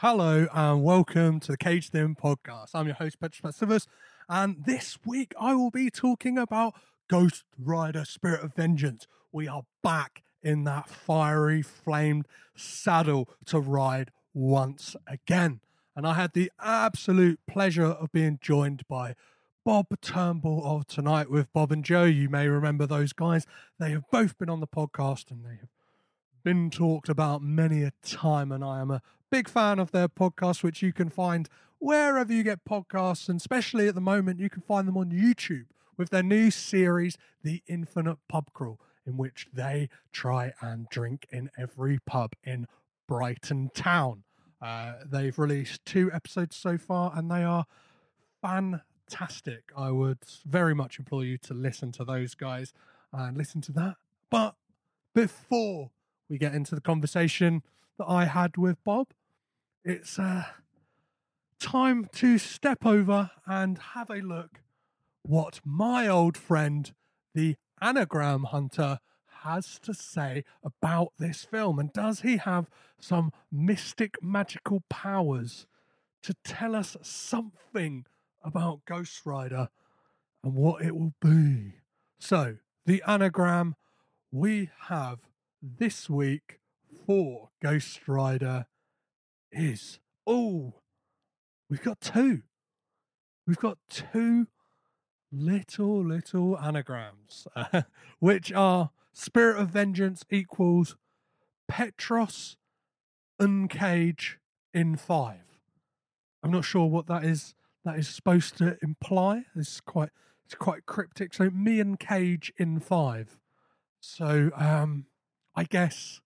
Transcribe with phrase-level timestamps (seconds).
[0.00, 2.72] Hello and welcome to the Caged In podcast.
[2.74, 3.86] I'm your host, Petros Matsivus,
[4.28, 6.74] and this week I will be talking about
[7.08, 9.06] Ghost Rider Spirit of Vengeance.
[9.32, 15.60] We are back in that fiery flamed saddle to ride once again.
[15.96, 19.14] And I had the absolute pleasure of being joined by
[19.64, 22.04] Bob Turnbull of Tonight with Bob and Joe.
[22.04, 23.46] You may remember those guys.
[23.80, 25.70] They have both been on the podcast and they have
[26.44, 28.52] been talked about many a time.
[28.52, 29.00] And I am a
[29.30, 33.28] big fan of their podcast, which you can find wherever you get podcasts.
[33.28, 37.16] And especially at the moment, you can find them on YouTube with their new series,
[37.42, 42.66] The Infinite Pub Crawl, in which they try and drink in every pub in
[43.08, 44.24] Brighton town.
[44.60, 47.66] Uh, they've released two episodes so far, and they are
[48.42, 49.70] fantastic.
[49.76, 52.72] I would very much implore you to listen to those guys
[53.12, 53.96] and listen to that.
[54.30, 54.56] But
[55.14, 55.90] before
[56.28, 57.62] we get into the conversation
[57.98, 59.08] that I had with Bob,
[59.86, 60.42] it's uh,
[61.60, 64.60] time to step over and have a look
[65.22, 66.92] what my old friend,
[67.34, 68.98] the anagram hunter,
[69.42, 71.78] has to say about this film.
[71.78, 75.66] And does he have some mystic magical powers
[76.24, 78.06] to tell us something
[78.42, 79.68] about Ghost Rider
[80.42, 81.74] and what it will be?
[82.18, 83.76] So, the anagram
[84.32, 85.20] we have
[85.62, 86.58] this week
[87.06, 88.66] for Ghost Rider
[89.56, 90.74] is oh,
[91.70, 92.42] we've got two.
[93.46, 94.48] We've got two
[95.32, 97.82] little, little anagrams, uh,
[98.18, 100.96] which are Spirit of Vengeance equals
[101.68, 102.56] Petros
[103.40, 104.36] Uncage
[104.74, 105.60] in five.
[106.42, 107.54] I'm not sure what that is.
[107.84, 109.44] That is supposed to imply.
[109.54, 110.10] It's quite,
[110.44, 111.34] it's quite cryptic.
[111.34, 113.38] So me and Cage in five.
[114.00, 115.06] So um,
[115.54, 116.20] I guess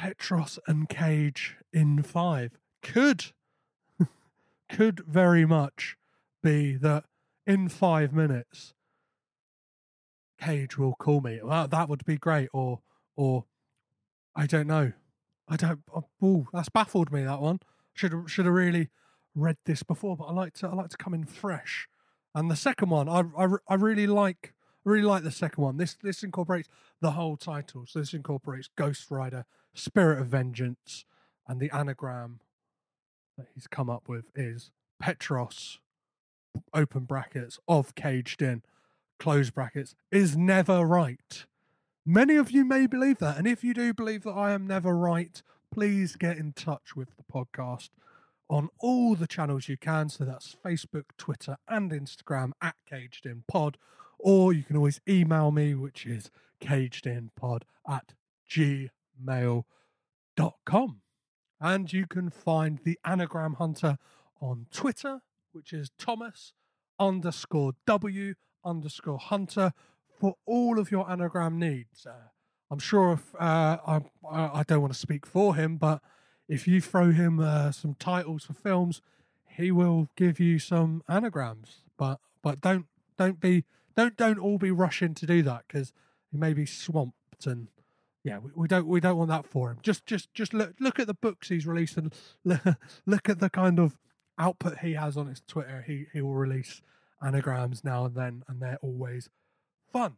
[0.00, 3.26] Petros and Cage in five could,
[4.70, 5.98] could very much
[6.42, 7.04] be that
[7.46, 8.72] in five minutes,
[10.40, 11.40] Cage will call me.
[11.42, 12.48] Well, that would be great.
[12.54, 12.80] Or,
[13.14, 13.44] or
[14.34, 14.92] I don't know.
[15.46, 15.80] I don't.
[16.22, 17.24] Oh, that's baffled me.
[17.24, 17.60] That one
[17.92, 18.88] should should have really
[19.34, 20.16] read this before.
[20.16, 21.88] But I like to I like to come in fresh.
[22.34, 25.76] And the second one, I I, I really like really like the second one.
[25.76, 26.70] This this incorporates
[27.02, 27.84] the whole title.
[27.86, 29.44] So this incorporates Ghost Rider,
[29.74, 31.04] Spirit of Vengeance,
[31.46, 32.40] and the anagram
[33.36, 34.70] that he's come up with is
[35.00, 35.78] Petros
[36.74, 38.62] open brackets of caged in
[39.18, 41.46] close brackets is never right.
[42.04, 44.96] Many of you may believe that, and if you do believe that I am never
[44.96, 45.42] right,
[45.72, 47.90] please get in touch with the podcast
[48.48, 50.08] on all the channels you can.
[50.08, 53.76] So that's Facebook, Twitter, and Instagram at Caged In Pod,
[54.18, 58.14] or you can always email me, which is cagedinpod at
[59.26, 61.00] gmail.com.
[61.60, 63.98] And you can find the Anagram Hunter
[64.40, 65.20] on Twitter
[65.52, 66.52] which is Thomas
[66.98, 69.72] underscore W underscore Hunter
[70.18, 72.06] for all of your anagram needs.
[72.06, 72.28] Uh,
[72.70, 74.00] I'm sure if uh, I,
[74.30, 76.02] I don't want to speak for him, but
[76.48, 79.00] if you throw him uh, some titles for films,
[79.46, 81.82] he will give you some anagrams.
[81.96, 82.86] But but don't
[83.18, 83.64] don't be
[83.96, 85.92] don't don't all be rushing to do that because
[86.30, 87.68] he may be swamped and
[88.24, 89.78] yeah we, we, don't we don't want that for him.
[89.82, 92.14] Just just just look look at the books he's released and
[92.44, 93.96] look, at the kind of
[94.38, 96.82] output he has on his Twitter, he he will release
[97.22, 99.28] anagrams now and then, and they're always
[99.92, 100.16] fun.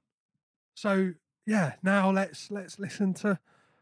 [0.74, 1.14] So
[1.46, 3.38] yeah, now let's let's listen to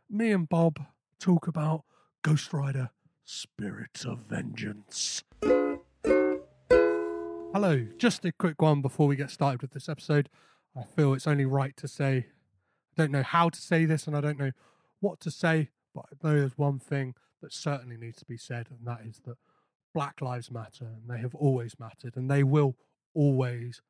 [0.08, 0.80] me and Bob
[1.18, 1.84] talk about
[2.22, 2.90] Ghost Rider:
[3.24, 5.22] Spirits of Vengeance.
[7.52, 10.28] Hello, just a quick one before we get started with this episode.
[10.76, 12.26] I feel it's only right to say
[12.92, 14.52] I don't know how to say this and I don't know
[15.00, 18.68] what to say, but I know there's one thing that certainly needs to be said,
[18.70, 19.36] and that is that
[19.94, 22.76] Black Lives Matter, and they have always mattered, and they will
[23.14, 23.82] always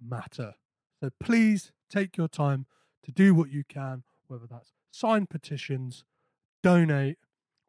[0.00, 0.54] matter.
[1.00, 2.66] So please take your time
[3.04, 6.04] to do what you can, whether that's sign petitions,
[6.62, 7.18] donate,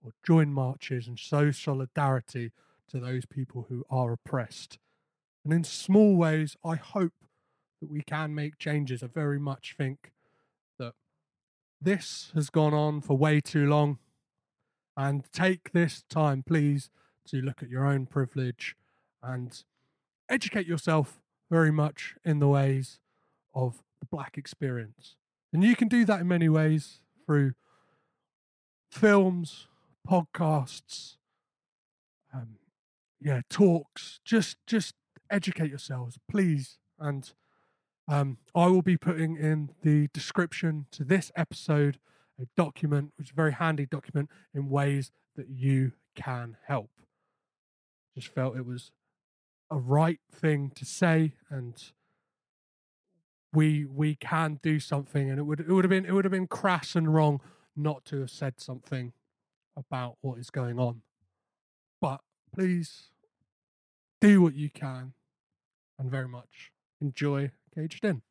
[0.03, 2.51] or join marches and show solidarity
[2.89, 4.77] to those people who are oppressed.
[5.43, 7.13] And in small ways, I hope
[7.81, 9.01] that we can make changes.
[9.01, 10.11] I very much think
[11.83, 13.99] this has gone on for way too long.
[14.95, 16.89] And take this time, please,
[17.27, 18.75] to look at your own privilege
[19.21, 19.63] and
[20.29, 21.19] educate yourself
[21.49, 22.99] very much in the ways
[23.53, 25.15] of the black experience.
[25.51, 27.53] And you can do that in many ways through
[28.91, 29.67] films,
[30.07, 31.15] podcasts,
[32.33, 32.57] um,
[33.21, 34.19] yeah, talks.
[34.25, 34.93] Just just
[35.29, 36.77] educate yourselves, please.
[36.99, 37.31] And
[38.07, 41.99] um, I will be putting in the description to this episode
[42.41, 46.89] a document, which is a very handy document in ways that you can help.
[48.15, 48.91] Just felt it was
[49.71, 51.91] a right thing to say, and
[53.53, 56.31] we we can do something, and it would it would have been it would have
[56.31, 57.39] been crass and wrong
[57.75, 59.13] not to have said something
[59.75, 61.01] about what is going on.
[62.01, 62.21] But
[62.53, 63.09] please
[64.21, 65.13] do what you can,
[65.97, 66.71] and very much
[67.01, 68.21] enjoy Caged In.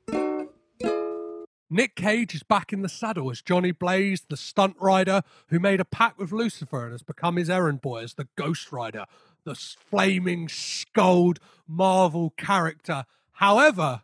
[1.68, 5.80] Nick Cage is back in the saddle as Johnny Blaze, the stunt rider who made
[5.80, 9.06] a pact with Lucifer and has become his errand boy as the Ghost Rider,
[9.44, 13.04] the flaming, skulled Marvel character.
[13.32, 14.02] However,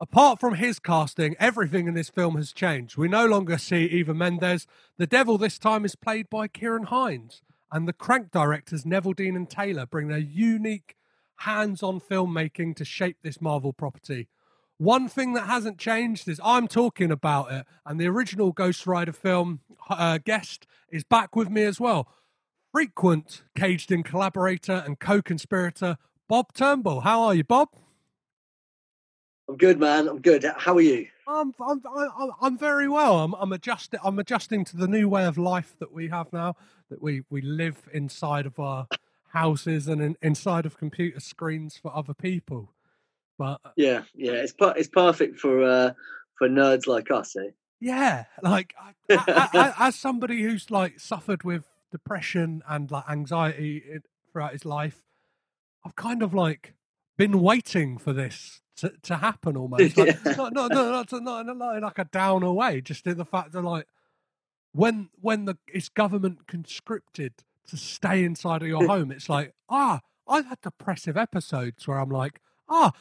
[0.00, 2.96] apart from his casting, everything in this film has changed.
[2.96, 4.66] We no longer see Eva Mendes.
[4.98, 9.36] The devil this time is played by Ciarán Hinds, and the crank directors Neveldine Dean
[9.36, 10.96] and Taylor bring their unique
[11.36, 14.28] hands on filmmaking to shape this Marvel property.
[14.82, 19.12] One thing that hasn't changed is I'm talking about it, and the original Ghost Rider
[19.12, 22.08] film uh, guest is back with me as well.
[22.72, 25.98] Frequent caged in collaborator and co conspirator,
[26.28, 27.02] Bob Turnbull.
[27.02, 27.68] How are you, Bob?
[29.48, 30.08] I'm good, man.
[30.08, 30.44] I'm good.
[30.56, 31.06] How are you?
[31.28, 33.20] I'm I'm I'm, I'm very well.
[33.20, 34.00] I'm I'm adjusting.
[34.02, 36.56] I'm adjusting to the new way of life that we have now.
[36.90, 38.88] That we we live inside of our
[39.28, 42.72] houses and in, inside of computer screens for other people.
[43.38, 45.92] But uh, yeah, yeah, it's per- it's perfect for uh,
[46.38, 47.50] for nerds like us, eh?
[47.80, 53.82] Yeah, like I, I, I, as somebody who's like suffered with depression and like anxiety
[54.30, 55.02] throughout his life,
[55.84, 56.74] I've kind of like
[57.16, 59.96] been waiting for this to, to happen almost.
[59.96, 60.32] Like, yeah.
[60.32, 63.62] not, not, not, not, not in like a down away, just in the fact that
[63.62, 63.86] like
[64.72, 67.34] when when the it's government conscripted
[67.68, 72.10] to stay inside of your home, it's like ah, I've had depressive episodes where I'm
[72.10, 72.92] like ah,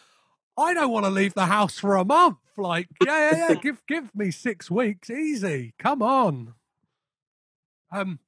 [0.57, 2.37] I don't want to leave the house for a month.
[2.57, 3.55] Like, yeah, yeah, yeah.
[3.55, 5.73] give give me six weeks, easy.
[5.79, 6.53] Come on.
[7.91, 8.19] Um.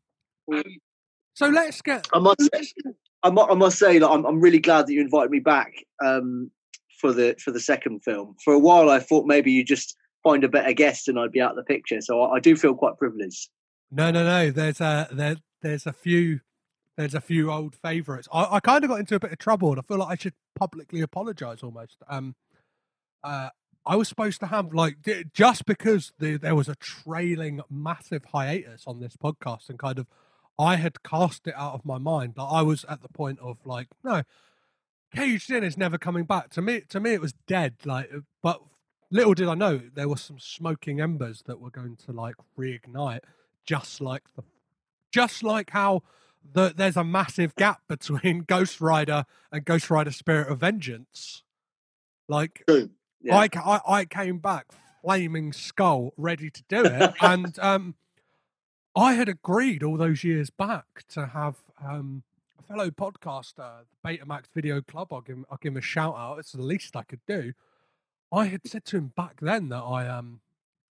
[1.33, 2.07] So let's get.
[2.13, 2.49] I must.
[3.23, 5.73] I must, I must say that I'm, I'm really glad that you invited me back
[6.03, 6.51] um,
[6.99, 8.35] for the for the second film.
[8.43, 11.41] For a while, I thought maybe you just find a better guest and I'd be
[11.41, 12.01] out of the picture.
[12.01, 13.49] So I, I do feel quite privileged.
[13.91, 14.51] No, no, no.
[14.51, 16.41] There's a there, there's a few
[16.97, 18.27] there's a few old favourites.
[18.31, 20.21] I, I kind of got into a bit of trouble, and I feel like I
[20.21, 21.97] should publicly apologise almost.
[22.07, 22.35] Um,
[23.23, 23.49] uh,
[23.85, 24.97] I was supposed to have like
[25.33, 30.07] just because the, there was a trailing massive hiatus on this podcast, and kind of
[30.59, 32.33] I had cast it out of my mind.
[32.37, 34.23] Like I was at the point of like, no,
[35.15, 36.49] Caged In is never coming back.
[36.51, 37.75] To me, to me, it was dead.
[37.85, 38.61] Like, uh, but
[39.11, 43.21] little did I know there were some smoking embers that were going to like reignite,
[43.65, 44.43] just like the,
[45.11, 46.03] just like how
[46.51, 51.43] the, there's a massive gap between Ghost Rider and Ghost Rider Spirit of Vengeance.
[52.27, 52.63] Like,
[53.21, 53.37] yeah.
[53.37, 54.67] I, I, I came back
[55.01, 57.95] flaming skull, ready to do it, and um,
[58.95, 62.23] I had agreed all those years back to have um,
[62.59, 65.11] a fellow podcaster, the Betamax Video Club.
[65.11, 66.39] I'll give him, I'll give him a shout out.
[66.39, 67.53] It's the least I could do.
[68.31, 70.39] I had said to him back then that I um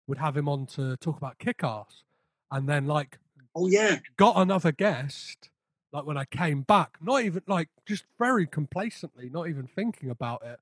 [0.06, 2.04] would have him on to talk about Kick-Ass,
[2.50, 3.18] and then like
[3.56, 3.98] Oh yeah.
[4.18, 5.48] Got another guest.
[5.90, 10.42] Like when I came back, not even like just very complacently, not even thinking about
[10.44, 10.58] it,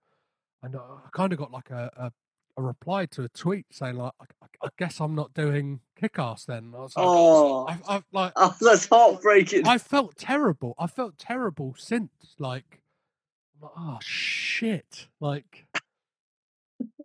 [0.63, 2.13] and I kind of got like a, a,
[2.57, 6.73] a reply to a tweet saying like, I, I guess I'm not doing Kick-Ass then.
[6.77, 9.67] I was like, oh, I, I, like, oh, that's heartbreaking.
[9.67, 10.77] I felt terrible.
[10.79, 12.81] I felt terrible since like,
[13.61, 15.67] like oh shit, like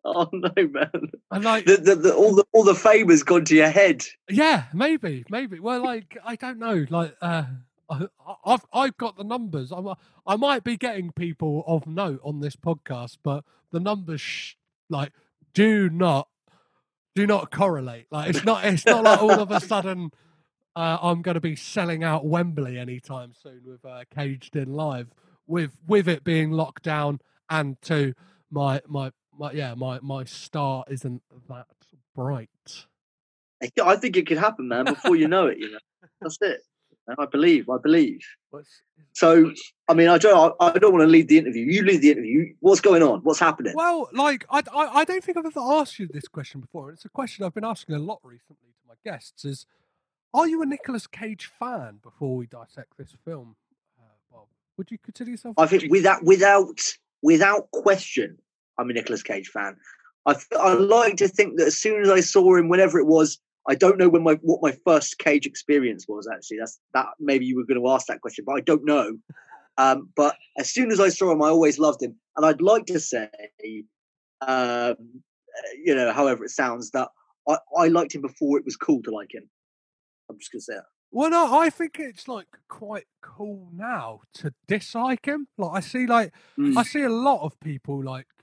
[0.06, 1.12] Oh no, man!
[1.30, 4.06] And like the, the, the, all the all the fame has gone to your head.
[4.30, 5.60] Yeah, maybe, maybe.
[5.60, 6.86] Well, like I don't know.
[6.90, 7.44] Like uh,
[7.90, 8.08] I,
[8.46, 9.74] I've I've got the numbers.
[9.74, 9.90] I'm,
[10.26, 14.54] I might be getting people of note on this podcast, but the numbers sh-
[14.90, 15.12] like
[15.54, 16.30] do not
[17.14, 18.08] do not correlate.
[18.10, 20.12] Like it's not it's not like all of a sudden
[20.76, 25.10] uh, I'm going to be selling out Wembley anytime soon with uh, Caged In Live
[25.46, 28.14] with with it being locked down and to
[28.52, 31.68] my my my yeah, my my star isn't that
[32.16, 32.50] bright.
[33.84, 34.86] I think it could happen, man.
[34.86, 35.80] Before you know it, you know
[36.22, 36.62] that's it.
[37.18, 37.70] I believe.
[37.70, 38.22] I believe.
[39.14, 39.52] So,
[39.88, 40.56] I mean, I don't.
[40.60, 41.66] I don't want to lead the interview.
[41.66, 42.54] You lead the interview.
[42.60, 43.22] What's going on?
[43.22, 43.74] What's happening?
[43.76, 46.92] Well, like, I, I, I don't think I've ever asked you this question before.
[46.92, 49.44] It's a question I've been asking a lot recently to my guests.
[49.44, 49.66] Is,
[50.34, 52.00] are you a Nicolas Cage fan?
[52.04, 53.56] Before we dissect this film,
[53.98, 54.46] uh, Bob,
[54.78, 55.56] would you consider yourself?
[55.58, 56.80] I think without, without,
[57.24, 58.38] without question,
[58.80, 59.76] I'm a Nicolas Cage fan.
[60.26, 63.40] I, I like to think that as soon as I saw him, whenever it was,
[63.68, 66.28] I don't know when my what my first Cage experience was.
[66.32, 67.08] Actually, that's that.
[67.20, 69.18] Maybe you were going to ask that question, but I don't know.
[69.78, 72.86] Um, but as soon as I saw him, I always loved him, and I'd like
[72.88, 73.30] to say,
[74.42, 74.96] um,
[75.84, 77.10] you know, however it sounds, that
[77.48, 79.50] I, I liked him before it was cool to like him.
[80.30, 80.84] I'm just going to say that.
[81.12, 85.48] Well, no, I think it's like quite cool now to dislike him.
[85.58, 86.78] Like I see, like Mm.
[86.78, 88.39] I see a lot of people like I don't know,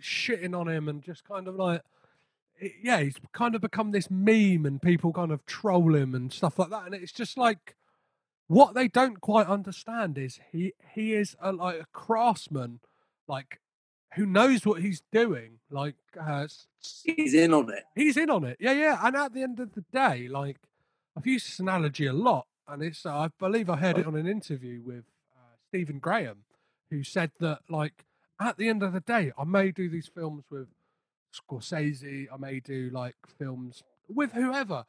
[0.00, 1.82] shitting on him and just kind of like,
[2.58, 6.32] it- yeah, he's kind of become this meme and people kind of troll him and
[6.32, 6.86] stuff like that.
[6.86, 7.74] And it's just like
[8.46, 12.80] what they don't quite understand is he he is a, like a craftsman,
[13.26, 13.60] like
[14.14, 15.58] who knows what he's doing.
[15.70, 16.46] Like uh,
[17.04, 17.82] He's in on it.
[17.96, 18.58] he's in on it.
[18.60, 19.00] Yeah, yeah.
[19.02, 20.58] And at the end of the day, like
[21.16, 24.14] I've used this analogy a lot, and it's uh, I believe I heard it on
[24.14, 26.44] an interview with uh, Stephen Graham,
[26.90, 28.04] who said that like
[28.44, 30.68] at the end of the day, I may do these films with
[31.34, 34.84] Scorsese, I may do like films with whoever,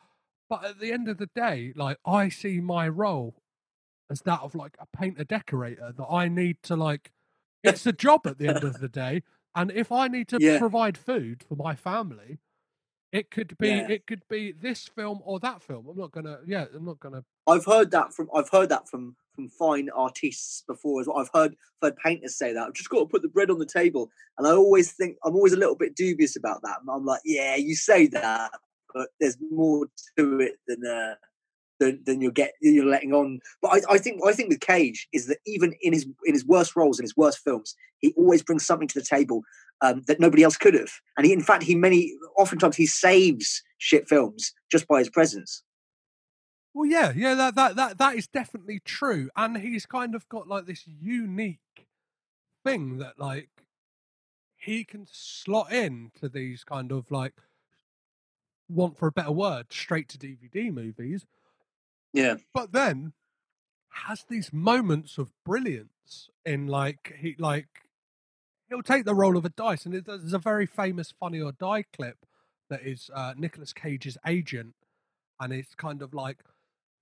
[0.50, 3.35] but at the end of the day, like I see my role
[4.09, 7.12] as that of like a painter decorator that I need to like.
[7.63, 9.24] It's a job at the end of the day,
[9.55, 10.59] and if I need to Yeah.
[10.59, 12.38] provide food for my family,
[13.12, 13.88] it could be Yeah.
[13.88, 15.88] it could be this film or that film.
[15.88, 19.15] I'm not gonna yeah, I'm not gonna I've heard that from I've heard that from
[19.36, 21.18] from fine artists before as well.
[21.18, 22.68] I've heard heard painters say that.
[22.68, 25.36] I've just got to put the bread on the table, and I always think I'm
[25.36, 26.77] always a little bit dubious about that.
[26.89, 28.51] I'm like, yeah, you say that,
[28.94, 29.88] but there's more
[30.18, 31.15] to it than uh,
[31.80, 33.39] than, than you're get you're letting on.
[33.62, 36.46] But I, I think I think with Cage is that even in his in his
[36.46, 39.44] worst roles in his worst films, he always brings something to the table
[39.82, 40.92] um, that nobody else could have.
[41.18, 45.63] And he, in fact, he many oftentimes he saves shit films just by his presence.
[46.75, 50.48] Well, yeah, yeah, that that that that is definitely true, and he's kind of got
[50.48, 51.88] like this unique
[52.63, 53.50] thing that like
[54.58, 57.36] he can slot in to these kind of like
[58.70, 61.25] want for a better word straight to DVD movies,
[62.13, 63.13] Yeah, but then
[63.89, 67.67] has these moments of brilliance in like he like
[68.70, 71.51] he'll take the role of a dice, and it, there's a very famous Funny or
[71.53, 72.17] Die clip
[72.70, 74.75] that is uh, Nicolas Cage's agent,
[75.39, 76.44] and it's kind of like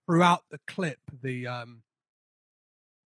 [0.06, 1.84] throughout the clip the um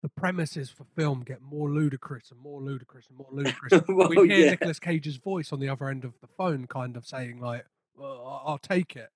[0.03, 3.83] the premises for film get more ludicrous and more ludicrous and more ludicrous.
[3.89, 4.51] Well, we hear yeah.
[4.51, 8.43] Nicolas Cage's voice on the other end of the phone, kind of saying like, well,
[8.45, 9.11] "I'll take it,"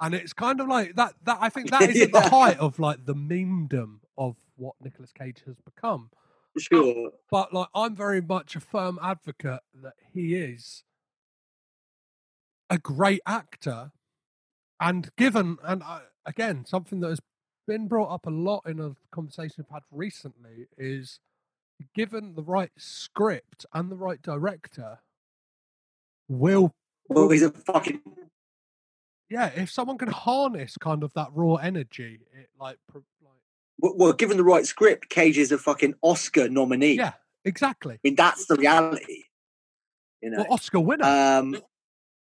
[0.00, 1.14] and it's kind of like that.
[1.24, 5.12] That I think that is at the height of like the memedom of what Nicolas
[5.12, 6.10] Cage has become.
[6.58, 7.12] sure.
[7.30, 10.82] But like, I'm very much a firm advocate that he is
[12.68, 13.92] a great actor,
[14.78, 17.20] and given and uh, again something that has
[17.66, 21.18] been brought up a lot in a conversation I've had recently is
[21.94, 24.98] given the right script and the right director,
[26.28, 26.72] will
[27.08, 28.00] Well, he's a fucking
[29.30, 32.78] yeah, if someone can harness kind of that raw energy, it like
[33.80, 36.94] well, well, given the right script, Cage is a fucking Oscar nominee.
[36.94, 37.12] yeah,
[37.44, 37.94] exactly.
[37.94, 39.24] I mean that's the reality.
[40.22, 41.04] You know, Well, Oscar winner.
[41.04, 41.56] um,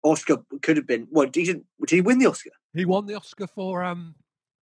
[0.04, 1.08] Oscar could have been.
[1.12, 2.50] What did he, did he win the Oscar?
[2.74, 4.16] He won the Oscar for um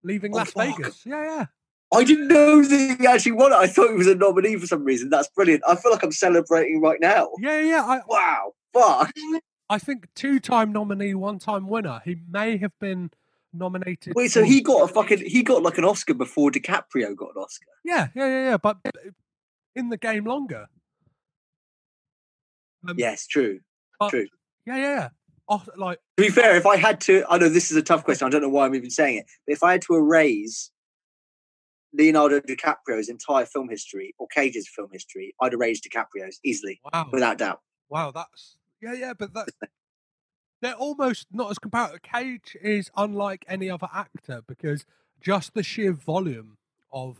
[0.03, 0.77] leaving Oh, Las fuck.
[0.77, 1.05] Vegas.
[1.05, 1.45] Yeah, yeah.
[1.93, 3.55] I didn't know that he actually won it.
[3.55, 5.09] I thought he was a nominee for some reason.
[5.09, 5.63] That's brilliant.
[5.67, 7.29] I feel like I'm celebrating right now.
[7.39, 7.83] Yeah, yeah.
[7.85, 9.11] I, Wow, fuck.
[9.69, 12.01] I think two-time nominee, one-time winner.
[12.03, 13.11] He may have been
[13.53, 14.13] nominated.
[14.15, 17.41] Wait, so he got a fucking he got like an Oscar before DiCaprio got an
[17.41, 17.67] Oscar.
[17.83, 18.57] Yeah, yeah, yeah, yeah.
[18.57, 18.77] But
[19.75, 20.67] in the game longer.
[22.87, 23.59] Um, Yes, true.
[23.99, 24.27] but- true.
[24.65, 25.09] Yeah, yeah, yeah.
[25.47, 26.57] Oh, like To be fair, oh.
[26.57, 28.27] if I had to, I know this is a tough question.
[28.27, 30.71] I don't know why I'm even saying it, but if I had to erase
[31.93, 37.37] Leonardo DiCaprio's entire film history or Cage's film history, I'd erase DiCaprio's easily, wow, without
[37.37, 37.61] doubt.
[37.89, 38.11] wow.
[38.11, 39.13] That's yeah, yeah.
[39.13, 39.49] But that
[40.61, 41.99] they're almost not as comparable.
[42.01, 44.85] Cage is unlike any other actor because
[45.21, 46.57] just the sheer volume
[46.91, 47.17] of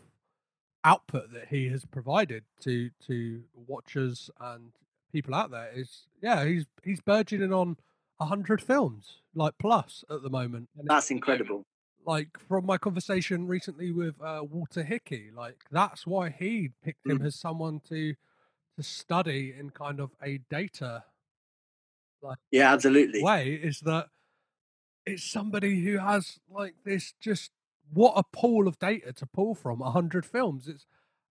[0.84, 4.72] output that he has provided to to watchers and
[5.12, 7.75] people out there is yeah he's he's burgeoning on
[8.19, 11.63] a hundred films like plus at the moment And That's incredible.
[12.05, 17.22] like from my conversation recently with uh, Walter Hickey, like that's why he picked him
[17.22, 18.15] as someone to
[18.75, 21.05] to study in kind of a data
[22.22, 23.22] like Yeah, absolutely.
[23.22, 23.53] way.
[23.55, 24.10] Is that
[25.05, 27.51] it's somebody who has like this just
[27.93, 30.67] what a pool of data to pull from a hundred films.
[30.67, 30.86] It's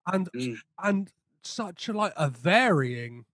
[0.07, 0.55] and Mm.
[0.83, 1.11] and
[1.43, 3.25] such a like a varying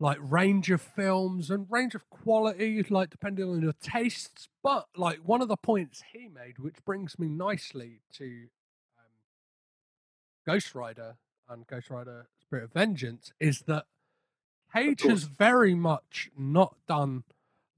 [0.00, 4.48] like range of films and range of quality, like depending on your tastes.
[4.62, 8.24] But like one of the points he made, which brings me nicely to
[8.98, 9.04] um,
[10.46, 11.16] Ghost Rider
[11.48, 13.84] and Ghost Rider Spirit of Vengeance, is that
[14.74, 17.22] Cage has very much not done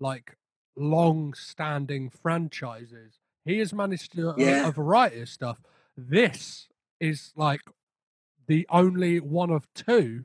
[0.00, 0.36] like
[0.76, 3.18] long-standing franchises.
[3.44, 4.34] He has managed to do a-
[4.68, 5.60] a variety of stuff.
[5.96, 6.68] This
[6.98, 7.60] is like
[8.46, 10.24] the only one of two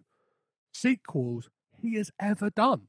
[0.73, 1.49] sequels
[1.81, 2.87] he has ever done.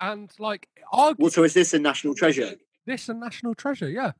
[0.00, 2.54] And like argue Well, so is this a national treasure?
[2.86, 4.12] this a National Treasure, yeah.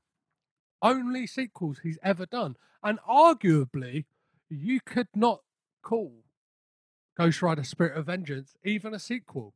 [0.80, 2.56] only sequels he's ever done.
[2.82, 4.06] And arguably,
[4.48, 5.40] you could not
[5.82, 6.24] call
[7.16, 9.54] Ghost Rider Spirit of Vengeance even a sequel.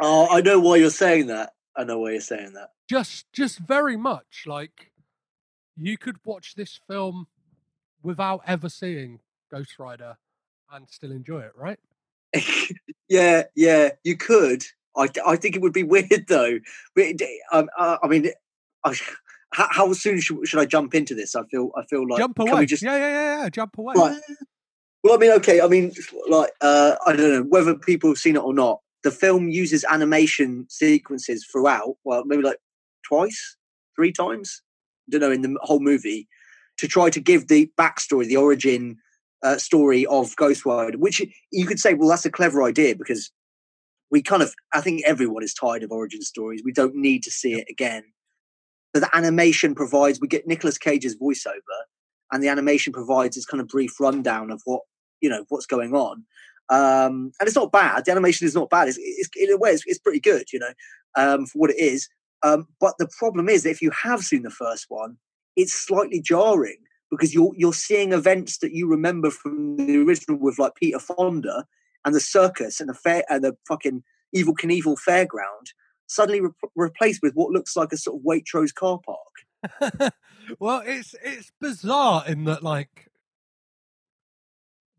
[0.00, 1.54] Oh, I know why you're saying that.
[1.76, 2.70] I know why you're saying that.
[2.88, 4.92] Just just very much like
[5.76, 7.26] you could watch this film
[8.02, 9.20] without ever seeing
[9.50, 10.16] Ghost Rider
[10.70, 11.78] and still enjoy it, right?
[13.08, 14.64] yeah, yeah, you could.
[14.96, 16.58] I, I think it would be weird though.
[16.94, 18.30] But it, um, uh, I mean,
[18.84, 18.94] I,
[19.52, 21.34] how, how soon should, should I jump into this?
[21.34, 22.60] I feel I feel like jump can away.
[22.60, 23.48] we just Yeah, yeah, yeah, yeah.
[23.48, 23.94] Jump away.
[23.96, 24.20] Right.
[25.04, 25.60] Well, I mean, okay.
[25.60, 25.92] I mean,
[26.28, 28.80] like, uh, I don't know whether people have seen it or not.
[29.02, 31.96] The film uses animation sequences throughout.
[32.04, 32.58] Well, maybe like
[33.04, 33.56] twice,
[33.96, 34.62] three times.
[35.08, 36.28] I don't know in the whole movie
[36.78, 38.96] to try to give the backstory, the origin
[39.42, 43.30] uh, story of Ghost Rider, which you could say, well, that's a clever idea because
[44.10, 46.62] we kind of, I think everyone is tired of origin stories.
[46.64, 48.04] We don't need to see it again.
[48.92, 51.78] But the animation provides, we get Nicolas Cage's voiceover,
[52.30, 54.82] and the animation provides this kind of brief rundown of what
[55.20, 56.24] you know what's going on.
[56.68, 58.04] Um, and it's not bad.
[58.04, 58.88] The animation is not bad.
[58.88, 60.72] It's, it's in a way, it's, it's pretty good, you know,
[61.16, 62.08] um, for what it is.
[62.42, 65.16] Um, but the problem is that if you have seen the first one,
[65.56, 66.78] it's slightly jarring
[67.12, 71.66] because you're you're seeing events that you remember from the original with like Peter Fonda
[72.04, 74.02] and the circus and the fair and the fucking
[74.34, 75.68] Evel Knievel fairground
[76.06, 80.12] suddenly re- replaced with what looks like a sort of Waitrose car park.
[80.58, 83.10] well, it's it's bizarre in that like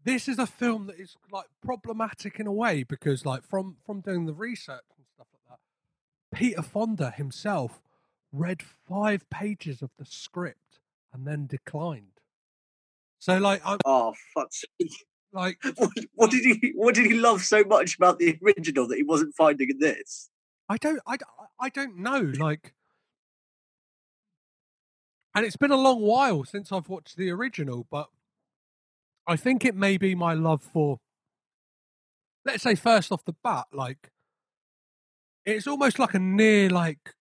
[0.06, 4.02] this is a film that is like problematic in a way because like from from
[4.02, 7.82] doing the research and stuff like that, Peter Fonda himself
[8.32, 10.60] read five pages of the script
[11.14, 12.20] and then declined.
[13.20, 14.92] So like I Oh fuck's sake.
[15.34, 18.98] like What, what did he what did he love so much about the original that
[18.98, 20.30] he wasn't finding in this?
[20.70, 21.18] I don't I,
[21.60, 22.74] I don't know like
[25.36, 28.10] and it's been a long while since I've watched the original but
[29.26, 31.00] I think it may be my love for
[32.46, 34.12] let's say first off the bat like
[35.46, 37.14] it's almost like a near like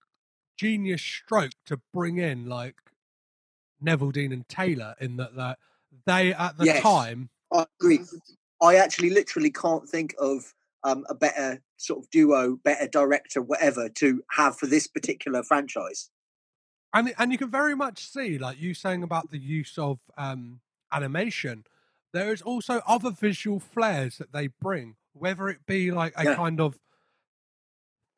[0.58, 2.76] genius stroke to bring in like
[3.84, 5.58] Neveldine and Taylor in that that
[6.06, 6.82] they at the Yes.
[6.82, 8.00] time I agree.
[8.62, 13.88] I actually literally can't think of um, a better sort of duo, better director, whatever,
[13.88, 16.10] to have for this particular franchise.
[16.94, 20.60] and and you can very much see like you saying about the use of um
[20.92, 21.64] animation
[22.12, 26.34] there is also other visual flares that they bring whether it be like a Yeah.
[26.36, 26.78] kind of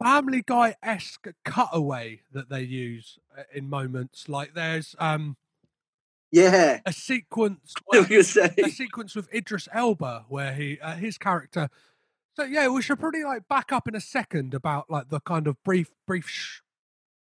[0.03, 5.37] family guy-esque cutaway that they use uh, in moments like there's um
[6.35, 8.55] Yeah, a sequence where, you're saying.
[8.64, 11.68] a sequence with Idris Elba where he uh, his character
[12.37, 15.47] so yeah we should probably like back up in a second about like the kind
[15.47, 16.61] of brief brief sh-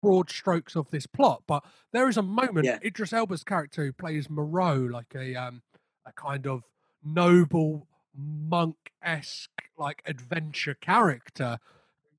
[0.04, 2.78] broad strokes of this plot but there is a moment Yeah.
[2.86, 5.63] Idris Elba's character who plays Moreau like a um
[6.06, 6.63] a kind of
[7.04, 11.58] noble monk-esque like adventure character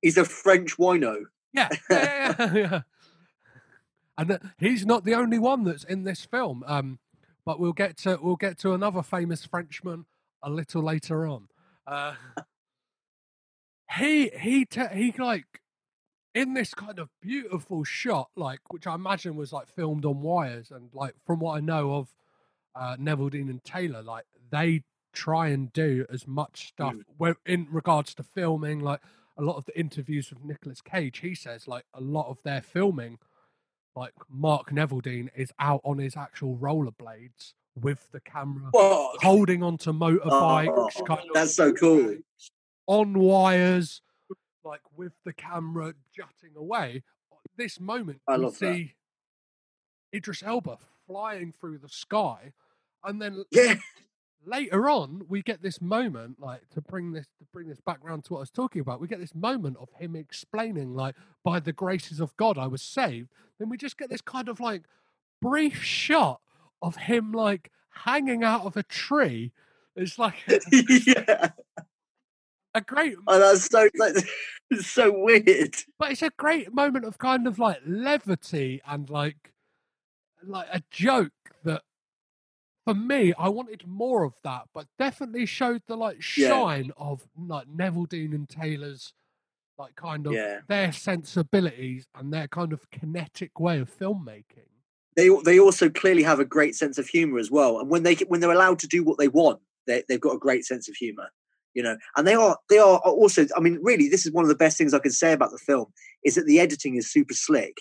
[0.01, 1.25] He's a French wino.
[1.53, 2.81] yeah, yeah, yeah, yeah.
[4.29, 6.63] And he's not the only one that's in this film.
[6.67, 6.99] Um,
[7.45, 10.05] but we'll get to we'll get to another famous Frenchman
[10.43, 11.47] a little later on.
[11.87, 12.13] Uh,
[13.97, 15.61] he he te- he like
[16.33, 20.71] in this kind of beautiful shot, like which I imagine was like filmed on wires,
[20.71, 22.13] and like from what I know of
[22.75, 28.15] uh, Neveldine and Taylor, like they try and do as much stuff where, in regards
[28.15, 29.01] to filming, like
[29.37, 32.61] a lot of the interviews with Nicolas Cage, he says like a lot of their
[32.61, 33.17] filming,
[33.95, 39.91] like Mark Neveldine is out on his actual rollerblades with the camera Whoa, holding onto
[39.91, 42.17] motorbikes, Oh, kind of that's so cool.
[42.87, 44.01] on wires,
[44.63, 47.03] like with the camera jutting away.
[47.57, 48.73] This moment, I you love that.
[48.75, 48.93] see
[50.13, 50.77] Idris Elba
[51.07, 52.53] flying through the sky,
[53.03, 53.75] and then Yeah,
[54.45, 58.33] later on we get this moment like to bring this to bring this background to
[58.33, 61.73] what I was talking about we get this moment of him explaining like by the
[61.73, 64.83] graces of God I was saved then we just get this kind of like
[65.41, 66.41] brief shot
[66.81, 69.51] of him like hanging out of a tree
[69.95, 70.35] it's like
[70.71, 71.49] yeah.
[72.73, 74.23] a great Oh, that's so that's
[74.87, 75.75] so weird.
[75.99, 79.51] but it's a great moment of kind of like levity and like
[80.43, 81.31] like a joke
[81.63, 81.83] that
[82.85, 86.47] for me I wanted more of that, but definitely showed the like Yeah.
[86.47, 89.13] shine of like Neveldine and Taylor's
[89.77, 90.59] like kind of Yeah.
[90.67, 94.69] their sensibilities and their kind of kinetic way of filmmaking.
[95.15, 97.79] They they also clearly have a great sense of humor as well.
[97.79, 100.39] And when they when they're allowed to do what they want, they they've got a
[100.39, 101.29] great sense of humor.
[101.73, 103.45] You know, and they are they are also.
[103.55, 105.57] I mean, really, this is one of the best things I can say about the
[105.57, 105.85] film
[106.23, 107.77] is that the editing is super slick.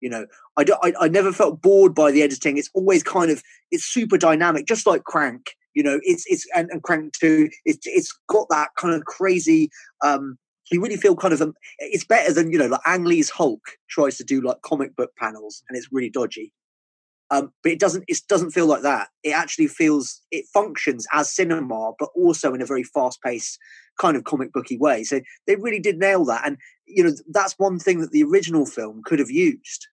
[0.00, 2.56] You know, I, do, I I never felt bored by the editing.
[2.58, 5.54] It's always kind of it's super dynamic, just like Crank.
[5.74, 7.48] You know, it's it's and, and Crank Two.
[7.64, 9.70] It's it's got that kind of crazy.
[10.04, 10.38] um
[10.70, 13.62] You really feel kind of um, it's better than you know like Ang Lee's Hulk
[13.88, 16.52] tries to do like comic book panels and it's really dodgy.
[17.30, 19.08] Um, but it doesn't it doesn't feel like that.
[19.22, 23.58] It actually feels it functions as cinema, but also in a very fast paced
[24.00, 25.04] kind of comic booky way.
[25.04, 28.64] So they really did nail that, and you know that's one thing that the original
[28.64, 29.88] film could have used.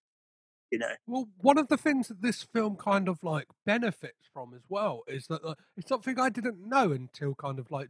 [0.72, 4.54] You know, Well, one of the things that this film kind of like benefits from
[4.54, 7.90] as well is that like, it's something I didn't know until kind of like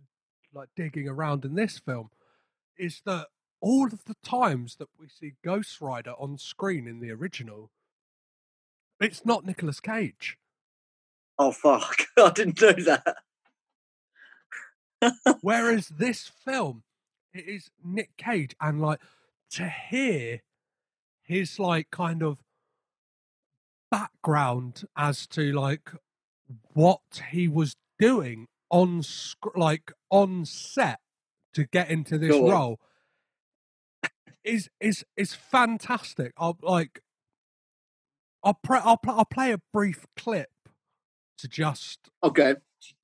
[0.53, 2.09] like digging around in this film
[2.77, 3.27] is that
[3.61, 7.71] all of the times that we see Ghost Rider on screen in the original,
[8.99, 10.37] it's not Nicolas Cage.
[11.37, 13.17] oh fuck, I didn't know that.
[15.41, 16.83] Whereas this film,
[17.33, 18.99] it is Nick Cage, and like
[19.51, 20.41] to hear
[21.23, 22.39] his like kind of
[23.91, 25.91] background as to like
[26.73, 30.99] what he was doing on sc- like on set
[31.53, 32.79] to get into this role
[34.43, 36.33] is is is fantastic.
[36.37, 37.01] I'll like
[38.45, 40.49] I'll pre- I'll, pl- I'll play a brief clip
[41.39, 42.55] to just Okay,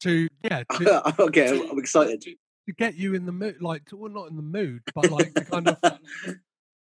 [0.01, 2.21] to yeah to, okay, to- I'm excited.
[2.21, 2.31] to,
[2.67, 5.33] to get you in the mood, like, to, well, not in the mood, but like
[5.33, 5.77] to kind of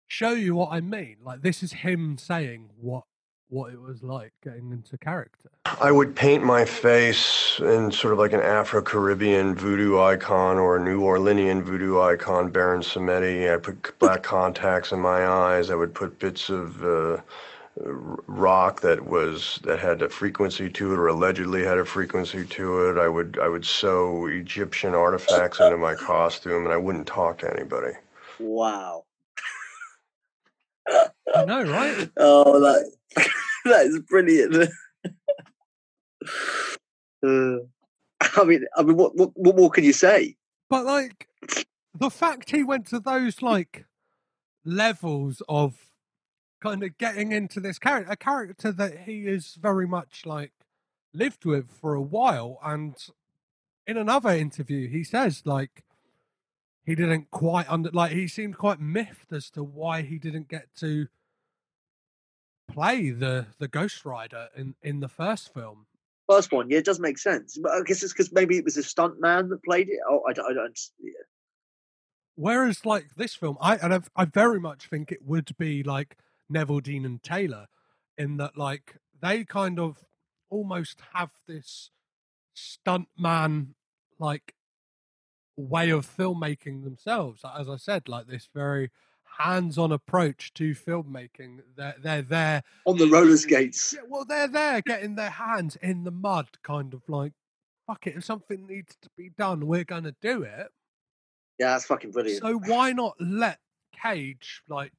[0.09, 1.19] show you what I mean.
[1.23, 3.05] Like, this is him saying what
[3.51, 5.49] what it was like getting into character.
[5.81, 10.77] I would paint my face in sort of like an Afro Caribbean voodoo icon or
[10.77, 13.51] a New Orleanian voodoo icon, Baron Samedi.
[13.53, 15.71] I put black contacts in my eyes.
[15.71, 17.25] I would put bits of uh, r-
[17.81, 22.89] rock that was that had a frequency to it or allegedly had a frequency to
[22.89, 22.99] it.
[22.99, 27.53] I would I would sew Egyptian artifacts into my costume and I wouldn't talk to
[27.53, 27.93] anybody.
[28.41, 29.05] Wow.
[31.35, 32.11] I know, right?
[32.17, 32.91] Oh, that
[33.65, 34.71] that is brilliant.
[37.23, 37.59] uh,
[38.37, 40.37] I mean, I mean, what, what what more can you say?
[40.69, 41.29] But like
[41.95, 43.85] the fact he went to those like
[44.65, 45.88] levels of
[46.61, 50.53] kind of getting into this character, a character that he is very much like
[51.13, 52.95] lived with for a while, and
[53.87, 55.83] in another interview he says like
[56.85, 60.69] he didn't quite under like he seemed quite miffed as to why he didn't get
[60.77, 61.09] to
[62.69, 65.87] play the the Ghost Rider in in the first film.
[66.29, 67.57] First one, yeah, it does make sense.
[67.57, 69.99] But I guess it's because maybe it was a stunt man that played it.
[70.09, 70.51] Oh, I don't.
[70.51, 71.13] I don't yeah.
[72.37, 76.17] Whereas, like this film, I and I've, I very much think it would be like
[76.53, 77.67] Neveldine and Taylor,
[78.17, 80.05] in that like they kind of
[80.51, 81.91] almost have this
[82.55, 83.75] stunt man
[84.19, 84.55] like
[85.57, 87.43] way of filmmaking themselves.
[87.59, 88.91] As I said, like this very
[89.39, 91.61] hands-on approach to filmmaking.
[91.77, 92.63] They're they're there.
[92.87, 93.95] On the roller skates.
[93.95, 97.33] Yeah, well, they're there getting their hands in the mud, kind of like,
[97.87, 98.17] fuck it.
[98.17, 100.69] If something needs to be done, we're gonna do it.
[101.59, 102.43] Yeah, that's fucking brilliant.
[102.43, 103.59] So why not let
[104.01, 104.93] Cage like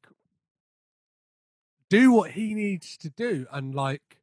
[1.89, 4.19] do what he needs to do and like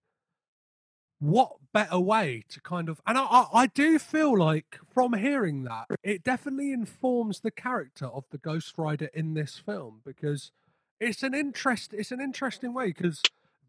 [1.19, 5.65] what better way to kind of and I, I I do feel like from hearing
[5.65, 10.53] that it definitely informs the character of the Ghost Rider in this film because
[11.01, 13.23] it's an interest it's an interesting way because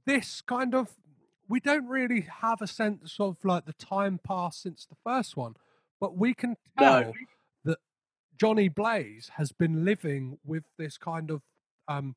[0.06, 0.90] this kind of
[1.48, 5.56] we don't really have a sense of like the time passed since the first one
[6.02, 7.00] but we can No.
[7.04, 7.14] tell
[7.64, 7.78] that
[8.38, 11.42] Johnny Blaze has been living with this kind of
[11.88, 12.16] um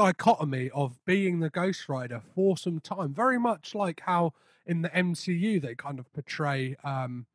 [0.00, 4.32] dichotomy of being the Ghost Rider for some time very much like how
[4.64, 7.26] in the MCU they kind of portray um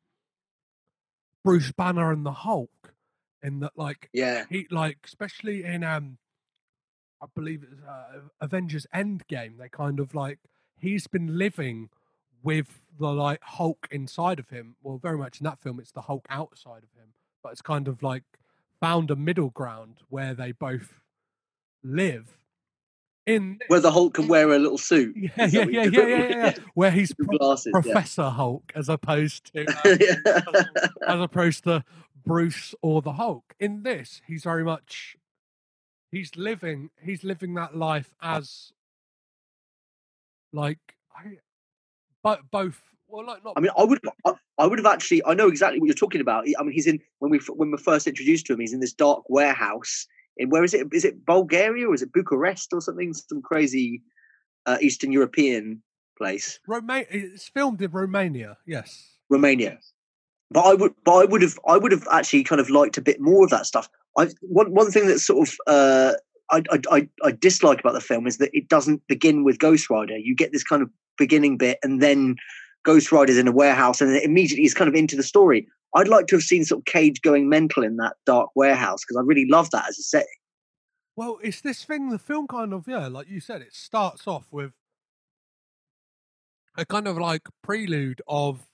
[1.44, 2.92] Bruce Banner and the Hulk
[3.40, 6.18] in that like yeah, he like especially in um
[7.22, 10.40] I believe it's uh, Avengers Endgame they kind of like
[10.76, 11.90] he's been living
[12.42, 14.74] with the like Hulk inside of him.
[14.82, 17.12] Well very much in that film it's the Hulk outside of him
[17.44, 18.24] but it's kind of like
[18.80, 20.94] found a middle ground where they both
[21.84, 22.38] live
[23.26, 25.14] in where the Hulk can wear a little suit.
[25.16, 27.72] yeah yeah yeah yeah, yeah, yeah, where he's glasses.
[27.72, 31.84] Professor Hulk as opposed to um, as opposed to
[32.24, 33.54] Bruce or the Hulk.
[33.58, 35.16] In this, he's very much
[36.12, 38.72] he's living he's living that life as
[40.52, 40.78] like
[41.14, 41.38] I,
[42.22, 45.24] but both well like not I mean, I would, I, I would have actually.
[45.24, 46.46] I know exactly what you're talking about.
[46.58, 48.60] I mean, he's in when we when we're first introduced to him.
[48.60, 50.06] He's in this dark warehouse
[50.48, 50.86] where is it?
[50.92, 53.12] Is it Bulgaria or is it Bucharest or something?
[53.14, 54.02] Some crazy
[54.66, 55.82] uh, Eastern European
[56.16, 58.56] place, Roma- it's filmed in Romania.
[58.66, 59.12] Yes.
[59.28, 59.78] Romania.
[60.50, 63.02] But I would, but I would have, I would have actually kind of liked a
[63.02, 63.88] bit more of that stuff.
[64.16, 66.12] I one one thing that sort of uh,
[66.50, 70.16] I, I, I, dislike about the film is that it doesn't begin with Ghost Rider.
[70.16, 72.36] You get this kind of beginning bit, and then
[72.84, 75.66] Ghost Rider's in a warehouse, and then immediately is kind of into the story.
[75.94, 79.16] I'd like to have seen sort of Cage going mental in that dark warehouse because
[79.16, 80.28] I really love that as a setting.
[81.16, 82.10] Well, it's this thing.
[82.10, 84.72] The film kind of yeah, like you said, it starts off with
[86.76, 88.66] a kind of like prelude of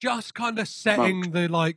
[0.00, 1.32] just kind of setting Monk.
[1.34, 1.76] the like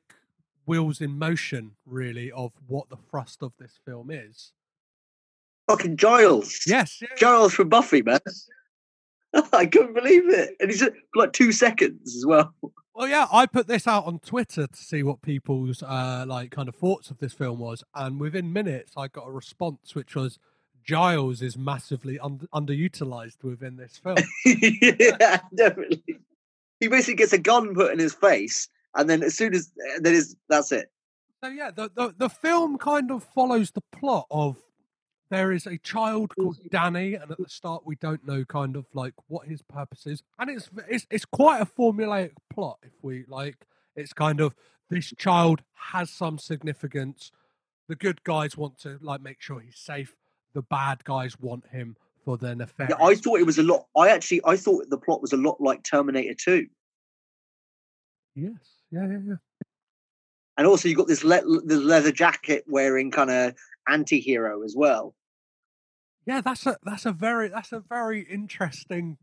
[0.66, 4.54] wheels in motion, really, of what the thrust of this film is.
[5.70, 6.62] Fucking Giles.
[6.66, 7.08] Yes, yeah.
[7.18, 8.20] Giles from Buffy, man.
[9.54, 10.56] I couldn't believe it.
[10.60, 12.54] And he's at like two seconds as well.
[12.96, 16.70] Well, yeah, I put this out on Twitter to see what people's uh, like kind
[16.70, 20.38] of thoughts of this film was, and within minutes, I got a response which was
[20.84, 24.18] Giles is massively un- underutilized within this film.
[24.46, 26.04] yeah, definitely.
[26.80, 30.14] He basically gets a gun put in his face, and then as soon as then
[30.14, 30.92] is that's it.
[31.44, 34.58] so yeah, the, the the film kind of follows the plot of
[35.34, 36.44] there is a child mm.
[36.44, 40.06] called Danny, and at the start we don't know kind of like what his purpose
[40.06, 42.78] is, and it's it's it's quite a formulaic plot.
[42.84, 43.66] If we like,
[43.96, 44.54] it's kind of
[44.90, 47.32] this child has some significance.
[47.90, 50.16] The good guys want to like make sure he's safe.
[50.54, 52.96] The bad guys want him for their nefarious.
[52.98, 53.88] Yeah, I thought it was a lot.
[53.98, 56.68] I actually I thought the plot was a lot like Terminator Two,
[58.36, 58.54] Yes,
[58.92, 59.36] yeah, yeah, yeah.
[60.58, 63.56] and also you got this le- the leather jacket wearing kind of
[63.88, 65.16] anti-hero as well.
[66.26, 69.18] Yeah, that's a that's a very that's a very interesting.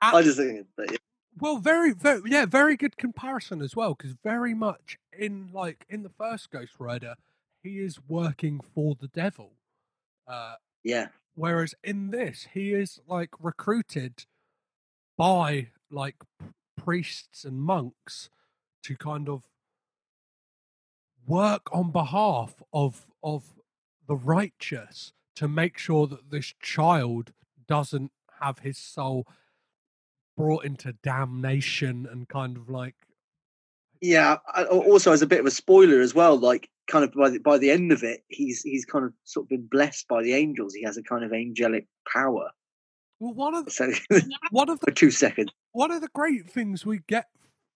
[0.00, 0.96] I just think, that, yeah.
[1.38, 6.02] Well, very, very, yeah, very good comparison as well, because very much in like in
[6.02, 7.14] the first Ghost Rider,
[7.62, 9.52] he is working for the devil,
[10.26, 14.26] uh, yeah, whereas in this, he is like recruited
[15.16, 16.16] by like
[16.76, 18.28] priests and monks
[18.82, 19.44] to kind of
[21.26, 23.54] work on behalf of of
[24.12, 27.32] the righteous to make sure that this child
[27.66, 29.26] doesn't have his soul
[30.36, 32.94] brought into damnation and kind of like
[34.02, 34.36] yeah.
[34.70, 37.56] Also, as a bit of a spoiler as well, like kind of by the, by
[37.56, 40.74] the end of it, he's he's kind of sort of been blessed by the angels.
[40.74, 42.50] He has a kind of angelic power.
[43.18, 43.90] well one of the, So
[44.50, 47.28] one of for the two seconds, one of the great things we get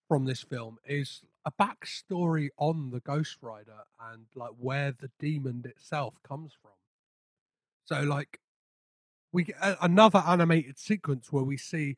[0.09, 5.65] from this film is a backstory on the Ghost Rider and like where the demon
[5.67, 6.73] itself comes from.
[7.85, 8.41] So like
[9.33, 11.97] we get another animated sequence where we see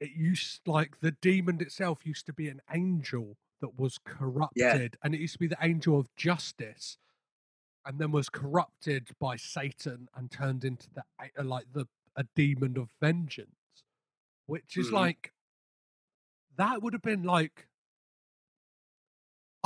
[0.00, 5.14] it used like the demon itself used to be an angel that was corrupted and
[5.14, 6.98] it used to be the angel of justice
[7.86, 11.04] and then was corrupted by Satan and turned into the
[11.38, 11.86] uh, like the
[12.16, 13.50] a demon of vengeance
[14.46, 14.92] which is Mhm.
[14.92, 15.32] like
[16.56, 17.68] that would have been like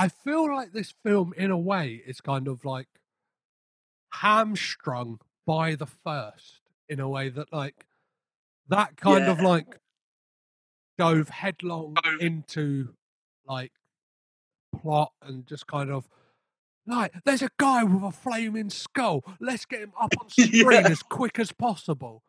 [0.03, 2.89] I feel like this film in a way is kind of like
[4.15, 7.87] hamstrung by the first in a way that like
[8.69, 9.79] that kind of like
[10.99, 12.89] dove headlong into
[13.47, 13.73] like
[14.81, 16.09] plot and just kind of
[16.87, 20.89] like there's a guy with a flaming skull let's get him up on screen Yeah.
[20.89, 22.23] as quick as possible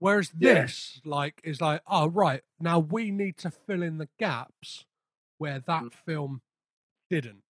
[0.00, 0.54] whereas Yeah.
[0.62, 4.84] this like is like oh right now we need to fill in the gaps
[5.38, 5.92] where that Mm.
[5.94, 6.40] film
[7.10, 7.42] didn't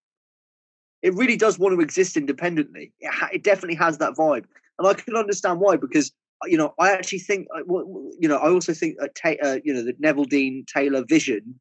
[1.03, 2.93] it really does want to exist independently.
[3.01, 4.45] It, ha- it definitely has that vibe,
[4.79, 6.11] and I can understand why because
[6.43, 9.59] uh, you know I actually think uh, you know I also think that Ta- uh,
[9.65, 11.59] you know the Neveldine Taylor vision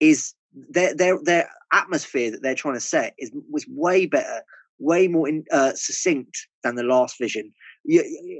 [0.00, 0.34] is
[0.68, 4.42] their their their atmosphere that they're trying to set is was way better,
[4.78, 7.52] way more in, uh, succinct than the last vision.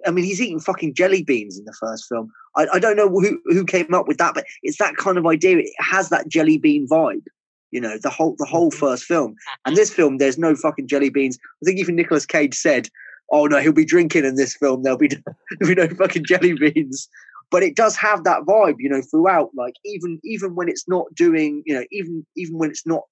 [0.07, 2.31] I mean, he's eating fucking jelly beans in the first film.
[2.57, 5.27] I, I don't know who who came up with that, but it's that kind of
[5.27, 5.59] idea.
[5.59, 7.25] It has that jelly bean vibe.
[7.73, 8.79] You know, the whole the whole Mhm.
[8.79, 9.35] first film.
[9.67, 11.39] And this film, there's no fucking jelly beans.
[11.63, 12.89] I think even Nicolas Cage said,
[13.31, 14.83] "Oh no, he'll be drinking in this film.
[14.83, 15.09] There'll be
[15.61, 17.09] there'll be no fucking jelly beans."
[17.51, 19.51] But it does have that vibe, you know, throughout.
[19.55, 23.03] Like even even when it's not doing, you know, even even when it's not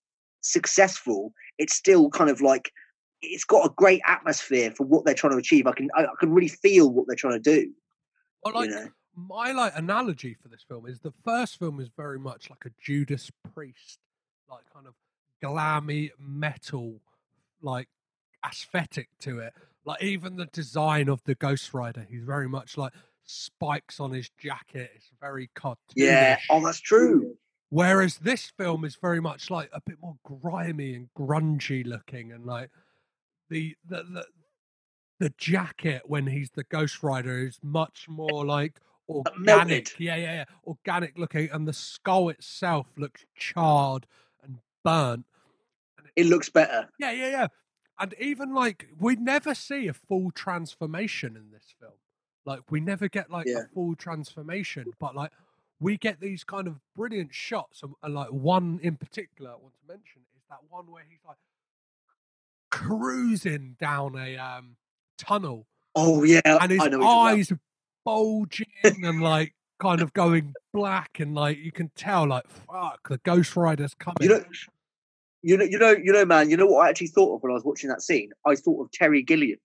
[0.43, 2.71] successful, it's still kind of like
[3.23, 5.67] it's got a great atmosphere for what they're trying to achieve.
[5.67, 7.71] I can I, I can really feel what they're trying to do.
[8.43, 11.91] Well, like you know, my like analogy for this film is the first film is
[11.95, 13.99] very much like a Judas Priest,
[14.51, 14.95] like kind of
[15.43, 17.01] glammy metal,
[17.63, 17.89] like
[18.47, 19.53] aesthetic to it.
[19.85, 22.93] Like even the design of the Ghost Rider, he's very much like
[23.25, 24.91] spikes on his jacket.
[24.95, 25.77] It's very cartoonish.
[25.97, 26.39] yeah.
[26.51, 27.37] Oh, that's true.
[27.71, 32.45] Whereas this film is very much like a bit more grimy and grungy looking, and
[32.45, 32.69] like
[33.49, 34.27] the the the,
[35.21, 39.99] the jacket when he's the Ghost Rider is much more like organic.
[40.01, 44.07] Yeah, yeah, yeah, organic looking, and the skull itself looks charred
[44.85, 45.25] burnt.
[46.17, 46.89] It looks better.
[46.99, 47.47] Yeah, yeah, yeah.
[47.99, 51.93] and even like we never see a full transformation in this film.
[52.47, 53.61] Like we never get like Yeah.
[53.61, 55.31] a full transformation, but like
[55.79, 57.83] we get these kind of brilliant shots.
[57.83, 61.21] And, and like one in particular I want to mention is that one where he's
[61.27, 61.37] like
[62.71, 64.77] cruising down a um
[65.19, 65.67] tunnel
[65.97, 66.99] Oh yeah, and his I know.
[66.99, 67.53] what you're talking eyes
[68.05, 73.19] bulging and like kind of going black and like you can tell like fuck the
[73.19, 74.17] ghost rider's coming.
[74.21, 74.45] You know,
[75.43, 76.51] you know, you know, you know, man.
[76.51, 78.31] You know what I actually thought of when I was watching that scene?
[78.47, 79.59] I thought of Terry Gilliam.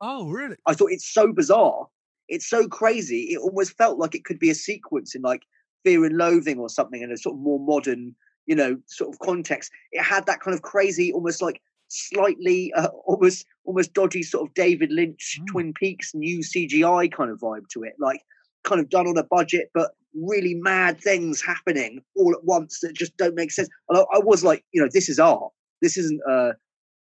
[0.00, 1.86] oh really I thought it's so bizarre.
[2.28, 3.24] It's so crazy.
[3.32, 5.42] It almost felt like it could be a sequence in like
[5.84, 8.14] Fear and Loathing or something in a sort of more modern,
[8.46, 9.70] you know, sort of context.
[9.90, 14.54] It had that kind of crazy, almost like slightly, uh, almost, almost dodgy sort of
[14.54, 15.46] David Lynch, Mm.
[15.48, 17.94] Twin Peaks, new CGI kind of vibe to it.
[17.98, 18.22] Like
[18.64, 22.92] kind of done on a budget, but really mad things happening all at once that
[22.94, 23.68] just don't make sense.
[23.90, 25.52] I, I was like, you know, this is art.
[25.80, 26.20] This isn't.
[26.30, 26.52] uh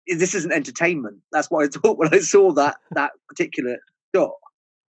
[0.07, 1.19] this isn't entertainment.
[1.31, 3.77] That's what I thought when I saw that that particular
[4.15, 4.31] shot.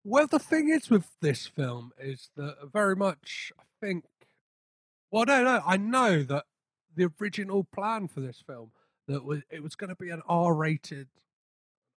[0.03, 4.05] Well, the thing is with this film is that very much, I think.
[5.11, 6.45] Well, no, no, I know that
[6.95, 8.71] the original plan for this film
[9.07, 11.07] that was it was going to be an R-rated,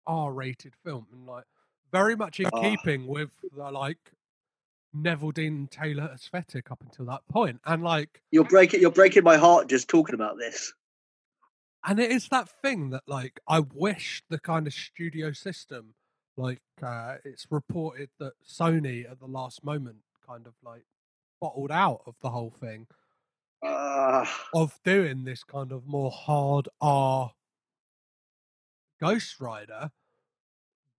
[0.06, 1.44] R-rated film, and like
[1.92, 2.60] very much in Ah.
[2.60, 4.12] keeping with the like
[5.02, 9.68] Neveldine Taylor aesthetic up until that point, and like You're breaking you're breaking my heart
[9.68, 10.72] just talking about this.
[11.86, 15.94] and it is that thing that like I wish the kind of studio system,
[16.36, 20.84] like uh, it's reported that Sony at the last moment kind of like
[21.40, 22.86] bottled out of the whole thing
[23.62, 27.32] Uh, of doing this kind of more hard R
[29.00, 29.90] Ghost Rider.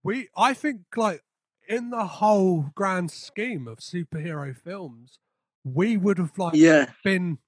[0.04, 1.22] We, I think, like
[1.68, 5.18] in the whole grand scheme of superhero films,
[5.64, 7.38] we would have like yeah, been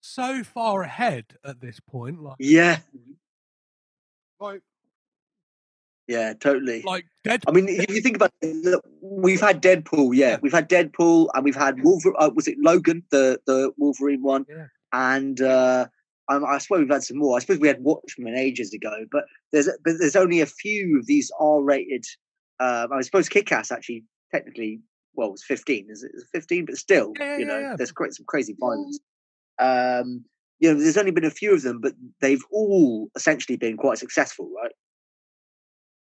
[0.00, 2.80] so far ahead at this point, like yeah,
[4.38, 4.60] like
[6.06, 6.82] yeah, totally.
[6.82, 7.42] like Dead.
[7.48, 10.36] I mean, if you think about it, look, we've had Deadpool, yeah, Yeah.
[10.42, 12.16] we've had Deadpool, and we've had Wolverine.
[12.18, 14.44] Uh, was it Logan, the the Wolverine one?
[14.48, 14.66] Yeah.
[14.92, 15.86] And uh,
[16.28, 17.36] I suppose we've had some more.
[17.36, 21.06] I suppose we had Watchmen ages ago, but there's but there's only a few of
[21.06, 22.04] these R-rated.
[22.60, 24.80] Uh, I suppose Kick-Ass actually technically,
[25.14, 25.86] well, it was 15.
[25.90, 26.66] Is it 15?
[26.66, 27.76] But still, yeah, you know, yeah, yeah.
[27.76, 29.00] there's quite some crazy violence.
[29.58, 30.24] Um,
[30.60, 33.98] you know, there's only been a few of them, but they've all essentially been quite
[33.98, 34.72] successful, right?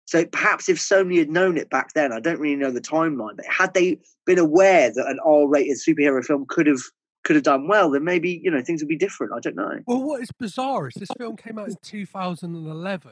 [0.06, 3.36] So perhaps if Sony had known it back then, I don't really know the timeline,
[3.36, 6.82] but had they been aware that an R-rated superhero film could have
[7.24, 9.34] could have done well, then maybe you know things would be different.
[9.36, 9.80] I don't know.
[9.86, 13.12] Well, what is bizarre is this film came out in 2011.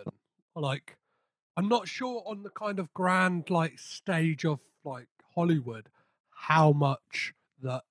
[0.56, 0.97] Like,
[1.58, 5.90] I'm not sure on the kind of grand like stage of like Hollywood
[6.30, 7.82] how much that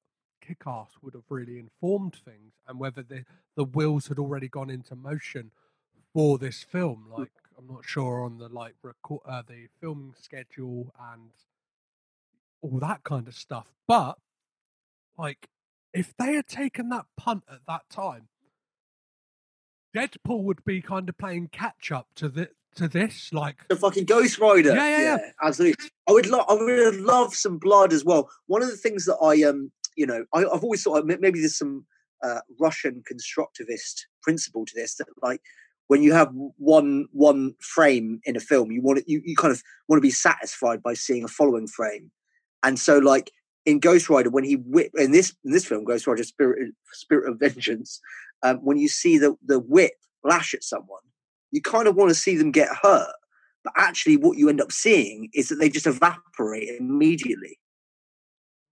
[0.40, 3.24] Kick-Ass would have really informed things, and whether the
[3.56, 5.50] the wheels had already gone into motion
[6.14, 7.06] for this film.
[7.10, 11.30] Like, I'm not sure on the like record uh, the filming schedule and
[12.62, 13.72] all that kind of stuff.
[13.88, 14.18] But
[15.18, 15.48] like,
[15.92, 18.28] if they had taken that punt at that time,
[19.92, 23.32] Deadpool would be kind of playing catch up to the to this.
[23.32, 24.74] Like, The fucking Ghost Rider.
[24.74, 25.30] Yeah, yeah, yeah.
[25.42, 25.88] absolutely.
[26.08, 26.46] I would love.
[26.48, 28.28] I would love some blood as well.
[28.46, 31.58] One of the things that I um, you know, I, I've always thought maybe there's
[31.58, 31.86] some
[32.22, 35.40] uh, Russian constructivist principle to this that like
[35.88, 39.52] when you have one one frame in a film, you want it, you, you kind
[39.52, 42.10] of want to be satisfied by seeing a following frame,
[42.62, 43.32] and so like
[43.64, 47.30] in Ghost Rider when he whip in this in this film Ghost Rider Spirit Spirit
[47.30, 48.00] of Vengeance,
[48.42, 51.02] um, when you see the the whip lash at someone,
[51.56, 53.12] you kind of want to see them get hurt,
[53.64, 57.58] but actually what you end up seeing is that they just evaporate immediately.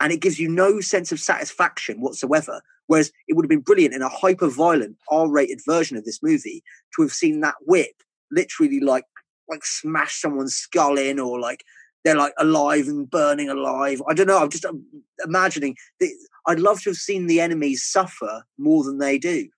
[0.01, 2.61] And it gives you no sense of satisfaction whatsoever.
[2.87, 6.23] Whereas it would have been brilliant in a hyper violent R rated version of this
[6.23, 6.63] movie
[6.95, 7.95] to have seen that whip
[8.31, 9.05] literally like
[9.49, 11.65] like smash someone's skull in or like
[12.05, 14.03] they're like alive and burning alive.
[14.09, 14.43] I don't know.
[14.43, 14.85] I'm just um,
[15.25, 15.77] imagining.
[16.01, 16.11] The,
[16.47, 19.49] I'd love to have seen the enemies suffer more than they do.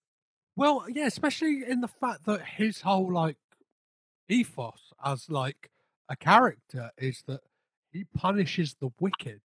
[0.56, 3.36] Well, yeah, especially in the fact that his whole like
[4.28, 5.70] ethos as like
[6.09, 7.40] a character is that
[7.92, 9.40] he punishes the wicked.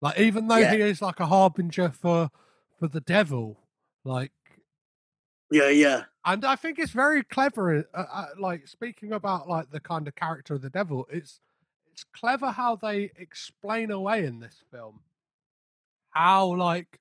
[0.00, 0.72] Like, even though Yeah.
[0.74, 2.30] he is like a harbinger for
[2.78, 3.58] for the devil,
[4.04, 4.32] like
[5.50, 6.04] Yeah, yeah.
[6.24, 7.84] and I think it's very clever.
[7.92, 11.40] Uh, uh, like speaking about like the kind of character of the devil, it's
[11.90, 15.00] it's clever how they explain away in this film
[16.10, 16.98] how like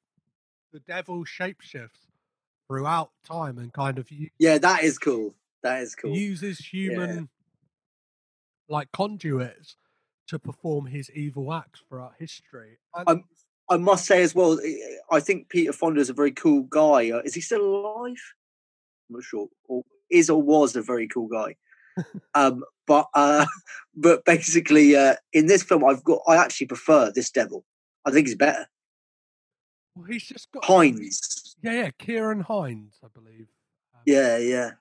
[0.71, 2.08] the devil shapeshifts
[2.69, 5.33] throughout time and kind of u- Yeah, that is cool.
[5.63, 6.15] That is cool.
[6.15, 7.29] uses human
[8.69, 9.75] like conduits
[10.27, 12.77] to perform his evil acts throughout history.
[13.07, 13.23] And
[13.69, 14.75] I must say as well, eh,
[15.11, 17.11] I think Peter Fonda is a very cool guy.
[17.11, 18.17] Uh, is he still alive?
[19.09, 19.47] I'm not sure.
[19.67, 21.55] Or is or was a very cool guy.
[22.35, 23.45] um, but uh,
[23.95, 27.65] but basically, uh, in this film, I've got I actually prefer this devil.
[28.05, 28.67] I think he's better.
[29.95, 31.38] Well, he's just got Hinds.
[31.61, 33.47] Yeah, yeah, Ciarán Hinds, I believe.
[33.93, 34.71] Um, Yeah, yeah.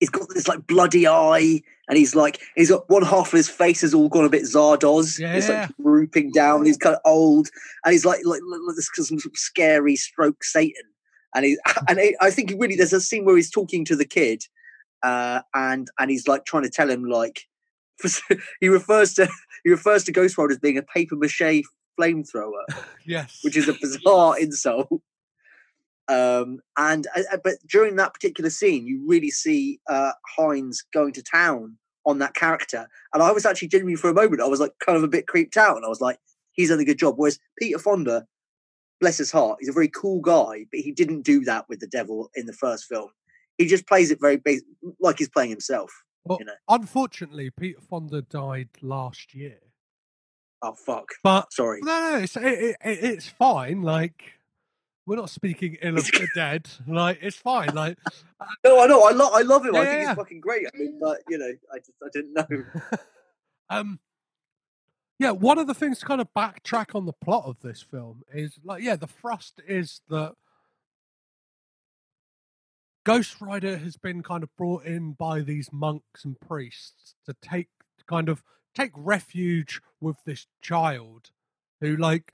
[0.00, 3.48] He's got this like bloody eye, and he's like he's got one half of his
[3.48, 5.18] face has all gone a bit Zardoz.
[5.36, 6.66] It's like drooping down.
[6.66, 7.48] He's kind of old,
[7.84, 10.82] and he's like like, like, this some sort of scary stroke Satan.
[11.34, 13.96] And he and he, I think he really there's a scene where he's talking to
[13.96, 14.44] the kid,
[15.02, 17.42] uh, and and he's like trying to tell him like
[18.60, 19.28] he refers to
[19.62, 21.62] he refers to Ghost Rider as being a paper mache
[21.98, 22.64] flamethrower
[23.06, 23.40] Yes.
[23.42, 24.88] which is a bizarre insult.
[26.08, 31.12] Um, and uh, uh, but during that particular scene, you really see uh, Hinds going
[31.14, 34.60] to town on that character, and I was actually genuinely for a moment, I was
[34.60, 36.18] like kind of a bit creeped out, and I was like,
[36.52, 37.14] he's done a good job.
[37.16, 38.26] Whereas Peter Fonda,
[39.00, 41.86] bless his heart, he's a very cool guy, but he didn't do that with the
[41.86, 43.08] devil in the first film.
[43.56, 44.62] He just plays it very bas-
[45.00, 45.90] like he's playing himself.
[46.26, 46.52] Well, you know.
[46.68, 49.56] Unfortunately, Peter Fonda died last year.
[50.66, 51.10] Oh fuck!
[51.22, 51.80] But Sorry.
[51.82, 53.82] no, no, it's it, it, it- it's fine.
[53.82, 54.32] Like
[55.06, 56.70] we're not speaking ill of the dead.
[56.86, 57.74] Like it's fine.
[57.74, 57.98] Like
[58.64, 59.02] No, I know.
[59.02, 59.32] I love.
[59.34, 59.74] I love him.
[59.76, 60.08] I think yeah.
[60.08, 60.66] he's fucking great.
[60.66, 62.98] I mean, but you know, I just I didn't know.
[63.70, 63.98] um
[65.18, 68.22] yeah one of the things to kind of backtrack on the plot of this film
[68.34, 70.34] is like yeah the thrust is that
[73.06, 77.68] ghost rider has been kind of brought in by these monks and priests to take
[78.06, 78.42] kind of
[78.74, 81.30] take refuge with this child
[81.80, 82.32] who like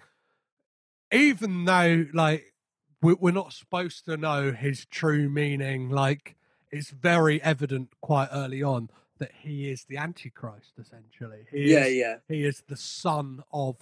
[1.13, 2.55] even though like
[3.03, 6.37] we- we're not supposed to know his true meaning like
[6.71, 8.89] it's very evident quite early on
[9.19, 12.17] that he is the antichrist essentially he yeah, is, yeah.
[12.29, 13.77] he is the son of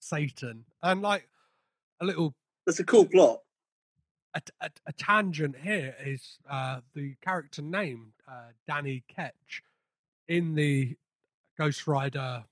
[0.00, 1.28] satan and like
[2.00, 2.34] a little
[2.66, 3.40] That's a cool plot.
[4.34, 9.62] a, a, a tangent here is uh, the character name uh, Danny Ketch
[10.28, 10.96] in the
[11.58, 12.44] Ghost Rider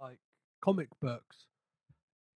[0.00, 0.18] like
[0.60, 1.46] comic books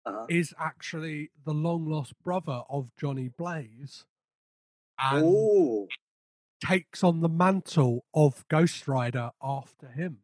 [0.05, 0.25] Uh-huh.
[0.29, 4.05] is actually the long lost brother of Johnny Blaze
[4.99, 5.87] and Oh,
[6.63, 10.19] takes on the mantle of Ghost Rider after him.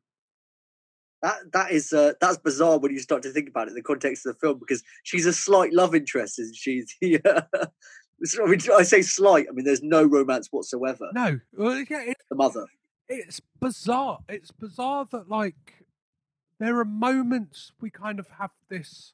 [1.23, 3.81] that that is uh, that's bizarre when you start to think about it in the
[3.81, 7.41] context of the film because she's a slight love interest and she's yeah.
[8.41, 9.45] I mean, I say slight.
[9.47, 11.09] I mean, there's no romance whatsoever.
[11.13, 12.65] No, well, yeah, it, The mother.
[13.09, 14.19] It's bizarre.
[14.29, 15.85] It's bizarre that like
[16.59, 19.13] there are moments we kind of have this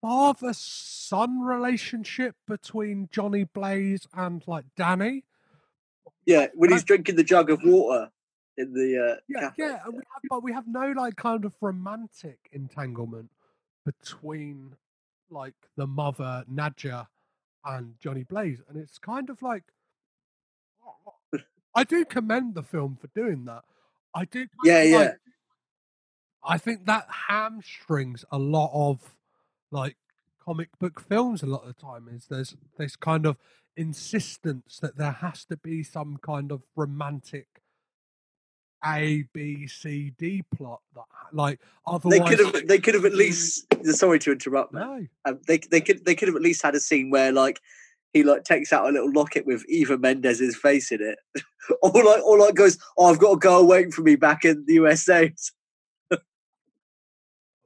[0.00, 5.24] father son relationship between Johnny Blaze and like Danny.
[6.26, 8.10] Yeah, when he's drinking the jug of water
[8.56, 9.54] in the uh, Yeah, cafe.
[9.62, 13.30] yeah, and we have, but we have no like kind of romantic entanglement
[13.84, 14.74] between
[15.30, 17.06] like the mother Nadja
[17.64, 19.64] and Johnny Blaze, and it's kind of like
[21.74, 23.62] I do commend the film for doing that.
[24.14, 24.46] I do.
[24.64, 24.96] Yeah, yeah.
[24.98, 25.16] like-
[26.42, 29.14] I think that hamstrings a lot of
[29.70, 29.96] like
[30.42, 31.42] comic book films.
[31.42, 33.36] A lot of the time is there's this kind of
[33.76, 37.46] insistence that there has to be some kind of romantic
[38.84, 42.66] A, B, C, D plot that like They otherwise could have.
[42.68, 43.66] They could have at least.
[43.84, 44.82] Sorry to interrupt, man.
[45.26, 45.30] no.
[45.32, 47.60] Um, they they could they could have at least had a scene where like
[48.12, 51.18] he like takes out a little locket with Eva Mendes's face in it,
[51.82, 54.64] or like or like goes, "Oh, I've got a girl waiting for me back in
[54.66, 55.32] the USA."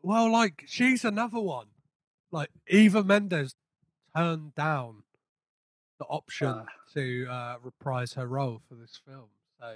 [0.02, 1.68] Well, like she's another one.
[2.30, 3.54] Like Eva Mendes
[4.14, 5.02] turned down
[5.98, 6.66] the option Ah.
[6.94, 9.28] to uh, reprise her role for this film.
[9.60, 9.74] So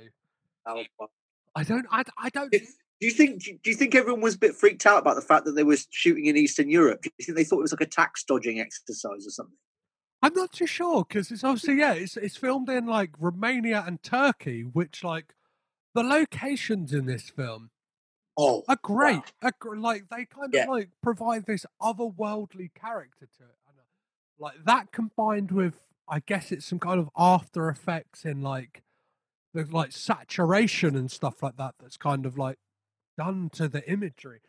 [0.66, 1.08] That was fun.
[1.54, 2.50] I don't, I, I don't.
[2.50, 2.60] Do
[3.00, 3.42] you think?
[3.42, 5.76] Do you think everyone was a bit freaked out about the fact that they were
[5.90, 7.00] shooting in Eastern Europe?
[7.02, 9.56] Do you think they thought it was like a tax dodging exercise or something?
[10.22, 14.02] I'm not too sure because it's obviously yeah, it's it's filmed in like Romania and
[14.02, 15.34] Turkey, which like
[15.94, 17.70] the locations in this film
[18.36, 19.32] Oh, are great.
[19.42, 20.64] Are gr- like they kind Yeah.
[20.64, 23.56] of like provide this otherworldly character to it.
[23.68, 23.82] And, uh,
[24.38, 25.74] Like that combined with,
[26.08, 28.82] I guess it's some kind of after effects in like
[29.54, 31.74] the like saturation and stuff like that.
[31.80, 32.58] That's kind of like
[33.16, 34.40] done to the imagery.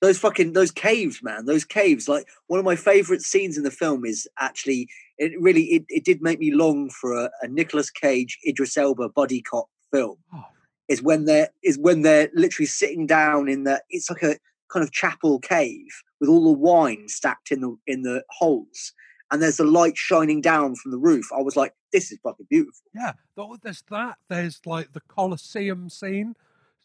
[0.00, 1.46] Those fucking those caves, man.
[1.46, 2.08] Those caves.
[2.08, 4.88] Like one of my favorite scenes in the film is actually
[5.18, 9.08] it really it, it did make me long for a, a Nicolas Cage Idris Elba
[9.08, 10.18] buddy cop film.
[10.34, 10.44] oh,
[10.88, 14.36] Is when they're is when they're literally sitting down in the it's like a
[14.68, 18.92] kind of chapel cave with all the wine stacked in the in the holes.
[19.30, 21.30] And there's the light shining down from the roof.
[21.36, 23.14] I was like, "This is fucking beautiful." yeah,
[23.62, 24.18] there's that.
[24.28, 26.34] There's like the Colosseum scene.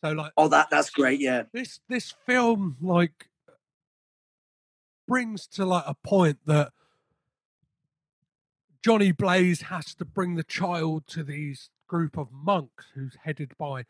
[0.03, 1.19] So like Oh, that that's great.
[1.19, 3.27] Yeah, this this film like
[5.07, 6.71] brings to like a point that
[8.83, 13.83] Johnny Blaze has to bring the child to these group of monks who's headed by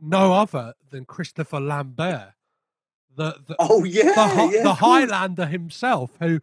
[0.00, 2.32] no other than Christopher Lambert,
[3.16, 4.74] the the, Oh yeah, the, yeah, the.
[4.74, 6.40] Highlander himself, who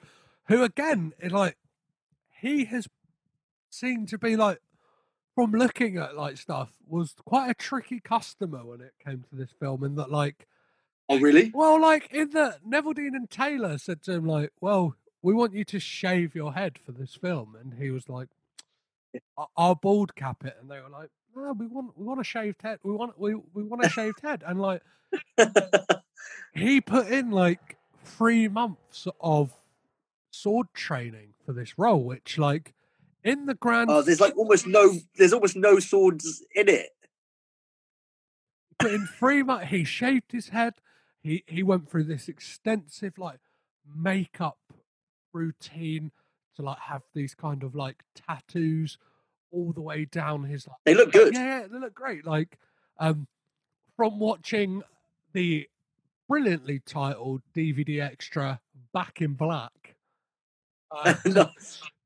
[0.47, 1.57] who again is like
[2.39, 2.88] he has
[3.69, 4.59] seemed to be like
[5.36, 9.51] from looking at like stuff was quite a tricky customer when it came to this
[9.59, 10.47] film, and that like
[11.09, 11.51] Oh really?
[11.53, 15.65] well, like in the Neveldine and Taylor said to him, like, well, we want you
[15.65, 18.29] to shave your head for this film, and he was like,
[19.38, 22.23] "I- I'll bald cap it, and they were like, no, we want we want a
[22.23, 24.82] shaved head, we want we we want a shaved head, and like
[26.53, 29.53] he put in like three months of
[30.32, 32.73] sword training for this role, which like
[33.24, 36.89] in the grand Oh, there's like almost no, there's almost no swords in it.
[38.80, 40.74] but in three months he shaved his head
[41.22, 43.39] he he went through this extensive like
[43.95, 44.57] makeup
[45.34, 46.11] routine
[46.55, 48.97] to like have these kind of like tattoos
[49.51, 51.34] all the way down his like They look good.
[51.34, 52.57] yeah, yeah they look great like
[52.99, 53.28] um
[53.97, 54.82] from watching
[55.34, 55.67] the
[56.28, 58.59] brilliantly titled dvd extra
[58.93, 59.80] back in black
[61.05, 61.49] uh, No.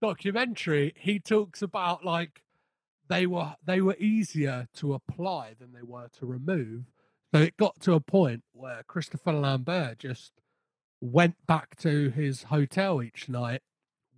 [0.02, 2.42] documentary he talks about like
[3.10, 6.84] they were they were easier to apply than they were to remove
[7.34, 10.34] so it got to a point where christopher lambert just
[11.02, 13.62] went back to his hotel each night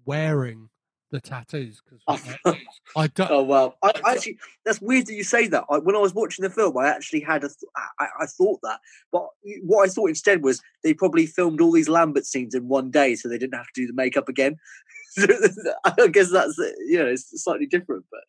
[0.05, 0.69] wearing
[1.11, 2.01] the tattoos because
[2.45, 2.53] Oh,
[2.95, 3.75] i don't oh wow!
[3.83, 5.63] I, I actually, that's weird that you say that.
[5.69, 8.59] I, when I was watching the film, I actually had a, th- I, I thought
[8.63, 8.79] that,
[9.11, 9.27] but
[9.63, 13.15] what I thought instead was they probably filmed all these Lambert scenes in one day,
[13.15, 14.57] so they didn't have to do the makeup again.
[15.17, 18.21] I guess that's you know it's slightly different, but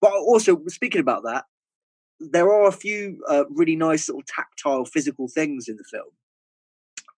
[0.00, 1.44] but also speaking about that,
[2.20, 6.10] there are a few uh, really nice little tactile physical things in the film.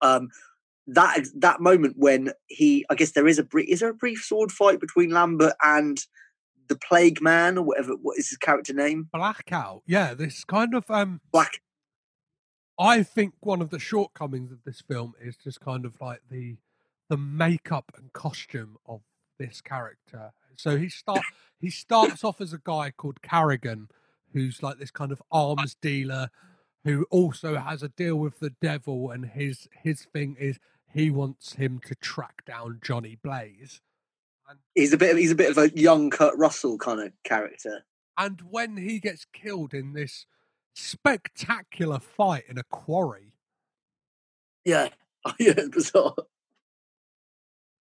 [0.01, 0.29] Um,
[0.87, 4.23] that that moment when he, I guess there is a brief, is there a brief
[4.23, 5.99] sword fight between Lambert and
[6.67, 7.93] the Plague Man or whatever?
[7.93, 9.09] What is his character name?
[9.13, 11.61] blackout yeah this kind of um Black.
[12.79, 16.57] I think one of the shortcomings of this film is just kind of like the
[17.09, 19.01] the makeup and costume of
[19.39, 20.31] this character.
[20.57, 21.23] So he start
[21.59, 23.89] he starts off as a guy called Carrigan,
[24.33, 26.29] who's like this kind of arms dealer,
[26.83, 30.59] who also has a deal with the devil, and his his thing is
[30.93, 33.81] he wants him to track down Johnny Blaze.
[34.75, 35.11] He's a bit.
[35.11, 37.85] Of, he's a bit of a young Kurt Russell kind of character.
[38.17, 40.25] And when he gets killed in this
[40.75, 43.33] spectacular fight in a quarry,
[44.65, 44.89] Yeah,
[45.39, 46.13] yeah, bizarre.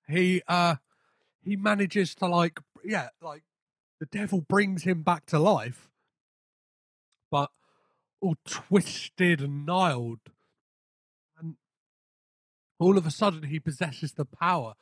[0.08, 0.76] he uh
[1.44, 3.44] he manages to like yeah like
[4.00, 5.90] the devil brings him back to life
[7.32, 7.50] but
[8.22, 10.34] all twisted and gnarled and
[12.80, 14.74] all of a sudden he possesses the power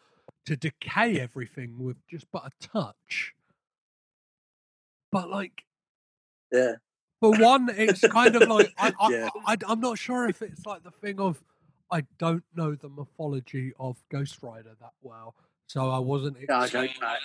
[0.45, 3.33] to decay everything with just but a touch
[5.11, 5.63] but like
[6.51, 6.73] Yeah,
[7.19, 9.29] for one it's kind of like I, I, Yeah.
[9.45, 11.43] I, i'm not sure if it's like the thing of
[11.91, 15.35] i don't know the mythology of ghost rider that well
[15.67, 17.01] so i wasn't Yeah, I don't.
[17.01, 17.15] know.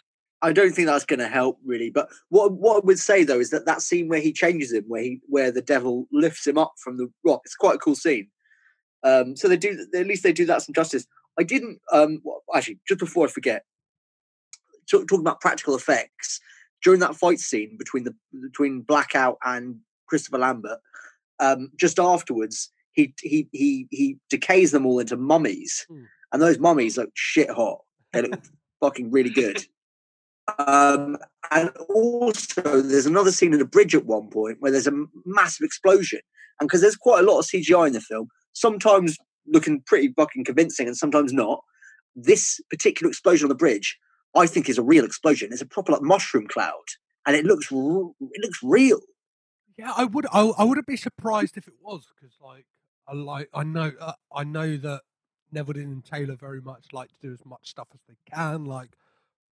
[0.43, 1.91] I don't think that's going to help really.
[1.91, 4.85] But what what I would say though is that that scene where he changes him,
[4.89, 7.95] where he where the devil lifts him up from the rock, it's quite a cool
[7.95, 8.29] scene.
[9.03, 11.07] Um, so they do at least they do that some justice.
[11.39, 13.65] I didn't um well, actually just before I forget,
[14.91, 16.41] talk, talking about practical effects
[16.83, 19.77] during that fight scene between the between Blackout and
[20.07, 20.79] Christopher Lambert.
[21.39, 26.03] Um, just afterwards, he he he he decays them all into mummies, Hmm.
[26.33, 27.79] and those mummies look shit hot.
[28.13, 28.43] They look
[28.81, 29.65] fucking really good.
[30.59, 31.17] Um,
[31.53, 35.65] and also, there's another scene in a bridge at one point where there's a massive
[35.65, 36.21] explosion,
[36.59, 40.45] and because there's quite a lot of CGI in the film, sometimes looking pretty fucking
[40.45, 41.63] convincing, and sometimes not.
[42.17, 43.99] This particular explosion on the bridge,
[44.37, 45.51] I think, is a real explosion.
[45.53, 46.85] It's a proper like mushroom cloud,
[47.27, 49.01] and it looks r- it looks real.
[49.79, 50.27] Yeah, I would.
[50.33, 52.67] I, I wouldn't be surprised if it was because, like,
[53.09, 53.49] I like.
[53.55, 53.93] I know.
[54.01, 55.03] Uh, I know that
[55.53, 58.65] Neville and Taylor very much like to do as much stuff as they can.
[58.67, 58.91] Like,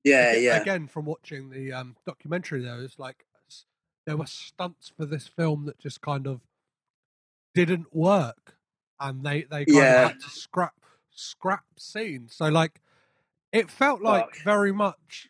[0.04, 3.26] Yeah, aga- yeah, Again, from watching the um, documentary, there was like
[4.06, 6.42] there were stunts for this film that just kind of
[7.54, 8.56] didn't work,
[9.02, 10.04] and they they kind Yeah.
[10.06, 10.74] of had to scrap
[11.12, 12.36] scrap scenes.
[12.36, 12.80] So like,
[13.52, 14.44] it felt like Fuck.
[14.44, 15.30] very much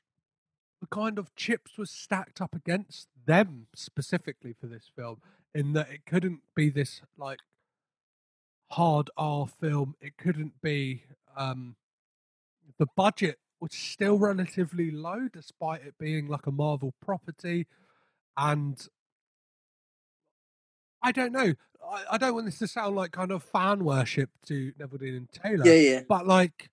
[0.80, 5.22] the kind of chips was stacked up against them specifically for this film,
[5.56, 7.40] in that it couldn't be this like
[8.72, 9.96] hard R film.
[10.02, 11.04] It couldn't be
[11.36, 11.76] um
[12.78, 17.68] the budget was still relatively low despite it being like a Marvel property
[18.38, 18.88] and
[21.04, 21.54] I don't know.
[21.90, 25.32] I, I don't want this to sound like kind of fan worship to Neveldine and
[25.32, 26.02] Taylor yeah, yeah.
[26.08, 26.70] but like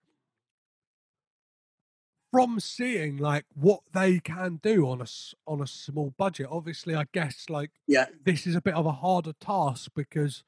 [2.30, 5.06] from seeing like what they can do on a
[5.46, 6.46] on a small budget.
[6.50, 8.06] Obviously, I guess like Yeah.
[8.24, 10.44] this is a bit of a harder task because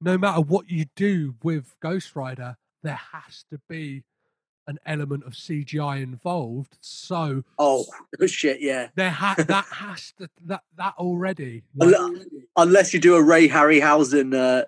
[0.00, 4.02] no matter what you do with Ghost Rider, there has to be
[4.66, 6.76] an element of CGI involved.
[6.80, 7.84] So Oh
[8.26, 8.88] shit, yeah.
[8.94, 11.64] there ha- that has to that that already.
[11.76, 11.94] like,
[12.56, 14.64] Unless you do a Ray Harryhausen, uh,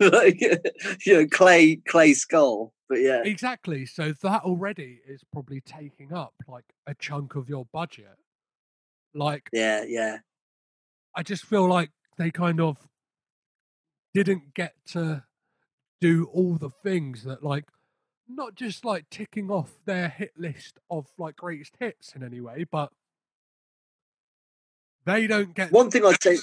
[1.04, 2.72] you know, clay clay skull.
[2.88, 3.86] But yeah, Exactly.
[3.86, 8.16] So that already is probably taking up like a chunk of your budget.
[9.14, 10.18] Like yeah, yeah.
[11.16, 12.76] I just feel like they kind of
[14.14, 15.24] didn't get to
[16.00, 17.64] do all the things that like
[18.28, 22.64] not just like ticking off their hit list of like greatest hits in any way,
[22.70, 22.90] but
[25.06, 26.38] they don't get One thing I'd say.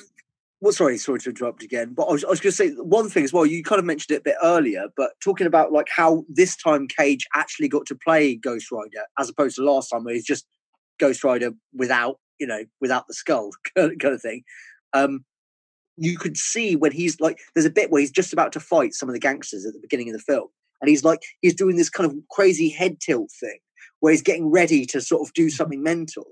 [0.60, 3.10] Well, sorry, sorry to interrupt again, but I was, I was going to say one
[3.10, 3.48] thing as well.
[3.48, 6.88] You kind of mentioned it a bit earlier, but talking about like how this time
[6.88, 10.46] Cage actually got to play Ghost Rider as opposed to last time where he's just
[11.00, 14.44] Ghost Rider without, you know, without the skull kind of thing.
[14.94, 15.26] Um,
[15.98, 18.94] you could see when he's like, there's a bit where he's just about to fight
[18.94, 20.50] some of the gangsters at the beginning of the film,
[20.82, 23.60] and he's like, he's doing this kind of crazy head tilt thing
[24.00, 26.26] where he's getting ready to sort of do something mental,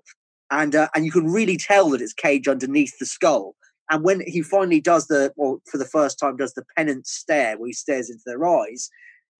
[0.51, 3.55] and uh, and you can really tell that it's Cage underneath the skull.
[3.91, 7.57] And when he finally does the, or for the first time, does the penance stare
[7.57, 8.87] where he stares into their eyes,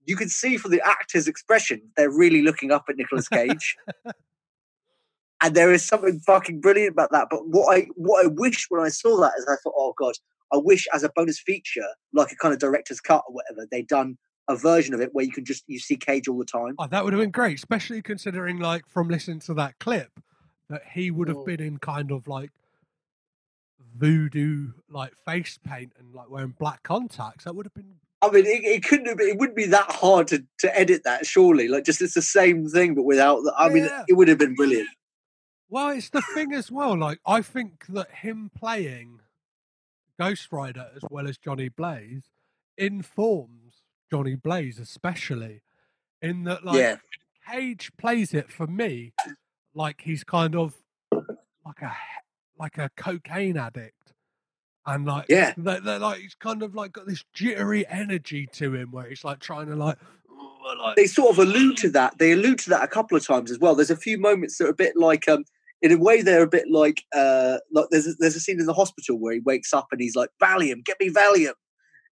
[0.05, 3.75] you can see from the actor's expression they're really looking up at Nicolas Cage.
[5.41, 7.27] and there is something fucking brilliant about that.
[7.29, 10.13] But what I what I wish when I saw that is I thought, oh god,
[10.51, 13.87] I wish as a bonus feature, like a kind of director's cut or whatever, they'd
[13.87, 14.17] done
[14.49, 16.75] a version of it where you can just you see Cage all the time.
[16.77, 20.19] Oh, that would have been great, especially considering like from listening to that clip
[20.69, 21.45] that he would have Mm.
[21.45, 22.51] been in kind of like
[23.95, 27.45] voodoo like face paint and like wearing black contacts.
[27.45, 29.89] That would have been I mean, it, it couldn't have been, it wouldn't be that
[29.91, 31.69] hard to, to edit that, surely.
[31.69, 33.53] Like, just it's the same thing, but without the.
[33.57, 34.89] I mean, it would have been brilliant.
[35.69, 36.97] Well, it's the thing as well.
[36.97, 39.21] Like, I think that him playing
[40.19, 42.23] Ghost Rider as well as Johnny Blaze
[42.77, 43.68] informs
[44.11, 45.61] Johnny Blaze, especially
[46.21, 46.95] in that, like, yeah.
[47.49, 49.13] Cage plays it for me
[49.73, 50.75] like he's kind of
[51.65, 51.91] like a
[52.59, 54.13] like a cocaine addict,
[54.85, 55.53] and like Yeah.
[55.57, 59.23] they they're like he's kind of like got this jittery energy to him where he's
[59.23, 59.97] like trying to like
[60.77, 62.19] like They sort of allude to that.
[62.19, 63.73] They allude to that a couple of times as well.
[63.73, 65.43] There's a few moments that are a bit like, um,
[65.81, 68.67] in a way, they're a bit like, uh, like there's a, there's a scene in
[68.67, 71.53] the hospital where he wakes up and he's like, Valium, get me Valium.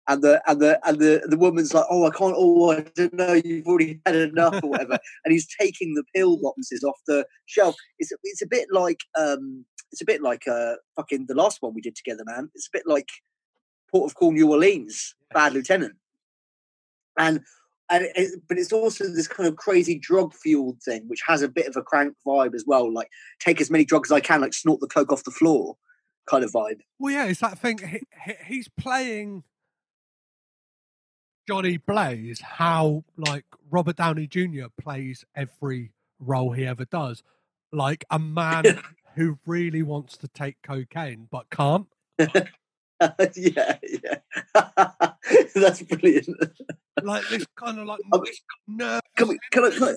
[0.10, 2.34] And the and the and the the woman's like, oh, I can't.
[2.38, 3.34] Oh, I don't know.
[3.34, 4.98] You've already had enough or whatever.
[5.26, 7.76] and he's taking the pill boxes off the shelf.
[8.00, 11.74] It's it's a bit like um, it's a bit like uh, fucking the last one
[11.74, 12.50] we did together, man.
[12.56, 13.10] It's a bit like
[13.92, 15.96] Port of Call, New Orleans, Bad Lieutenant.
[17.18, 17.42] And
[17.90, 21.48] and it, but it's also this kind of crazy drug fueled thing, which has a
[21.48, 22.92] bit of a crank vibe as well.
[22.94, 25.78] Like take as many drugs as I can, like snort the coke off the floor,
[26.30, 26.82] kind of vibe.
[27.00, 27.80] Well, yeah, it's that thing.
[27.80, 29.44] He, he, he's playing
[31.48, 34.66] Johnny Blaze how like Robert Downey Jr.
[34.80, 37.24] plays every role he ever does,
[37.72, 38.82] like a man
[39.16, 41.88] who really wants to take cocaine but can't.
[42.20, 44.18] yeah, yeah,
[45.56, 46.30] that's brilliant.
[47.02, 48.24] Like this kind of like Um,
[48.68, 49.02] nervous.
[49.16, 49.96] Can, we, can, I, can, I,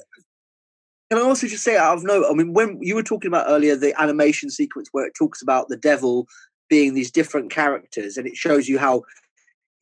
[1.10, 2.26] can I also just say out of note?
[2.30, 5.68] I mean, when you were talking about earlier the animation sequence where it talks about
[5.68, 6.26] the devil
[6.68, 9.02] being these different characters, and it shows you how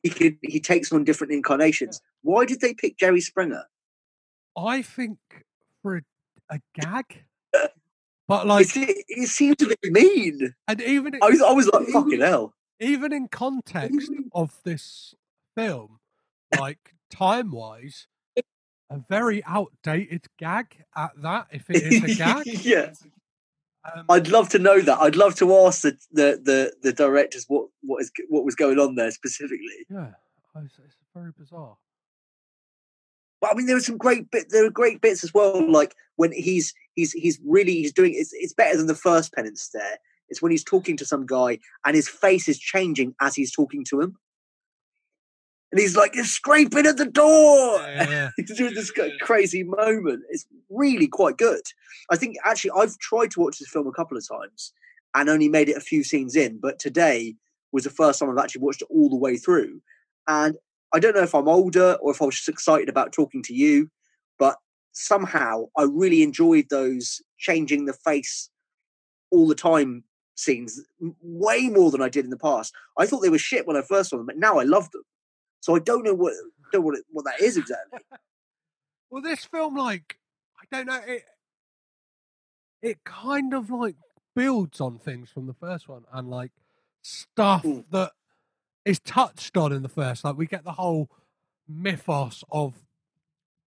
[0.03, 2.01] he he takes on different incarnations.
[2.21, 3.65] Why did they pick Jerry Springer?
[4.57, 5.17] I think
[5.81, 6.01] for a,
[6.49, 7.23] a gag,
[8.27, 10.53] but like, it, it seems a bit mean.
[10.67, 12.53] and even I was, I was like, fucking hell.
[12.79, 15.15] even in context of this
[15.55, 15.99] film,
[16.59, 18.07] like time wise,
[18.89, 22.45] a very outdated gag at that, if it is a gag.
[22.65, 22.91] yeah,
[23.95, 24.99] Um, I'd love to know that.
[24.99, 28.79] I'd love to ask the the the, the directors what what is what was going
[28.79, 29.85] on there specifically.
[29.89, 30.11] yeah,
[30.57, 31.77] it's, it's very bizarre.
[33.41, 34.47] But I mean, there are some great bit.
[34.49, 35.69] There are great bits as well.
[35.69, 39.61] Like when he's he's he's really he's doing it's it's better than the first penance
[39.61, 39.97] stare.
[40.29, 43.83] It's when he's talking to some guy and his face is changing as he's talking
[43.85, 44.15] to him,
[45.71, 48.91] and he's like, "You're scraping at the door." Yeah, He's doing this
[49.21, 50.23] crazy moment.
[50.29, 51.61] It's really quite good.
[52.09, 54.73] I think actually I've tried to watch this film a couple of times
[55.15, 57.35] and only made it a few scenes in, but today
[57.71, 59.81] was the first time I've actually watched it all the way through.
[60.27, 60.55] And
[60.93, 63.53] I don't know if I'm older or if I was just excited about talking to
[63.53, 63.89] you,
[64.37, 64.57] but
[64.91, 68.49] somehow I really enjoyed those changing the face
[69.31, 70.03] all the time
[70.35, 70.81] scenes
[71.21, 72.73] way more than I did in the past.
[72.97, 75.03] I thought they were shit when I first saw them, but now I love them.
[75.61, 76.33] So I don't know what
[76.71, 77.99] don't know what, it, what that is exactly.
[79.11, 80.19] Well, this film, like,
[80.61, 81.01] I don't know.
[81.07, 81.23] It
[82.81, 83.95] it kind of like
[84.35, 86.51] builds on things from the first one and like
[87.01, 87.85] stuff Mm.
[87.91, 88.11] that
[88.85, 90.23] is touched on in the first.
[90.23, 91.09] Like we get the whole
[91.67, 92.75] mythos of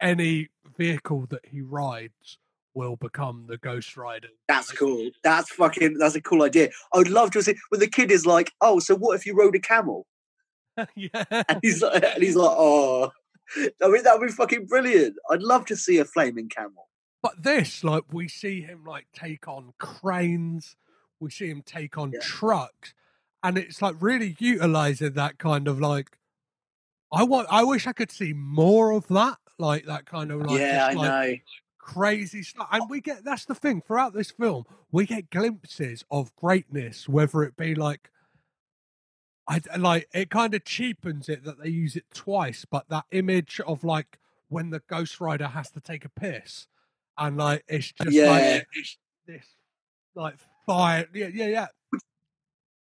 [0.01, 2.39] any vehicle that he rides
[2.74, 4.28] will become the Ghost Rider.
[4.49, 5.11] That's cool.
[5.24, 5.99] That's fucking.
[5.99, 6.70] That's a cool idea.
[6.93, 9.36] I would love to see when the kid is like, "Oh, so what if you
[9.36, 10.07] rode a camel?"
[10.94, 11.24] yeah.
[11.48, 13.10] And he's like, and he's like, "Oh,
[13.56, 15.16] I mean, that would be fucking brilliant.
[15.30, 16.88] I'd love to see a flaming camel."
[17.22, 20.76] But this, like, we see him like take on cranes,
[21.20, 22.20] we see him take on Yeah.
[22.22, 22.94] trucks,
[23.42, 26.18] and it's like really utilizing that kind of like.
[27.12, 27.48] I want.
[27.50, 30.92] I wish I could see more of that, like that kind of like, yeah, I
[30.92, 31.36] like, know.
[31.78, 32.68] crazy stuff.
[32.70, 37.42] And we get that's the thing throughout this film, we get glimpses of greatness, whether
[37.44, 38.10] it be like.
[39.49, 43.61] I like it kind of cheapens it that they use it twice, but that image
[43.66, 44.18] of like
[44.49, 46.66] when the Ghost Rider has to take a piss,
[47.16, 48.30] and like it's just Yeah.
[48.30, 49.46] like it's this
[50.14, 50.34] like
[50.66, 51.66] fire, yeah, yeah, yeah.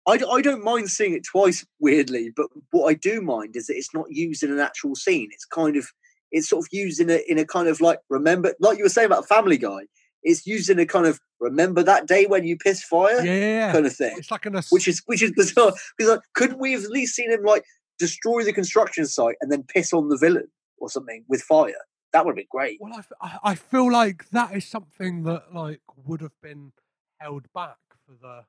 [0.08, 3.76] I, I don't mind seeing it twice, weirdly, but what I do mind is that
[3.76, 5.28] it's not used in an actual scene.
[5.32, 5.86] It's kind of
[6.32, 8.88] it's sort of used in a in a kind of like remember, like you were
[8.90, 9.80] saying about Family Guy.
[10.22, 13.86] It's used in a kind of remember that day when you pissed fire Yeah, kind
[13.86, 15.72] of thing, It's like an ass- which is which is bizarre.
[15.96, 17.64] Because like, couldn't we have at least seen him like
[17.98, 21.74] destroy the construction site and then piss on the villain or something with fire?
[22.12, 22.78] That would have been great.
[22.80, 26.72] well, I, f- I- I feel like that is something that like would have been
[27.18, 27.76] held back
[28.06, 28.44] for the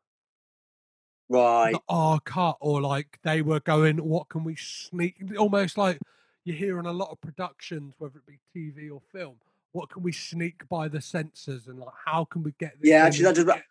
[1.30, 1.74] Right.
[1.74, 5.16] the R cut or like they were going, what can we sneak?
[5.38, 6.00] Almost like
[6.46, 9.36] you hear in a lot of productions, whether it be TV or film,
[9.72, 12.90] what can we sneak by the censors and like how can we get this?
[12.90, 13.64] Yeah, actually, that get-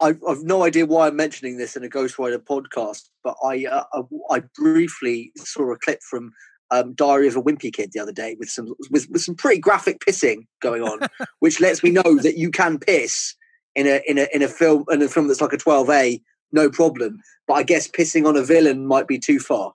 [0.00, 3.64] I've, I've no idea why I'm mentioning this in a Ghost Rider podcast, but I
[3.66, 6.32] uh, I, I briefly saw a clip from
[6.70, 9.60] um, Diary of a Wimpy Kid the other day with some with, with some pretty
[9.60, 11.00] graphic pissing going on,
[11.40, 13.34] which lets me know that you can piss
[13.74, 16.20] in a in a in a film in a film that's like a 12A,
[16.52, 17.20] no problem.
[17.46, 19.72] But I guess pissing on a villain might be too far.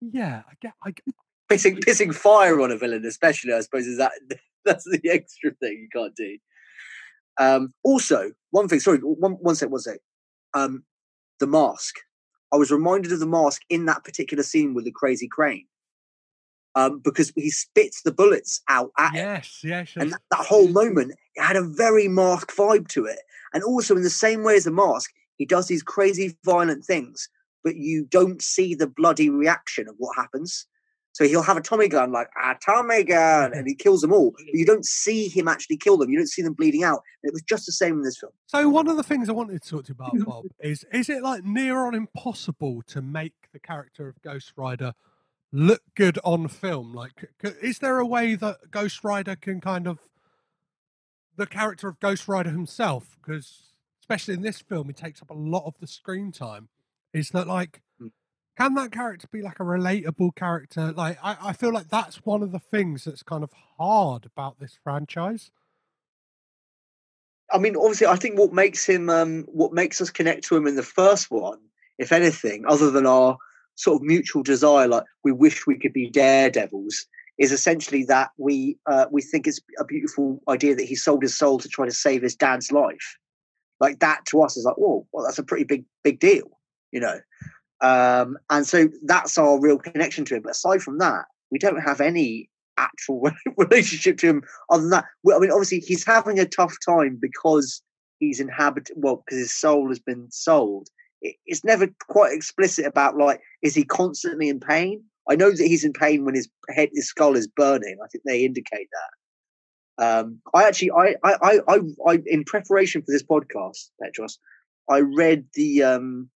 [0.00, 0.92] yeah, I get, I
[1.50, 4.12] Pissing pissing fire on a villain, especially, I suppose, is that
[4.64, 6.38] that's the extra thing you can't do.
[7.38, 8.80] Um, also, one thing.
[8.80, 9.98] Sorry, one one sec, one sec.
[10.54, 10.84] Um,
[11.40, 11.96] the mask.
[12.52, 15.66] I was reminded of the mask in that particular scene with the crazy crane,
[16.74, 20.68] um, because he spits the bullets out at it, yes, yes, and that, that whole
[20.68, 23.20] moment it had a very mask vibe to it.
[23.54, 27.28] And also, in the same way as the mask, he does these crazy violent things,
[27.64, 30.66] but you don't see the bloody reaction of what happens.
[31.12, 34.30] So he'll have a Tommy gun, like a Tommy gun, and he kills them all.
[34.30, 36.10] But you don't see him actually kill them.
[36.10, 37.02] You don't see them bleeding out.
[37.22, 38.32] And it was just the same in this film.
[38.46, 41.10] So one of the things I wanted to talk to you about, Bob, is is
[41.10, 44.94] it like near on impossible to make the character of Ghost Rider
[45.52, 46.94] look good on film?
[46.94, 47.28] Like,
[47.60, 49.98] is there a way that Ghost Rider can kind of
[51.36, 55.34] the character of Ghost Rider himself, because especially in this film, he takes up a
[55.34, 56.68] lot of the screen time.
[57.12, 57.82] Is that like?
[58.56, 60.92] Can that character be like a relatable character?
[60.92, 64.60] Like, I, I feel like that's one of the things that's kind of hard about
[64.60, 65.50] this franchise.
[67.50, 70.66] I mean, obviously, I think what makes him, um, what makes us connect to him
[70.66, 71.58] in the first one,
[71.98, 73.36] if anything, other than our
[73.74, 77.06] sort of mutual desire, like we wish we could be daredevils,
[77.38, 81.36] is essentially that we uh, we think it's a beautiful idea that he sold his
[81.36, 83.16] soul to try to save his dad's life.
[83.80, 86.58] Like that to us is like, oh, well, that's a pretty big big deal,
[86.90, 87.20] you know.
[87.82, 90.42] Um, and so that's our real connection to him.
[90.42, 95.04] But aside from that, we don't have any actual relationship to him other than that.
[95.34, 97.82] I mean, obviously, he's having a tough time because
[98.18, 98.96] he's inhabited.
[98.96, 100.88] Well, because his soul has been sold.
[101.20, 105.04] It's never quite explicit about like, is he constantly in pain?
[105.28, 107.96] I know that he's in pain when his head, his skull is burning.
[108.02, 109.10] I think they indicate that.
[110.04, 111.78] Um, I actually, I, I, I,
[112.08, 114.38] I, in preparation for this podcast, Petros,
[114.90, 116.28] I read the um,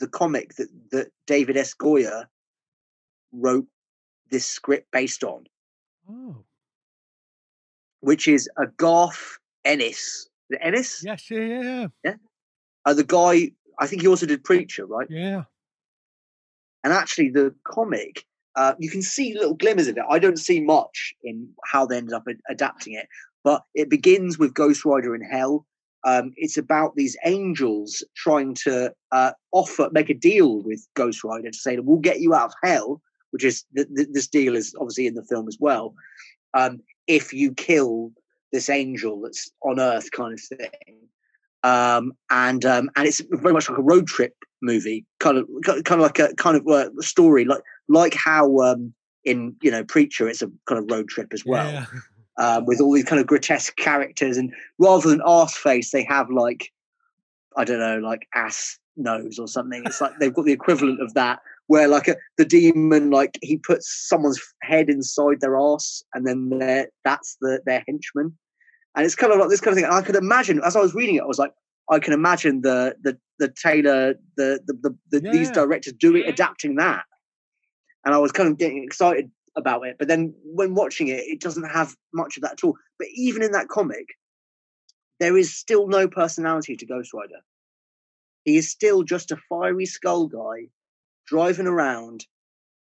[0.00, 1.74] the comic that that David S.
[1.74, 2.24] Goyer
[3.32, 3.66] wrote
[4.30, 5.44] this script based on,
[6.08, 6.44] Oh,
[8.00, 10.28] which is a Garth Ennis.
[10.48, 12.14] The Ennis, yes, yeah, yeah, yeah.
[12.84, 13.52] uh, the guy.
[13.78, 15.06] I think he also did Preacher, right?
[15.08, 15.44] yeah.
[16.82, 18.24] And actually, the comic,
[18.56, 20.02] uh, you can see little glimmers of it.
[20.08, 23.06] I don't see much in how they ended up ad- adapting it,
[23.44, 25.66] but it begins with Ghost Rider in Hell.
[26.04, 31.50] Um, it's about these angels trying to uh, offer, make a deal with Ghost Rider
[31.50, 34.74] to say we'll get you out of hell, which is th- th- this deal is
[34.78, 35.94] obviously in the film as well.
[36.54, 38.12] Um, if you kill
[38.52, 40.96] this angel that's on Earth, kind of thing.
[41.62, 46.00] Um, and um, and it's very much like a road trip movie, kind of kind
[46.00, 48.94] of like a kind of uh, story, like like how um,
[49.24, 51.70] in you know Preacher, it's a kind of road trip as well.
[51.70, 51.86] yeah.
[52.38, 56.30] um, with all these kind of grotesque characters, and rather than ass face, they have
[56.30, 56.70] like
[57.56, 59.82] I don't know, like ass nose or something.
[59.86, 63.56] It's like they've got the equivalent of that, where like a, the demon, like he
[63.56, 68.36] puts someone's head inside their ass, and then that's the their henchman.
[68.96, 69.84] And it's kind of like this kind of thing.
[69.84, 71.52] And I could imagine as I was reading it, I was like,
[71.90, 75.32] I can imagine the the the Taylor, the the, the, the yeah.
[75.32, 77.04] these directors doing adapting that,
[78.04, 79.96] and I was kind of getting excited about it.
[79.98, 82.76] But then when watching it, it doesn't have much of that at all.
[82.98, 84.06] But even in that comic,
[85.18, 87.40] there is still no personality to Ghost Rider.
[88.44, 90.68] He is still just a fiery skull guy
[91.26, 92.26] driving around,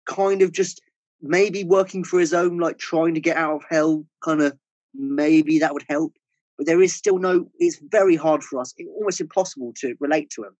[0.05, 0.81] kind of just
[1.21, 4.57] maybe working for his own, like trying to get out of hell, kind of
[4.93, 6.13] maybe that would help.
[6.57, 10.43] But there is still no, it's very hard for us, almost impossible to relate to
[10.43, 10.55] him.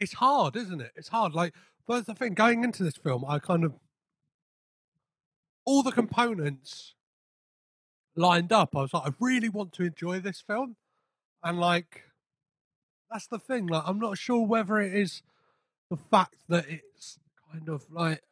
[0.00, 0.92] It's hard, isn't it?
[0.96, 1.34] It's hard.
[1.34, 1.54] Like,
[1.86, 3.74] but the thing going into this film, I kind of,
[5.64, 6.94] all the components
[8.16, 8.76] lined up.
[8.76, 10.76] I was like, I really want to enjoy this film.
[11.42, 12.02] And like,
[13.10, 13.66] that's the thing.
[13.66, 15.22] Like, I'm not sure whether it is
[15.90, 17.18] the fact that it's
[17.52, 18.22] kind of like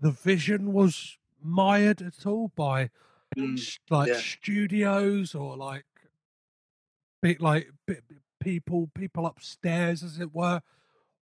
[0.00, 2.90] the vision was mired at all by
[3.36, 4.18] mm, like yeah.
[4.18, 5.84] studios or like
[7.20, 8.02] bit like bit,
[8.40, 10.60] people people upstairs as it were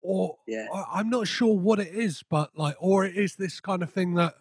[0.03, 0.67] or yeah.
[0.73, 3.93] I, i'm not sure what it is but like or it is this kind of
[3.93, 4.35] thing that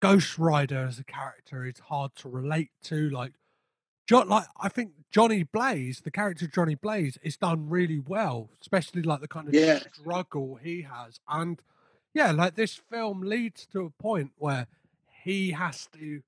[0.00, 3.32] ghost rider as a character is hard to relate to like
[4.08, 9.02] John, like I think Johnny Blaze, the character Johnny Blaze, is done really well, especially
[9.02, 9.80] like the kind of yeah.
[9.92, 11.60] struggle he has, and
[12.14, 14.66] yeah, like this film leads to a point where
[15.24, 16.22] he has to.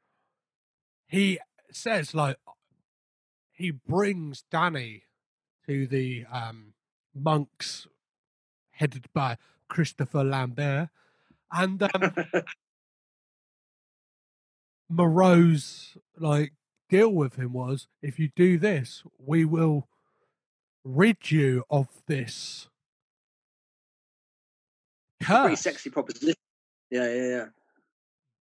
[1.06, 1.38] He
[1.72, 2.36] says like
[3.50, 5.04] he brings Danny
[5.66, 6.74] to the um,
[7.14, 7.86] monks
[8.72, 10.90] headed by Christopher Lambert,
[11.50, 12.14] and um,
[14.90, 16.52] Moreau's like
[16.88, 19.88] deal with him was if you do this, we will
[20.84, 22.68] rid you of this
[25.22, 25.40] curse.
[25.42, 26.34] Pretty sexy proposition.
[26.90, 27.46] Yeah, yeah, yeah.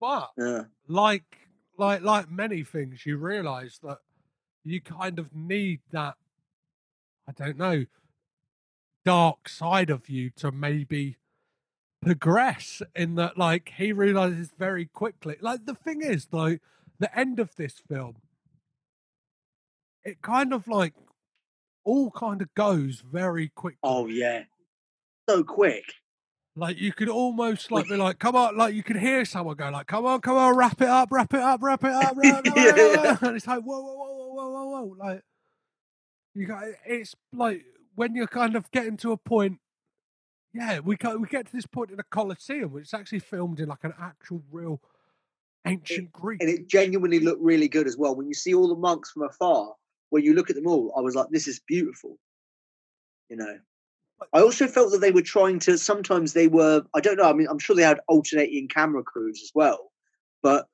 [0.01, 0.63] But yeah.
[0.87, 1.37] like
[1.77, 3.99] like like many things, you realise that
[4.65, 6.15] you kind of need that
[7.27, 7.85] I don't know
[9.05, 11.17] dark side of you to maybe
[12.03, 16.57] progress in that like he realizes very quickly like the thing is though
[16.99, 18.15] the end of this film
[20.03, 20.93] it kind of like
[21.83, 23.77] all kind of goes very quick.
[23.83, 24.43] Oh yeah,
[25.29, 25.83] so quick.
[26.55, 29.69] Like you could almost like be like, come on, like you could hear someone go
[29.69, 32.45] like, come on, come on, wrap it up, wrap it up, wrap it up, wrap
[32.47, 32.55] it up.
[32.55, 33.17] yeah.
[33.27, 35.21] and it's like, whoa, whoa, whoa, whoa, whoa, whoa, whoa, like
[36.33, 36.63] you got.
[36.85, 37.63] It's like
[37.95, 39.59] when you're kind of getting to a point.
[40.53, 43.69] Yeah, we we get to this point in a coliseum, which is actually filmed in
[43.69, 44.81] like an actual real
[45.65, 48.15] ancient Greek, and it genuinely looked really good as well.
[48.15, 49.73] When you see all the monks from afar,
[50.09, 52.17] when you look at them all, I was like, this is beautiful.
[53.29, 53.57] You know.
[54.31, 57.33] I also felt that they were trying to sometimes they were I don't know, I
[57.33, 59.91] mean I'm sure they had alternating camera crews as well,
[60.41, 60.67] but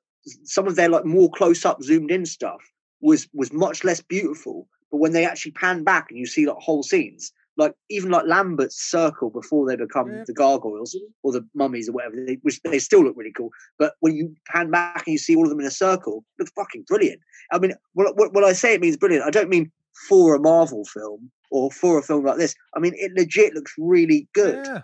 [0.44, 2.60] some of their like more close up zoomed in stuff
[3.00, 4.68] was was much less beautiful.
[4.90, 8.26] But when they actually pan back and you see like whole scenes, like even like
[8.26, 10.24] Lambert's circle before they become yeah.
[10.26, 13.50] the gargoyles or the mummies or whatever, they, which they still look really cool.
[13.78, 16.42] But when you pan back and you see all of them in a circle, it
[16.42, 17.20] looks fucking brilliant.
[17.52, 19.70] I mean, when, when I say it means brilliant, I don't mean
[20.08, 22.54] for a Marvel film or for a film like this.
[22.74, 24.64] I mean, it legit looks really good.
[24.66, 24.82] Yeah.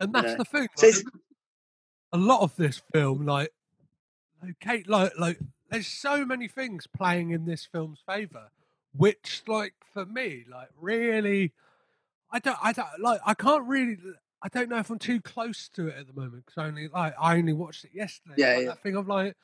[0.00, 0.68] And that's the thing.
[0.82, 1.02] Like, so
[2.12, 3.52] a lot of this film, like,
[4.50, 8.48] okay, like, like, there's so many things playing in this film's favor
[8.96, 11.52] which like for me like really
[12.30, 13.96] i don't i don't like i can't really
[14.42, 17.14] i don't know if i'm too close to it at the moment because only like
[17.20, 18.68] i only watched it yesterday yeah, like, yeah.
[18.68, 19.36] that thing of like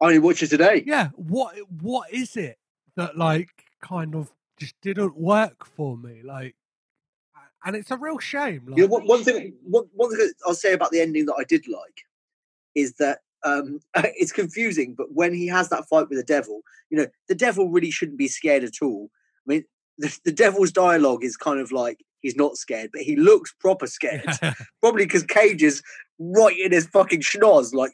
[0.00, 2.58] I only watched it today yeah what what is it
[2.96, 3.50] that like
[3.80, 6.54] kind of just didn't work for me like
[7.64, 10.54] and it's a real shame like, you know, one, one thing one, one thing i'll
[10.54, 12.04] say about the ending that i did like
[12.74, 16.98] is that um, it's confusing, but when he has that fight with the devil, you
[16.98, 19.10] know, the devil really shouldn't be scared at all.
[19.46, 19.64] I mean,
[19.98, 23.86] the, the devil's dialogue is kind of like he's not scared, but he looks proper
[23.86, 24.26] scared.
[24.80, 25.82] Probably because Cage is
[26.18, 27.92] right in his fucking schnoz, like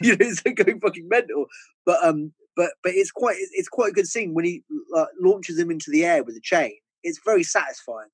[0.00, 1.46] you know, it's going fucking mental.
[1.84, 4.62] But um, but but it's quite it's quite a good scene when he
[4.96, 6.76] uh, launches him into the air with a chain.
[7.02, 8.08] It's very satisfying.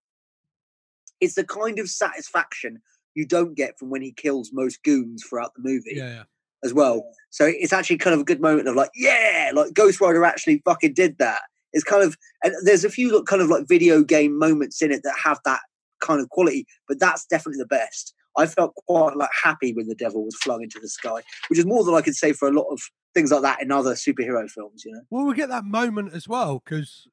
[1.20, 2.82] It's the kind of satisfaction
[3.14, 5.92] you don't get from when he kills most goons throughout the movie.
[5.94, 6.22] Yeah, yeah
[6.64, 7.04] as well.
[7.30, 10.62] So it's actually kind of a good moment of like, yeah, like Ghost Rider actually
[10.64, 11.42] fucking did that.
[11.72, 15.02] It's kind of, and there's a few kind of like video game moments in it
[15.02, 15.60] that have that
[16.00, 18.14] kind of quality, but that's definitely the best.
[18.36, 21.66] I felt quite like happy when the devil was flung into the sky, which is
[21.66, 22.80] more than I could say for a lot of
[23.14, 24.84] things like that in other superhero films.
[24.84, 25.00] You know.
[25.10, 27.06] Well, we get that moment as well because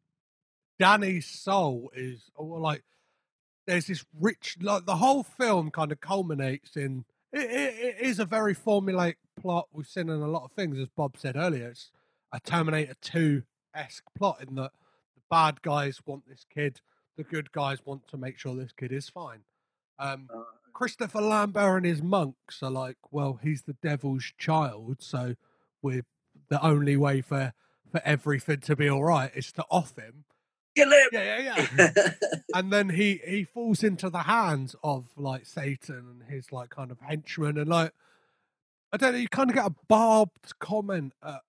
[0.80, 2.84] Danny's soul is like
[3.68, 8.20] there's this rich like the whole film kind of culminates in it, it, it is
[8.20, 11.70] a very formulaic plot we've seen in a lot of things as Bob said earlier
[11.70, 11.92] it's
[12.34, 13.44] a Terminator 2
[13.76, 14.72] esque plot in that
[15.16, 16.82] the bad guys want this kid
[17.18, 19.42] the good guys want to make sure this kid is fine
[20.00, 20.42] um, Uh,
[20.74, 25.36] Christopher Lambert and his monks are like, well, he's the devil's child, so
[25.82, 26.06] we're
[26.50, 27.54] the only way for
[27.92, 30.24] for everything to be all right is to off him.
[30.76, 31.08] Kill him.
[31.12, 32.10] Yeah, yeah, yeah.
[32.56, 36.92] and then he he falls into the hands of like Satan and his like kind
[36.92, 37.92] of henchmen, and like
[38.94, 41.42] I don't know, you kind of get a barbed comment at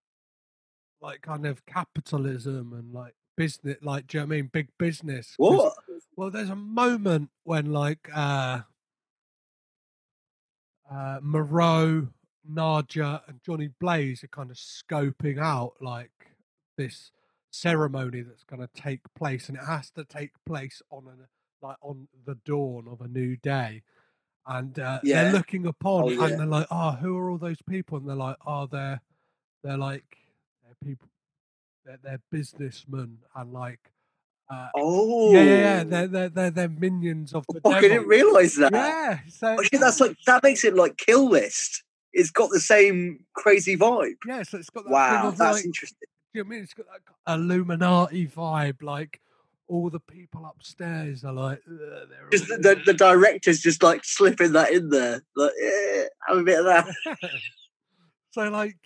[1.00, 4.68] like kind of capitalism and like business, like do you know what I mean, big
[4.78, 5.34] business.
[5.36, 5.74] what?
[6.16, 8.60] well, there's a moment when like uh
[10.90, 12.08] uh Moreau,
[12.50, 16.10] Nadya, and Johnny Blaze are kind of scoping out like
[16.76, 17.12] this
[17.52, 21.26] ceremony that's going to take place, and it has to take place on an
[21.62, 23.82] like on the dawn of a new day.
[24.46, 25.24] And uh, Yeah.
[25.24, 26.24] they're looking upon, Oh, yeah.
[26.24, 29.00] and they're like, "Oh, who are all those people?" And they're like, "Oh, they're
[29.62, 30.16] they're like
[30.64, 31.08] they're people,
[31.84, 33.92] they're, they're businessmen, and like
[34.50, 35.84] uh, Oh, yeah, yeah, yeah.
[35.84, 38.72] They're, they're, they're, they're minions of the Fuck, I didn't realize that.
[38.72, 41.84] Yeah, so Oh, shit, that's like that makes it like Kill List.
[42.12, 44.16] It's got the same crazy vibe.
[44.26, 46.08] yeah, so it's got that Wow, that's like, interesting.
[46.32, 46.62] Do you know what I mean?
[46.64, 46.86] It's got
[47.26, 49.20] that Illuminati vibe, like
[49.68, 51.60] all the people upstairs are like,
[52.30, 55.22] Just all- the, the director's just like slipping that in there.
[55.36, 56.94] Like, yeah, have a bit of that.
[58.30, 58.76] so like,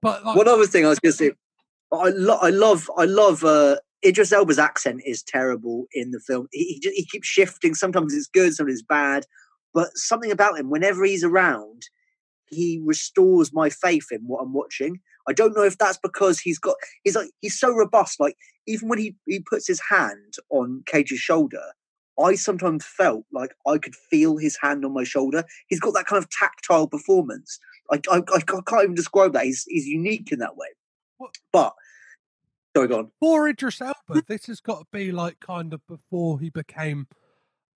[0.00, 1.30] but like, One other thing I was going to say,
[1.92, 3.44] I, lo- I love, I love.
[3.44, 6.46] uh Idris Elba's accent is terrible in the film.
[6.52, 7.74] He he, ju- he keeps shifting.
[7.74, 9.26] Sometimes it's good, sometimes it's bad.
[9.74, 11.82] But something about him, whenever he's around,
[12.48, 15.00] he restores my faith in what I'm watching.
[15.28, 18.18] I don't know if that's because he's got he's like he's so robust.
[18.20, 21.62] Like even when he he puts his hand on Cage's shoulder,
[22.18, 25.44] I sometimes felt like I could feel his hand on my shoulder.
[25.68, 27.58] He's got that kind of tactile performance.
[27.92, 29.44] I I, I can't even describe that.
[29.44, 30.68] He's he's unique in that way.
[31.18, 31.74] What- But
[32.76, 33.10] sorry, go on.
[33.20, 37.06] for Idris Elba, this has got to be like kind of before he became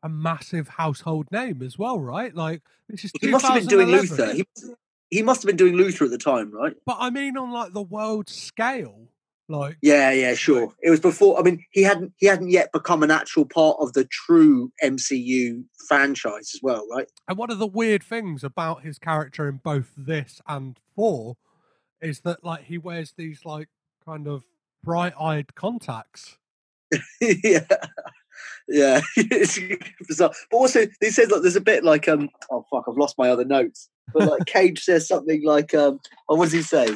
[0.03, 2.35] a massive household name as well, right?
[2.35, 4.35] Like this is He must have been doing 2011.
[4.35, 4.35] Luther.
[4.35, 4.75] He,
[5.15, 6.75] he must have been doing Luther at the time, right?
[6.85, 9.11] But I mean, on like the world scale,
[9.49, 10.75] like Yeah, yeah, sure.
[10.83, 11.39] It was before.
[11.39, 15.63] I mean, he hadn't he hadn't yet become an actual part of the true MCU
[15.87, 17.07] franchise as well, right?
[17.29, 21.37] And one of the weird things about his character in both this and four
[22.03, 23.69] is that like he wears these like
[24.05, 24.43] kind of
[24.83, 26.39] bright-eyed contacts.
[27.21, 27.61] yeah,
[28.67, 29.01] yeah.
[29.17, 29.61] It's
[30.09, 30.33] bizarre.
[30.51, 32.31] But also, he says like there's a bit like um.
[32.51, 32.87] Oh fuck!
[32.89, 33.91] I've lost my other notes.
[34.13, 36.01] But like Cage says something like um.
[36.29, 36.89] Oh, what does he say?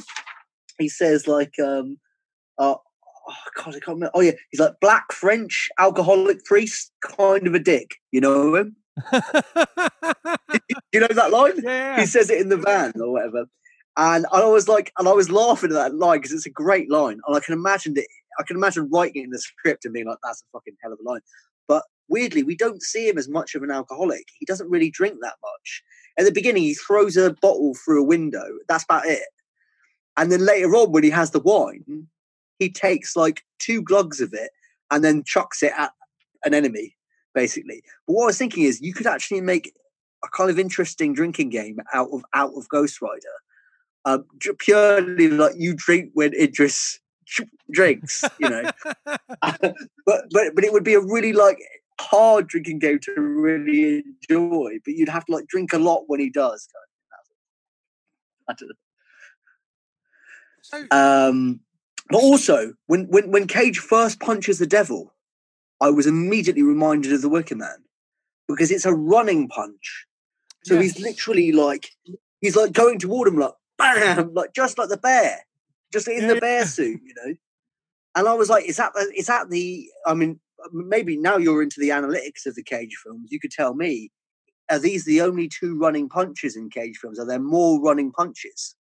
[0.78, 1.98] He says like um.
[2.58, 2.74] Uh,
[3.28, 4.10] oh god, I can't remember.
[4.14, 7.96] Oh yeah, he's like black French alcoholic priest, kind of a dick.
[8.12, 8.76] You know him?
[10.92, 11.60] You know that line?
[11.62, 13.46] yeah, he says it in the van or whatever.
[13.96, 16.90] And I was like, and I was laughing at that line because it's a great
[16.90, 18.06] line, and I can imagine it.
[18.38, 20.92] I can imagine writing it in the script and being like, "That's a fucking hell
[20.92, 21.20] of a line."
[22.08, 24.26] Weirdly, we don't see him as much of an alcoholic.
[24.38, 25.82] He doesn't really drink that much.
[26.18, 28.44] At the beginning, he throws a bottle through a window.
[28.68, 29.22] That's about it.
[30.16, 32.08] And then later on, when he has the wine,
[32.58, 34.50] he takes like two glugs of it
[34.90, 35.92] and then chucks it at
[36.44, 36.96] an enemy,
[37.34, 37.82] basically.
[38.06, 39.72] But what I was thinking is, you could actually make
[40.24, 43.20] a kind of interesting drinking game out of out of Ghost Rider.
[44.04, 44.24] Um,
[44.58, 46.98] purely like you drink when Idris
[47.70, 48.70] drinks, you know.
[49.04, 51.58] but but but it would be a really like
[52.00, 54.78] hard drinking game to really enjoy.
[54.84, 56.68] But you'd have to like drink a lot when he does.
[58.46, 58.50] Kind of.
[58.50, 58.76] I don't
[60.62, 60.86] So.
[60.90, 61.60] Um,
[62.10, 65.14] but also when when when Cage first punches the devil,
[65.80, 67.84] I was immediately reminded of the Wicker Man
[68.48, 70.06] because it's a running punch.
[70.64, 71.90] So he's literally like
[72.40, 75.38] he's like going toward him like bam, like just like the bear,
[75.92, 76.64] just in Yeah, the bear yeah.
[76.64, 77.34] suit, you know.
[78.16, 79.88] And I was like, is that the- is that the?
[80.04, 80.40] I mean,
[80.72, 83.28] maybe now you're into the analytics of the Cage films.
[83.30, 84.10] You could tell me,
[84.70, 87.18] are these the only two running punches in Cage films?
[87.18, 88.74] Are there more running punches?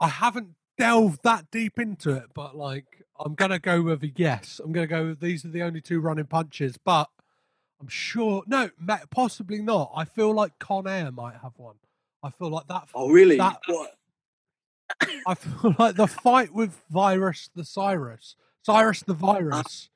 [0.00, 4.60] I haven't delved that deep into it, but like I'm gonna go with a yes.
[4.64, 7.08] I'm gonna go with these are the only two running punches, but
[7.80, 8.70] I'm sure no,
[9.10, 9.92] possibly not.
[9.94, 11.76] I feel like Con Air might have one.
[12.22, 12.88] I feel like that.
[12.94, 13.36] Oh, really?
[13.36, 13.94] That- What?
[15.26, 19.88] I feel like the fight with Virus the Cyrus, Cyrus the Virus.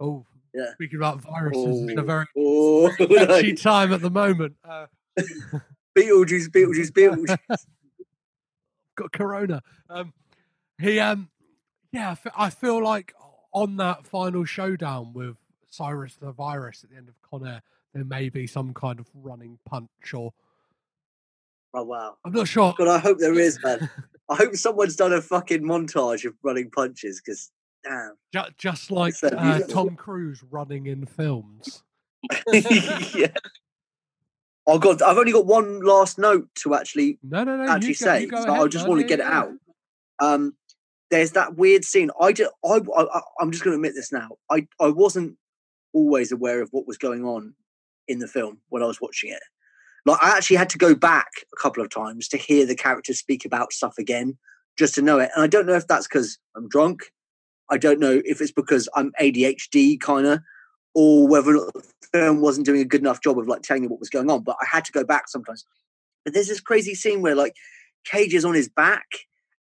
[0.00, 0.72] Oh, Yeah.
[0.74, 2.90] Speaking about viruses, it's a very oh,
[3.26, 4.56] touchy time at the moment.
[4.64, 4.86] Uh,
[5.96, 7.66] Beetlejuice, Beetlejuice, Beetlejuice.
[8.96, 9.62] got corona.
[9.88, 10.12] Um,
[10.80, 11.28] he um,
[11.92, 13.14] yeah, I feel like
[13.52, 15.36] on that final showdown with
[15.70, 19.06] Cyrus the Virus at the end of Con Air, there may be some kind of
[19.14, 20.32] running punch, or
[21.74, 22.16] Oh wow.
[22.24, 22.72] I'm not sure.
[22.78, 23.90] God, I hope there is, man.
[24.30, 27.50] I hope someone's done a fucking montage of running punches because
[27.84, 28.14] damn.
[28.32, 31.82] Ju- just like So uh, Tom Cruise running in films.
[32.52, 33.28] yeah.
[34.66, 37.70] Oh god, I've only got one last note to actually No, no, no.
[37.70, 38.26] actually go, say.
[38.26, 39.52] go I just want to get it out.
[40.20, 40.54] Um,
[41.10, 42.10] there's that weird scene.
[42.20, 44.30] I just, I, I, I'm just going to admit this now.
[44.50, 45.36] I, I wasn't
[45.92, 47.54] always aware of what was going on
[48.08, 49.42] in the film when I was watching it.
[50.06, 53.18] Like, I actually had to go back a couple of times to hear the characters
[53.18, 54.36] speak about stuff again,
[54.78, 55.30] just to know it.
[55.34, 57.12] And I don't know if that's because I'm drunk.
[57.70, 60.40] I don't know if it's because I'm ADHD kind of,
[60.94, 64.00] or whether the film wasn't doing a good enough job of like telling me what
[64.00, 64.42] was going on.
[64.42, 65.64] But I had to go back sometimes.
[66.24, 67.56] But there's this crazy scene where like
[68.04, 69.06] Cage is on his back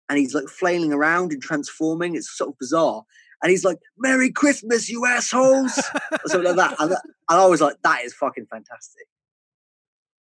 [0.09, 2.15] and he's like flailing around and transforming.
[2.15, 3.03] It's sort of bizarre.
[3.41, 5.77] And he's like, Merry Christmas, you assholes.
[6.11, 6.79] or something like that.
[6.79, 7.01] And, that.
[7.29, 9.07] and I was like, that is fucking fantastic.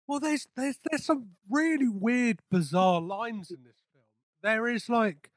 [0.07, 4.03] Well, there's there's there's some really weird, bizarre lines in this film.
[4.41, 5.31] There is like,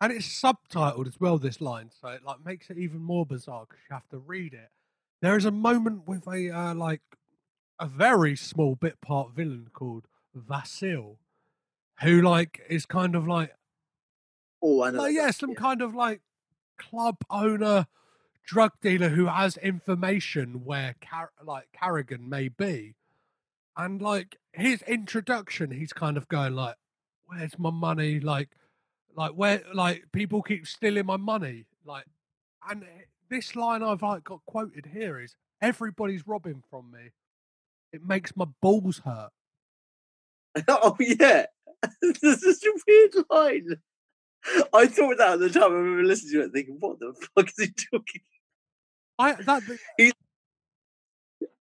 [0.00, 1.38] and it's subtitled as well.
[1.38, 4.54] This line, so it like makes it even more bizarre because you have to read
[4.54, 4.70] it.
[5.22, 7.02] There is a moment with a uh, like
[7.78, 11.16] a very small bit part villain called Vasil,
[12.02, 13.52] who like is kind of like
[14.62, 14.98] Oh, I know.
[15.00, 16.22] like yeah, some kind of like
[16.78, 17.86] club owner,
[18.44, 22.96] drug dealer who has information where Car- like Carrigan may be,
[23.76, 26.76] and like his introduction, he's kind of going like,
[27.26, 28.50] "Where's my money?" Like,
[29.16, 32.04] like where like people keep stealing my money, like,
[32.70, 37.10] and eh, this line I've like got quoted here is, "Everybody's robbing from me.
[37.92, 39.30] It makes my balls hurt."
[40.68, 41.46] oh, yeah.
[42.02, 43.76] this is a weird line.
[44.72, 45.64] I thought that at the time.
[45.64, 48.20] I remember listening to it thinking, what the fuck is he talking
[49.18, 49.62] I that
[49.96, 50.12] he,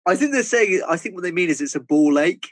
[0.07, 2.51] I think they're saying, I think what they mean is it's a ball lake.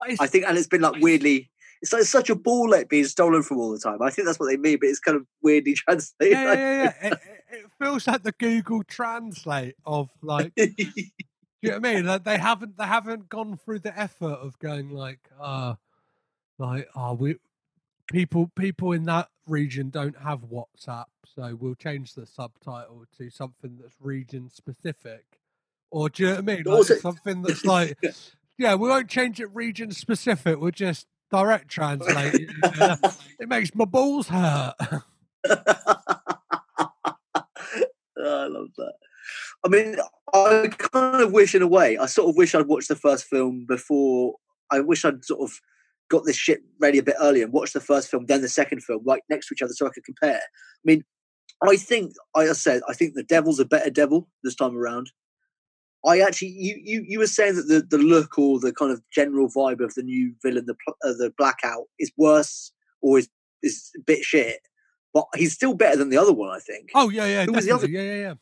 [0.00, 1.51] I think, and it's been like weirdly,
[1.82, 4.00] it's like such a ball lake being stolen from all the time.
[4.00, 6.32] I think that's what they mean, but it's kind of weirdly translated.
[6.32, 7.08] yeah, yeah, yeah.
[7.08, 7.20] It, it,
[7.50, 10.84] it feels like the Google Translate of like, do you
[11.64, 12.06] know what I mean?
[12.06, 15.74] Like they haven't they haven't gone through the effort of going like, uh
[16.58, 17.36] like, oh, we
[18.10, 23.78] people people in that region don't have WhatsApp, so we'll change the subtitle to something
[23.80, 25.24] that's region specific.
[25.90, 26.62] Or do you know what I mean?
[26.64, 27.98] Like Also- something that's like,
[28.58, 30.58] yeah, we won't change it region specific.
[30.60, 32.34] We'll just direct translate.
[32.34, 33.14] it.
[33.40, 34.74] It makes my balls hurt.
[38.24, 38.92] Oh, I love that.
[39.64, 39.96] I mean,
[40.32, 43.24] I kind of wish, in a way, I sort of wish I'd watched the first
[43.24, 44.34] film before.
[44.70, 45.58] I wish I'd sort of
[46.08, 48.84] got this shit ready a bit earlier and watched the first film, then the second
[48.84, 50.36] film, right next to each other, so I could compare.
[50.36, 51.02] I mean,
[51.68, 55.10] I think, like I said, I think the Devil's a better Devil this time around.
[56.04, 59.00] I actually, you, you, you were saying that the, the look or the kind of
[59.12, 60.74] general vibe of the new villain, the
[61.04, 63.28] uh, the Blackout, is worse or is
[63.62, 64.58] is a bit shit,
[65.14, 66.90] but he's still better than the other one, I think.
[66.94, 68.34] Oh yeah, yeah, Who was the other- Yeah, yeah, yeah.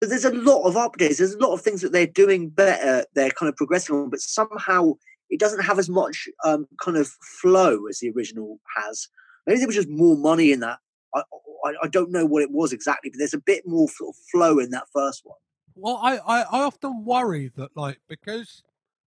[0.00, 1.18] But there's a lot of updates.
[1.18, 3.04] There's a lot of things that they're doing better.
[3.14, 4.94] They're kind of progressing on, but somehow
[5.28, 7.08] it doesn't have as much um, kind of
[7.40, 9.08] flow as the original has.
[9.46, 10.78] Maybe there was just more money in that.
[11.14, 11.22] I,
[11.64, 14.16] I, I don't know what it was exactly, but there's a bit more sort of
[14.32, 15.38] flow in that first one.
[15.80, 18.62] Well, I, I, I often worry that like because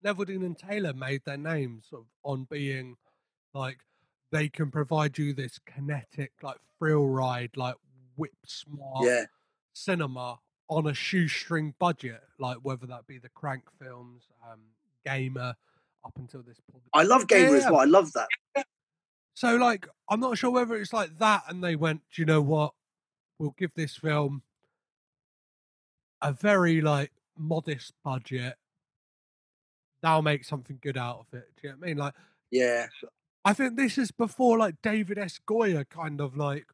[0.05, 2.95] Neveldine and Taylor made their names sort of on being
[3.53, 3.79] like
[4.31, 7.75] they can provide you this kinetic like thrill ride like
[8.15, 9.25] whip smart Yeah,
[9.73, 10.37] cinema
[10.67, 14.59] on a shoestring budget, like whether that be the Crank films, um,
[15.03, 15.55] Gamer,
[16.05, 16.83] up until this point.
[16.93, 17.79] I love Gamer Yeah, as well.
[17.79, 18.27] I love that.
[19.33, 22.41] So like I'm not sure whether it's like that and they went, Do you know
[22.41, 22.73] what?
[23.39, 24.43] We'll give this film
[26.21, 28.55] a very like modest budget.
[30.01, 31.49] They'll make something good out of it.
[31.55, 31.97] Do you know what I mean?
[31.97, 32.13] Like
[32.51, 32.87] Yeah,
[33.45, 35.39] I think this is before like David S.
[35.47, 36.67] Goyer kind of like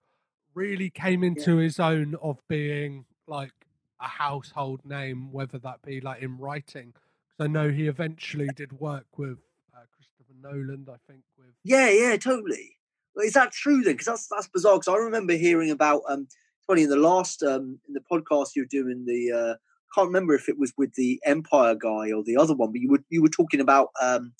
[0.53, 3.51] really came into his own of being like
[3.99, 6.93] a household name, whether that be like in writing.
[6.93, 9.37] Because I know he eventually did work with
[9.73, 12.77] uh, Christopher Nolan, I think, with yeah, yeah, totally.
[13.17, 13.93] Is that true then?
[13.93, 14.77] Because that's that's bizarre.
[14.77, 16.27] Because I remember hearing about um,
[16.67, 20.07] funny in the last um, in the podcast you were doing the uh, I can't
[20.07, 23.03] remember if it was with the Empire guy or the other one, but you were
[23.09, 24.33] you were talking about um,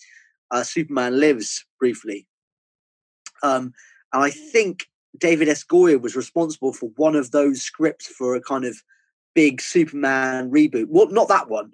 [0.52, 2.27] uh, Superman Lives briefly.
[3.43, 3.73] Um,
[4.14, 4.88] and I think
[5.18, 5.64] David S.
[5.64, 8.81] Goyer was responsible for one of those scripts for a kind of
[9.34, 10.88] big Superman reboot.
[10.89, 11.73] Well, not that one,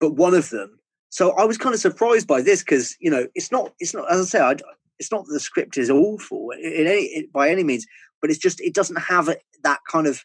[0.00, 0.78] but one of them.
[1.10, 4.10] so I was kind of surprised by this because you know it's not it's not
[4.10, 4.56] as I say I,
[4.98, 7.86] it's not that the script is awful in any by any means,
[8.24, 9.28] but it's just it doesn't have
[9.64, 10.24] that kind of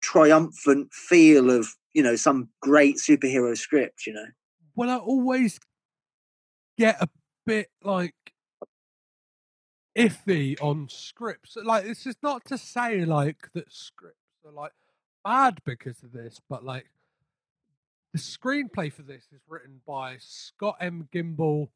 [0.00, 4.08] triumphant feel of you know some great superhero script.
[4.08, 4.26] You know.
[4.74, 5.60] Well, I always
[6.76, 7.08] get a
[7.46, 8.16] bit like
[9.96, 11.56] iffy on scripts.
[11.62, 14.72] Like this is not to say like that scripts are like
[15.24, 16.86] bad because of this, but like
[18.12, 21.08] the screenplay for this is written by Scott M.
[21.14, 21.68] Gimple,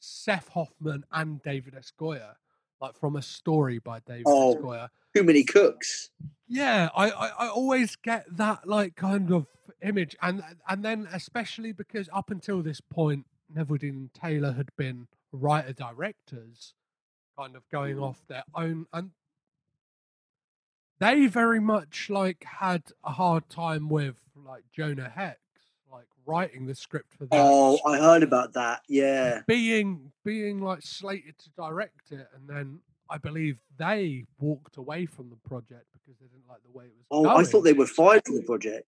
[0.00, 1.92] Seth Hoffman, and David S.
[2.00, 2.36] Goyer.
[2.80, 4.52] Like from a story by David Oh.
[4.54, 4.60] S.
[4.60, 4.88] Goyer.
[5.14, 6.10] Too many cooks.
[6.46, 9.46] Yeah, I, I, I always get that like kind of
[9.82, 13.24] image, and and then especially because up until this point,
[13.54, 16.74] Neveldine and Taylor had been writer directors,
[17.38, 18.02] kind of going Mm.
[18.02, 19.10] off their own, and
[20.98, 25.40] they very much like had a hard time with like Jonah Hex,
[25.90, 27.30] like writing the script for that.
[27.32, 28.82] Oh, I heard about that.
[28.88, 29.40] Yeah.
[29.46, 35.30] being being like slated to direct it, and then I believe they walked away from
[35.30, 37.26] the project because they didn't like the way it was.
[37.26, 38.86] Oh, I thought they were fired from the project.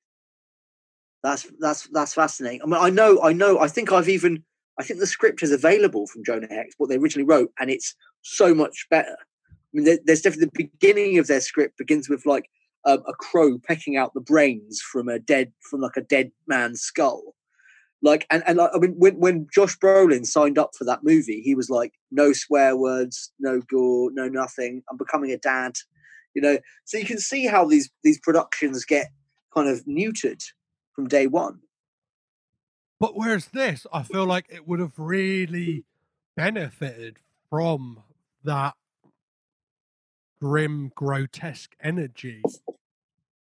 [1.22, 2.62] That's that's that's fascinating.
[2.62, 3.58] I mean, I know, I know.
[3.58, 4.44] I think I've even,
[4.78, 7.94] I think the script is available from Jonah Hex, what they originally wrote, and it's
[8.22, 9.16] so much better.
[9.18, 12.48] I mean, there, there's definitely the beginning of their script begins with like
[12.84, 16.80] um, a crow pecking out the brains from a dead, from like a dead man's
[16.80, 17.34] skull.
[18.00, 21.54] Like, and and I mean, when when Josh Brolin signed up for that movie, he
[21.54, 24.82] was like, no swear words, no gore, no nothing.
[24.88, 25.74] I'm becoming a dad.
[26.34, 29.08] You know, so you can see how these these productions get
[29.52, 30.42] kind of neutered
[30.94, 31.60] from day one.
[33.00, 35.84] But whereas this, I feel like it would have really
[36.36, 37.18] benefited
[37.50, 38.02] from
[38.44, 38.74] that
[40.40, 42.42] grim, grotesque energy.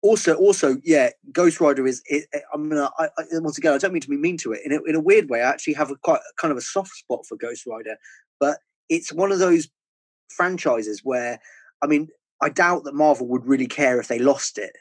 [0.02, 2.02] Also, also, yeah, Ghost Rider is.
[2.06, 2.90] It, I'm gonna.
[2.98, 4.60] I, I, once again, I don't mean to be mean to it.
[4.64, 6.92] In a, in a weird way, I actually have a quite kind of a soft
[6.92, 7.96] spot for Ghost Rider,
[8.38, 8.58] but
[8.88, 9.68] it's one of those
[10.30, 11.38] franchises where,
[11.82, 12.08] I mean,
[12.40, 14.72] I doubt that Marvel would really care if they lost it.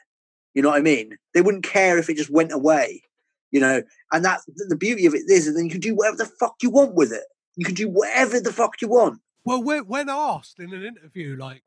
[0.54, 1.16] You know what I mean?
[1.34, 3.02] They wouldn't care if it just went away.
[3.50, 3.82] You know,
[4.12, 6.54] and that the beauty of it is, that then you can do whatever the fuck
[6.62, 7.24] you want with it.
[7.56, 9.20] You can do whatever the fuck you want.
[9.44, 11.62] Well, when asked in an interview, like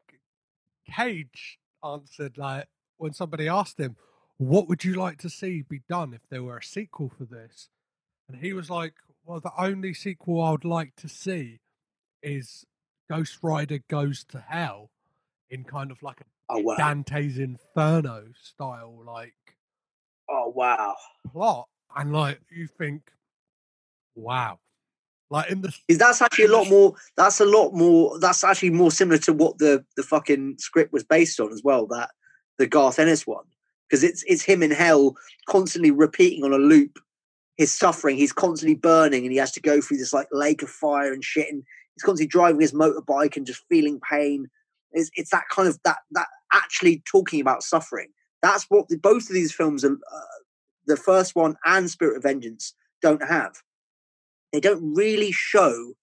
[0.96, 2.68] Cage answered, like
[2.98, 3.96] when somebody asked him,
[4.38, 7.70] "What would you like to see be done if there were a sequel for this?"
[8.28, 8.94] and he was like,
[9.26, 11.60] "Well, the only sequel I would like to see
[12.22, 12.66] is
[13.10, 14.92] Ghost Rider Goes to Hell
[15.50, 16.76] in kind of like a Oh wow!
[16.76, 19.58] Dante's Inferno style, like
[20.30, 20.96] Oh wow!
[21.32, 23.12] plot." And like you think,
[24.16, 24.60] wow,
[25.34, 28.70] like in the is that's actually a lot more that's a lot more that's actually
[28.70, 32.12] more similar to what the the fucking script was based on as well that
[32.58, 33.46] the garth ennis one.
[33.90, 35.16] Because it's it's him in hell
[35.50, 37.00] constantly repeating on a loop
[37.58, 38.18] his suffering.
[38.18, 41.24] He's constantly burning and he has to go through this like lake of fire and
[41.24, 44.48] shit and he's constantly driving his motorbike and just feeling pain.
[44.92, 48.10] It's, it's that kind of that that actually talking about suffering.
[48.42, 50.40] That's what the, both of these films are uh,
[50.86, 53.62] the first one and spirit of vengeance don't have
[54.54, 55.94] they don't really show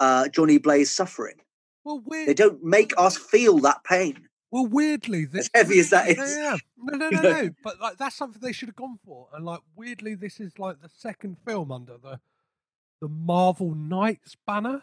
[0.00, 1.36] uh, Johnny Blaze suffering.
[1.84, 2.28] well, weird.
[2.28, 4.26] They don't make us feel that pain.
[4.50, 6.56] Well, weirdly, this heavy as that Yeah, yeah.
[6.78, 7.50] No, no, no, no.
[7.62, 9.28] But like that's something they should have gone for.
[9.34, 12.20] And like weirdly, this is like the second film under the
[13.00, 14.82] the Marvel Knights banner.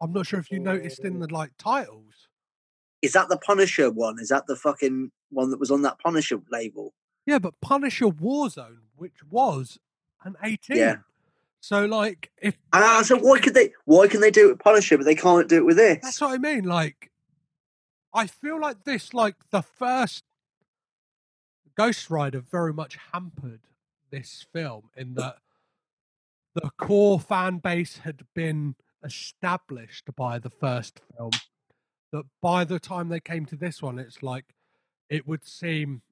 [0.00, 2.28] I'm not sure if you noticed in the like titles.
[3.02, 4.18] Is that the Punisher one?
[4.18, 6.92] Is that the fucking one that was on that Punisher label?
[7.26, 9.78] Yeah, but Punisher Warzone, which was
[10.24, 10.76] an 18.
[10.76, 10.96] Yeah.
[11.62, 13.72] So like if And I said, why could they?
[13.84, 16.00] Why can they do it with Punisher, but they can't do it with this?
[16.02, 16.64] That's what I mean.
[16.64, 17.12] Like,
[18.12, 20.24] I feel like this, like the first
[21.76, 23.60] Ghost Rider, very much hampered
[24.10, 25.36] this film in that
[26.56, 28.74] the core fan base had been
[29.04, 31.30] established by the first film.
[32.10, 34.46] That by the time they came to this one, it's like
[35.08, 36.02] it would seem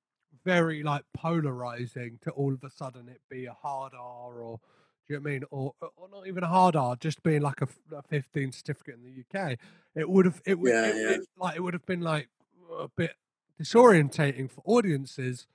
[0.45, 4.61] very like polarizing to all of a sudden it be a hard R or
[5.11, 5.45] you know what I mean?
[5.51, 7.69] Or, or not even a hard R, just being like a
[8.09, 9.59] 15 certificate in the UK.
[9.95, 11.11] It would have, it would, Yeah, it, yeah.
[11.17, 12.29] it- like, it would have been like
[12.79, 13.15] a bit
[13.61, 15.47] disorientating for audiences.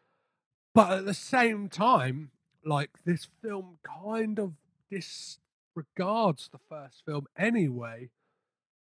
[0.73, 2.31] But at the same time,
[2.65, 4.53] like, this film kind of
[4.91, 8.09] disregards the first film anyway.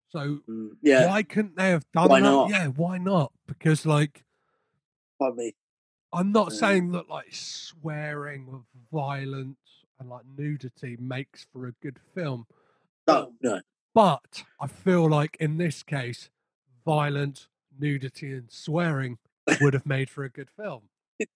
[0.10, 2.24] So Mm, yeah, why couldn't they have done Why that?
[2.24, 2.50] not?
[2.50, 3.32] Yeah, why not?
[3.48, 4.24] Because, like,
[5.20, 5.56] pardon me.
[6.14, 6.58] I'm not Yeah.
[6.58, 9.58] saying that like swearing or violence
[9.99, 12.45] and like nudity makes for a good film,
[13.07, 13.61] No, no.
[13.93, 16.30] but I feel like in this case,
[16.85, 17.47] violence,
[17.80, 19.17] nudity, and swearing
[19.61, 20.84] would have made for a good film.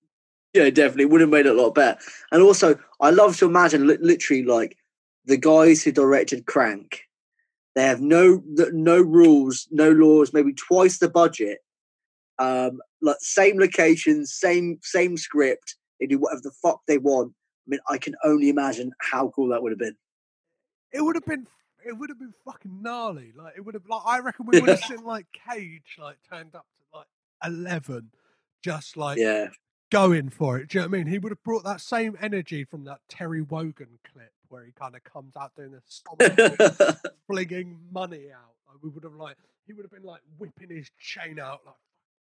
[0.56, 1.98] Yeah, definitely would have made it a lot better.
[2.32, 4.78] And also, I love to imagine li- literally like
[5.26, 7.02] the guys who directed Crank.
[7.74, 11.58] They have no no rules, no laws, maybe twice the budget.
[12.38, 15.76] Um, like same locations, same same script.
[16.00, 17.34] They do whatever the fuck they want.
[17.66, 19.96] I mean, I can only imagine how cool that would have been.
[20.92, 21.48] It would have been.
[21.86, 23.34] It would have been fucking gnarly.
[23.36, 23.84] Like it would have.
[23.88, 27.08] Like I reckon we would have seen like Cage like turned up to like
[27.44, 28.10] eleven,
[28.64, 29.48] just like Yeah,
[29.92, 30.70] going for it.
[30.70, 31.08] Do you know what I mean?
[31.08, 34.96] He would have brought that same energy from that Terry Wogan clip where he kind
[34.96, 36.96] of comes out doing a
[37.28, 38.54] flinging money out.
[38.68, 41.76] Like, we would have like he would have been like whipping his chain out like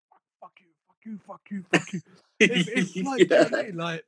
[0.09, 2.01] fuck, fuck you, fuck you, fuck you, fuck you.
[2.39, 3.77] If, if like, do you know I mean?
[3.77, 4.05] like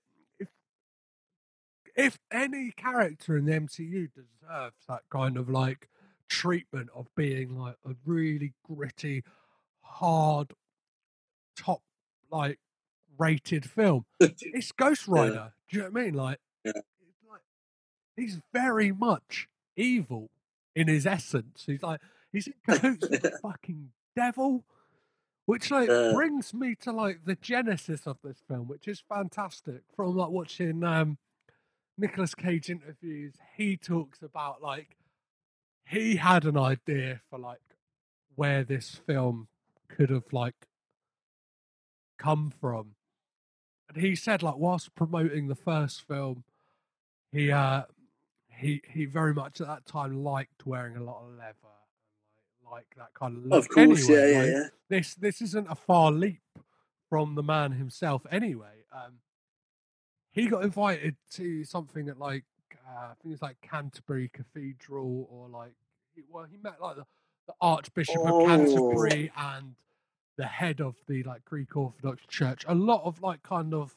[1.95, 5.89] if any character in the MCU deserves that kind of like
[6.29, 9.23] treatment of being like a really gritty,
[9.81, 10.53] hard,
[11.57, 11.81] top
[12.31, 12.59] like
[13.17, 15.53] rated film, it's Ghost Rider.
[15.69, 16.13] Do you know what I mean?
[16.13, 16.71] Like, Yeah.
[17.29, 17.41] like
[18.17, 20.29] he's very much evil
[20.75, 21.63] in his essence.
[21.65, 22.01] He's like
[22.31, 24.65] he's in the fucking devil,
[25.45, 26.13] which like Uh.
[26.13, 29.83] brings me to like the genesis of this film, which is fantastic.
[29.95, 31.17] From like watching um
[31.97, 34.97] Nicolas Cage interviews, he talks about like
[35.87, 37.59] he had an idea for like
[38.35, 39.47] where this film
[39.87, 40.67] could have like
[42.17, 42.95] come from.
[43.87, 46.43] And he said like whilst promoting the first film,
[47.31, 47.83] he uh
[48.49, 51.53] he he very much at that time liked wearing a lot of leather
[52.61, 53.59] and like, like that kind of look.
[53.63, 54.31] of course, anyway.
[54.31, 54.67] yeah, like, yeah, yeah.
[54.89, 56.41] This this isn't a far leap
[57.09, 58.83] from the man himself anyway.
[58.93, 59.19] Um
[60.35, 62.43] he got invited to something at like
[62.87, 65.73] uh, I think it's like Canterbury Cathedral or like
[66.29, 67.05] well he met like the,
[67.47, 68.41] the Archbishop Oh.
[68.41, 69.75] of Canterbury and
[70.37, 72.63] the head of the like Greek Orthodox Church.
[72.67, 73.95] A lot of like kind of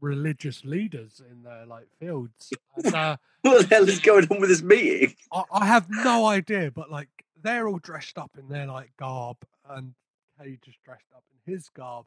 [0.00, 2.52] religious leaders in their like fields.
[2.76, 5.14] And, uh, What the hell is going on with this meeting?
[5.32, 7.08] I, I have no idea, but like
[7.42, 9.38] they're all dressed up in their like garb,
[9.68, 9.94] and
[10.40, 12.06] Cage is dressed up in his garb,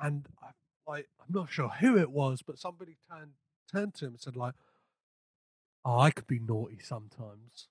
[0.00, 0.50] and I
[0.86, 3.32] like I'm not sure who it was, but somebody turned
[3.70, 4.54] turned to him and said like,
[5.84, 7.68] "Oh, I could be naughty sometimes."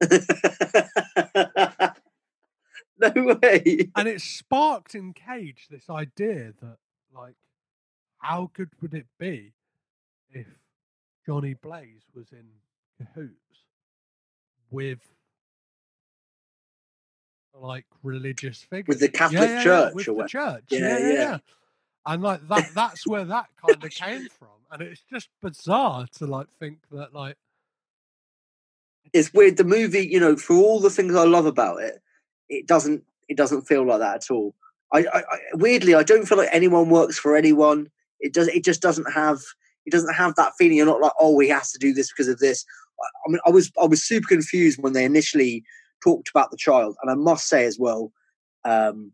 [2.98, 3.90] no way.
[3.96, 6.76] and it sparked in Cage this idea that
[7.14, 7.36] like,
[8.18, 9.52] how good would it be
[10.30, 10.46] if
[11.26, 12.46] Johnny Blaze was in
[12.98, 13.64] cahoots
[14.70, 15.00] with
[17.54, 20.28] like religious figures with the Catholic Church with or the what?
[20.28, 21.14] church, Yeah, yeah, yeah, yeah.
[21.14, 21.38] yeah.
[22.06, 26.26] And like that, that's where that kind of came from, and it's just bizarre to
[26.26, 27.36] like think that like
[29.12, 29.56] It's weird.
[29.56, 32.02] The movie, you know, for all the things I love about it,
[32.48, 33.04] it doesn't.
[33.28, 34.54] It doesn't feel like that at all.
[34.92, 37.88] I, I, I weirdly, I don't feel like anyone works for anyone.
[38.20, 38.48] It does.
[38.48, 39.40] It just doesn't have.
[39.86, 40.76] It doesn't have that feeling.
[40.76, 42.64] You're not like, oh, he has to do this because of this.
[43.00, 45.64] I, I mean, I was I was super confused when they initially
[46.02, 48.12] talked about the child, and I must say as well,
[48.64, 49.12] um,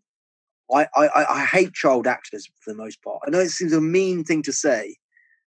[0.72, 3.20] I, I I- hate child actors for the most part.
[3.26, 4.96] I know it seems a mean thing to say,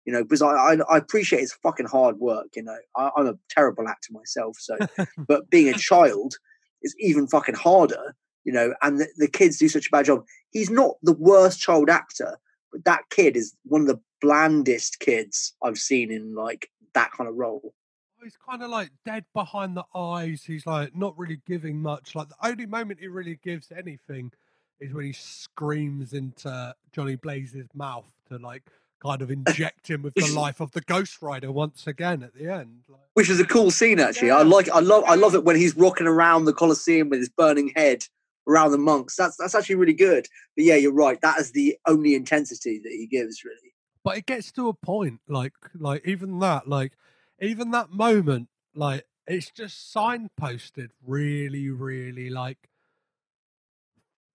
[0.04, 2.48] you know, because I I, I appreciate it's fucking hard work.
[2.54, 4.76] You know, I, I'm a terrible actor myself, so
[5.28, 6.34] but being a child
[6.82, 8.14] is even fucking harder.
[8.44, 10.24] You know, and the, the kids do such a bad job.
[10.50, 12.38] He's not the worst child actor,
[12.72, 17.28] but that kid is one of the blandest kids I've seen in like that kind
[17.28, 17.74] of role.
[18.22, 20.42] He's kind of like dead behind the eyes.
[20.46, 22.14] He's like not really giving much.
[22.14, 24.32] Like the only moment he really gives anything
[24.80, 28.62] is when he screams into Johnny Blaze's mouth to like
[29.02, 32.52] kind of inject him with the life of the Ghost Rider once again at the
[32.52, 32.84] end.
[32.88, 34.30] Like, which is a cool scene actually.
[34.30, 37.28] I like, I love, I love it when he's rocking around the Colosseum with his
[37.28, 38.04] burning head
[38.46, 39.16] around the monks.
[39.16, 40.26] That's that's actually really good.
[40.56, 41.20] But yeah, you're right.
[41.20, 43.74] That is the only intensity that he gives, really.
[44.04, 46.92] but it gets to a point like like even that like
[47.40, 52.68] even that moment like it's just signposted really really like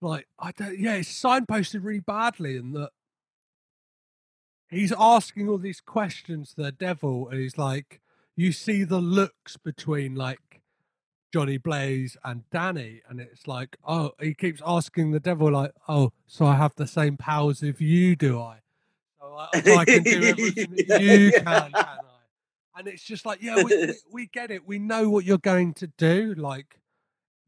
[0.01, 2.89] like i don't yeah it's signposted really badly in that
[4.69, 8.01] he's asking all these questions to the devil and he's like
[8.35, 10.61] you see the looks between like
[11.33, 16.11] johnny blaze and danny and it's like oh he keeps asking the devil like oh
[16.27, 18.59] so i have the same powers as you do i
[19.19, 21.97] so I, so I can do everything that you can, can I?
[22.77, 24.67] And it's just like, yeah, we, we, we get it.
[24.67, 26.33] We know what you're going to do.
[26.35, 26.79] Like,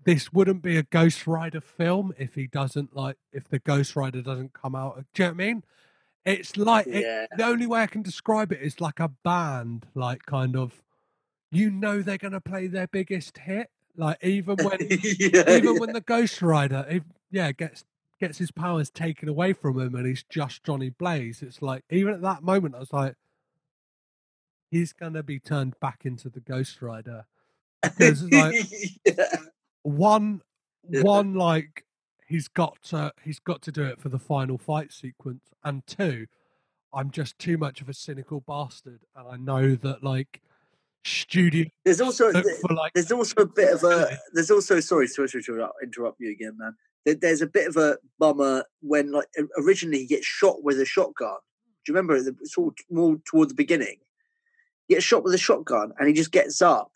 [0.04, 4.22] this wouldn't be a Ghost Rider film if he doesn't like if the Ghost Rider
[4.22, 5.04] doesn't come out.
[5.14, 5.64] Do you know what I mean?
[6.26, 7.26] It's like it, Yeah.
[7.36, 10.82] the only way I can describe it is like a band, like kind of.
[11.50, 15.80] You know they're going to play their biggest hit, like even when yeah, even yeah.
[15.80, 17.86] when the Ghost Rider, if, yeah, gets
[18.20, 21.42] gets his powers taken away from him and he's just Johnny Blaze.
[21.42, 23.16] It's like even at that moment, I was like,
[24.70, 27.26] he's gonna be turned back into the Ghost Rider
[27.84, 28.56] because like
[29.06, 29.26] yeah.
[29.84, 30.42] one
[30.90, 31.02] Yeah.
[31.02, 31.86] one like
[32.28, 36.28] he's got to he's got to do it for the final fight sequence and two
[36.94, 40.42] i'm just too much of a cynical bastard and i know that like
[41.06, 42.32] studio There's also
[42.70, 46.32] like there's also a bit of a there's also sorry sorry to interrupt, interrupt you
[46.32, 46.76] again, man.
[47.06, 49.28] There's a bit of a bummer when like
[49.58, 51.38] originally he gets shot with a shotgun.
[51.86, 54.00] Do you remember sort of more toward the beginning?
[54.90, 56.92] Gets shot with a shotgun and he just gets up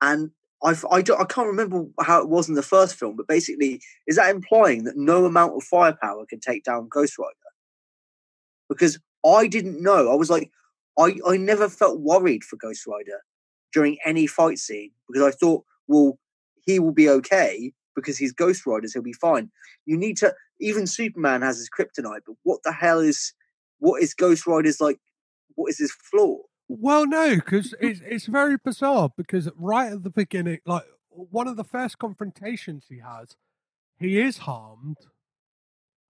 [0.00, 0.30] and
[0.62, 3.80] I, I, don't, I can't remember how it was in the first film, but basically,
[4.06, 7.32] is that implying that no amount of firepower can take down Ghost Rider?
[8.68, 10.12] Because I didn't know.
[10.12, 10.50] I was like,
[10.98, 13.20] I, I never felt worried for Ghost Rider
[13.72, 16.18] during any fight scene because I thought, well,
[16.66, 19.50] he will be okay because he's Ghost Riders, he'll be fine.
[19.86, 23.32] You need to even Superman has his kryptonite, but what the hell is
[23.78, 24.98] what is Ghost Rider's like
[25.54, 26.38] what is his flaw?
[26.78, 31.56] Well no because it's it's very bizarre because right at the beginning like one of
[31.56, 33.36] the first confrontations he has
[33.98, 34.96] he is harmed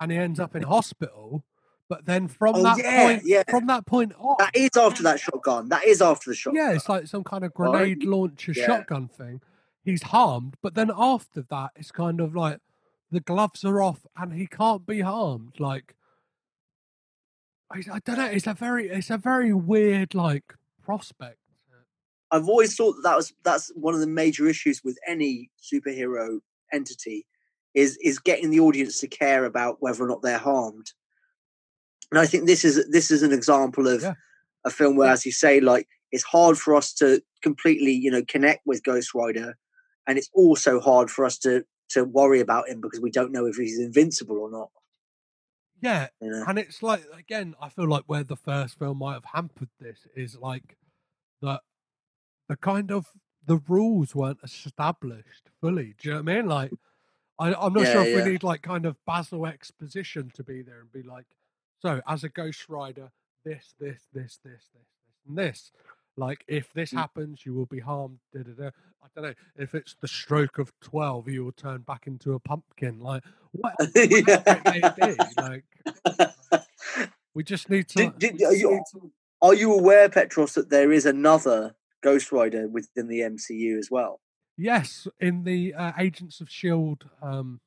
[0.01, 1.45] and he ends up in hospital
[1.89, 3.43] but then from Oh, that yeah, point yeah.
[3.49, 5.69] from that point on That is after that shotgun.
[5.71, 6.63] That is after the shotgun.
[6.65, 7.73] Yeah, it's like some kind of Right.
[7.73, 8.67] grenade launcher Yeah.
[8.67, 9.41] shotgun thing.
[9.83, 12.59] He's harmed, but then after that, it's kind of like
[13.11, 15.59] the gloves are off and he can't be harmed.
[15.59, 15.97] Like,
[17.73, 18.27] I, I don't know.
[18.27, 21.39] It's a very, it's a very weird like prospect.
[22.33, 26.39] I've always thought that, that was that's one of the major issues with any superhero
[26.73, 27.27] entity
[27.75, 30.93] is is getting the audience to care about whether or not they're harmed.
[32.11, 34.15] And I think this is this is an example of Yeah.
[34.65, 38.23] a film where, as you say, like it's hard for us to completely, you know,
[38.25, 39.57] connect with Ghost Rider,
[40.07, 43.47] and it's also hard for us to to worry about him because we don't know
[43.47, 44.71] if he's invincible or not.
[45.81, 46.45] Yeah, know?
[46.47, 50.07] and it's like again, I feel like where the first film might have hampered this
[50.15, 50.77] is like
[51.43, 51.61] that
[52.49, 53.07] the kind of
[53.47, 55.95] the rules weren't established fully.
[55.99, 56.47] Do you know what I mean?
[56.47, 56.73] Like,
[57.39, 58.25] I, I'm not Yeah, sure if yeah.
[58.25, 61.27] we need like kind of Basil exposition to be there and be like,
[61.81, 63.11] so as a Ghost Rider,
[63.45, 65.73] this, this, this, this, this, this, and this.
[66.17, 66.99] Like, if this Mm.
[66.99, 68.19] happens, you will be harmed.
[68.33, 68.71] Da, da, da.
[69.03, 69.35] I don't know.
[69.57, 73.01] If it's the stroke of twelve, you will turn back into a pumpkin.
[73.01, 73.23] Like,
[73.53, 73.75] what?
[73.79, 75.17] whatever it may be.
[75.37, 76.63] Like,
[77.35, 78.13] we just need to.
[78.19, 78.83] Did- did- are you-
[79.43, 84.21] Are you aware, Petros, that there is another Ghost Rider within the MCU as well?
[84.59, 87.61] Yes, in the uh, Agents of Shield um,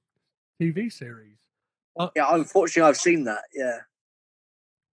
[0.61, 1.37] TV series,
[2.15, 3.41] Yeah, unfortunately, I've seen that.
[3.55, 3.79] Yeah,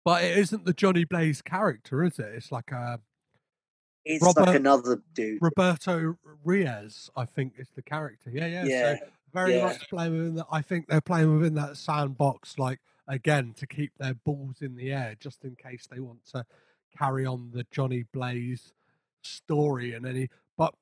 [0.06, 2.32] but it isn't the Johnny Blaze character, is it?
[2.35, 3.01] It's like a
[4.05, 5.39] it's Robert- like another dude.
[5.43, 8.31] Roberto Reyes, I think, is the character.
[8.31, 8.64] Yeah, yeah.
[8.64, 9.64] Yeah, So very yeah.
[9.66, 10.47] much playing within that.
[10.51, 14.93] I think they're playing within that sandbox, like again, to keep their balls in the
[14.93, 16.44] air, just in case they want to
[16.97, 18.72] carry on the Johnny Blaze
[19.22, 20.28] story and any.
[20.56, 20.74] But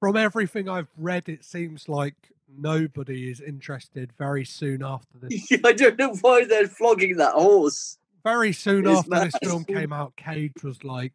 [0.00, 2.14] from everything I've read, it seems like
[2.48, 4.12] nobody is interested.
[4.16, 7.98] Very soon after this, I don't know why they're flogging that horse.
[8.24, 11.12] very soon after this film came out, Cage was like,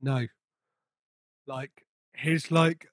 [0.00, 0.26] "No."
[1.50, 1.84] Like
[2.16, 2.86] he's like,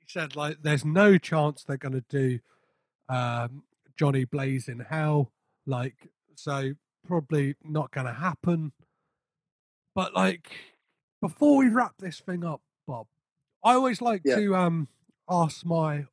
[0.00, 2.40] he said like, "There's no chance they're going to do
[3.08, 3.62] um,
[3.96, 5.30] Johnny Blaze in Hell."
[5.66, 6.72] Like, so
[7.06, 8.72] probably not going to happen.
[9.94, 10.50] But like,
[11.22, 13.06] before we wrap this thing up, Bob,
[13.64, 14.36] I always like Yeah.
[14.36, 14.88] to um
[15.30, 16.06] ask my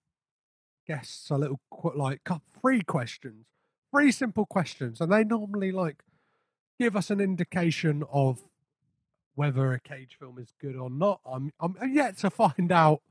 [0.88, 2.22] guests a little qu- like
[2.62, 3.46] three questions,
[3.92, 6.04] three simple questions, and they normally like
[6.80, 8.42] give us an indication of
[9.36, 11.20] whether a cage film is good or not.
[11.26, 13.02] I'm I'm yet to find out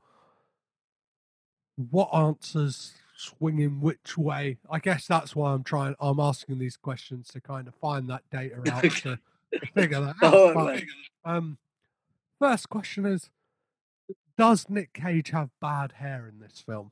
[1.75, 4.57] what answers swinging which way.
[4.69, 5.95] I guess that's why I'm trying.
[5.99, 9.19] I'm asking these questions to kind of find that data out to,
[9.53, 10.33] to figure that out.
[10.33, 10.83] Oh, But,
[11.23, 11.57] um,
[12.39, 13.29] first question is:
[14.37, 16.91] Does Nick Cage have bad hair in this film?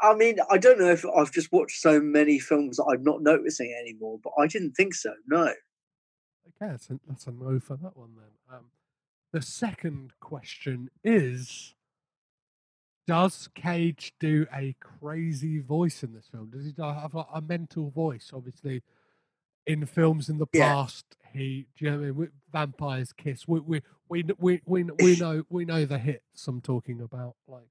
[0.00, 3.20] I mean, I don't know if I've just watched so many films that I'm not
[3.20, 5.12] noticing anymore, but I didn't think so.
[5.26, 5.52] No.
[6.48, 8.56] Okay, that's a, that's a no for that one then.
[8.56, 8.64] Um,
[9.32, 11.74] the second question is:
[13.06, 16.50] Does Cage do a crazy voice in this film?
[16.50, 18.30] Does he have like, a mental voice?
[18.34, 18.82] Obviously,
[19.66, 20.72] in films in the Yeah.
[20.74, 22.32] past, he do you know what I mean?
[22.52, 23.46] Vampires Kiss.
[23.46, 27.34] We we we we we, we know we know the hits I'm talking about.
[27.46, 27.68] Like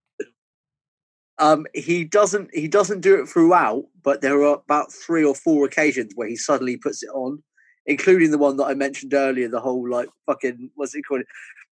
[1.40, 2.50] Um, he doesn't.
[2.54, 6.36] He doesn't do it throughout, but there are about three or four occasions where he
[6.36, 7.44] suddenly puts it on,
[7.88, 9.48] including the one that I mentioned earlier.
[9.48, 11.24] The whole like fucking what's it called?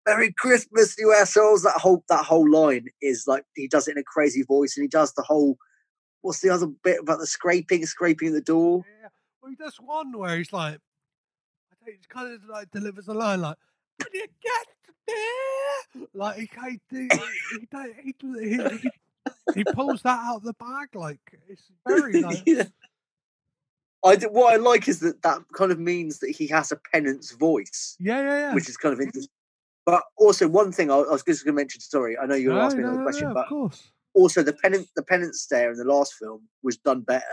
[0.08, 1.64] Merry Christmas, you assholes!
[1.64, 4.84] That whole that whole line is like he does it in a crazy voice, and
[4.84, 5.58] he does the whole.
[6.22, 8.84] What's the other bit about the scraping, scraping the door?
[9.02, 9.10] yeah,
[9.42, 10.80] well, he does one where he's like,
[11.72, 13.58] I think he kind of like delivers a line like,
[14.02, 14.68] "Can you get
[15.08, 16.50] there?" Like he
[16.90, 17.10] he he
[17.52, 17.68] he,
[18.04, 18.90] he, he, he,
[19.54, 22.64] he pulls that out of the bag like it's very like Yeah.
[24.06, 27.32] I what I like is that that kind of means that he has a penance
[27.32, 28.54] voice, yeah yeah yeah.
[28.54, 29.32] which is kind of interesting.
[29.86, 31.82] But also one thing I, I was just going to mention.
[31.82, 33.80] Sorry, I know you were going to ask me no, another no, question, no, but
[34.14, 37.26] also the penance the penance stare in the last film was done better.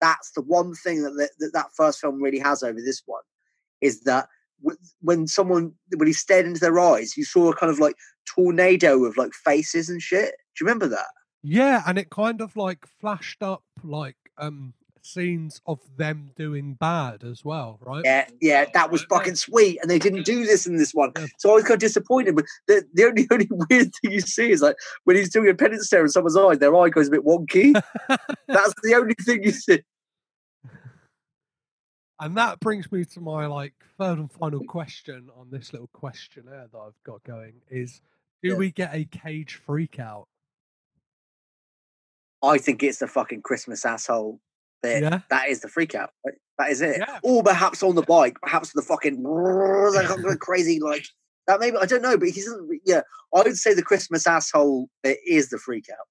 [0.00, 3.22] That's the one thing that that, that, that first film really has over this one
[3.80, 4.28] is that
[5.00, 7.96] when someone when he stared into their eyes, you saw a kind of like
[8.26, 10.32] tornado of like faces and shit.
[10.56, 11.06] Do you remember that?
[11.42, 17.24] Yeah, and it kind of like flashed up like um scenes of them doing bad
[17.24, 18.02] as well, right?
[18.04, 21.26] Yeah, yeah, that was fucking sweet, and they didn't do this in this one, Yeah.
[21.38, 22.36] so I was kind of disappointed.
[22.36, 25.54] But the, the only only weird thing you see is like when he's doing a
[25.54, 27.72] penance stare in someone's eye, their eye goes a bit wonky.
[28.48, 29.80] That's the only thing you see.
[32.20, 36.66] And that brings me to my like third and final question on this little questionnaire
[36.70, 38.02] that I've got going is
[38.42, 38.56] do Yeah.
[38.56, 40.26] we get a cage freak out?
[42.42, 44.40] I think it's the fucking Christmas asshole
[44.82, 45.02] bit.
[45.02, 45.20] Yeah.
[45.30, 46.10] That is the freak out.
[46.24, 46.34] right?
[46.58, 46.98] That is it.
[46.98, 47.18] Yeah.
[47.22, 51.06] Or perhaps on the bike, perhaps the fucking like crazy like
[51.46, 51.60] that.
[51.60, 52.80] Maybe I don't know, but he doesn't.
[52.84, 53.02] Yeah,
[53.34, 56.06] I would say the Christmas asshole is the freak out.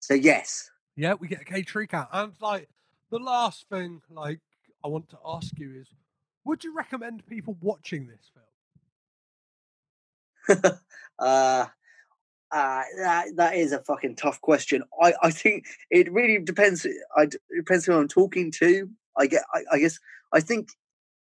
[0.00, 2.08] So yes, Yeah, we get a cage freak out.
[2.12, 2.68] And like
[3.10, 4.40] the last thing like
[4.84, 5.88] I want to ask you is
[6.44, 8.30] would you recommend people watching this
[10.48, 10.72] film?
[11.18, 11.66] uh,
[12.52, 14.82] uh, that that is a fucking tough question.
[15.02, 16.86] I, I think it really depends.
[17.16, 18.88] I it depends who I'm talking to.
[19.18, 19.42] I get.
[19.54, 19.98] I, I guess.
[20.32, 20.70] I think.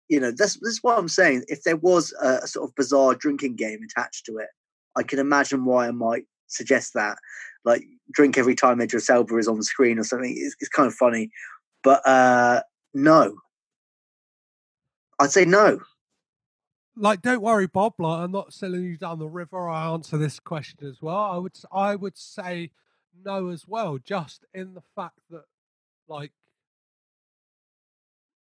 [0.09, 1.43] You know, this is what I'm saying.
[1.49, 4.47] If there was a, a sort of bizarre drinking game attached to it,
[4.97, 7.19] I can imagine why I might suggest that.
[7.65, 10.33] Like drink every time Idris Elba is on screen or something.
[10.37, 11.31] It's, it's kind of funny,
[11.83, 12.63] but uh
[12.95, 13.37] no.
[15.19, 15.81] I'd say no.
[16.97, 20.41] Like don't worry bob like i'm not selling you down the river i answer this
[20.41, 22.71] question as well i would i would say
[23.25, 25.45] no as well just in the fact that
[26.09, 26.33] like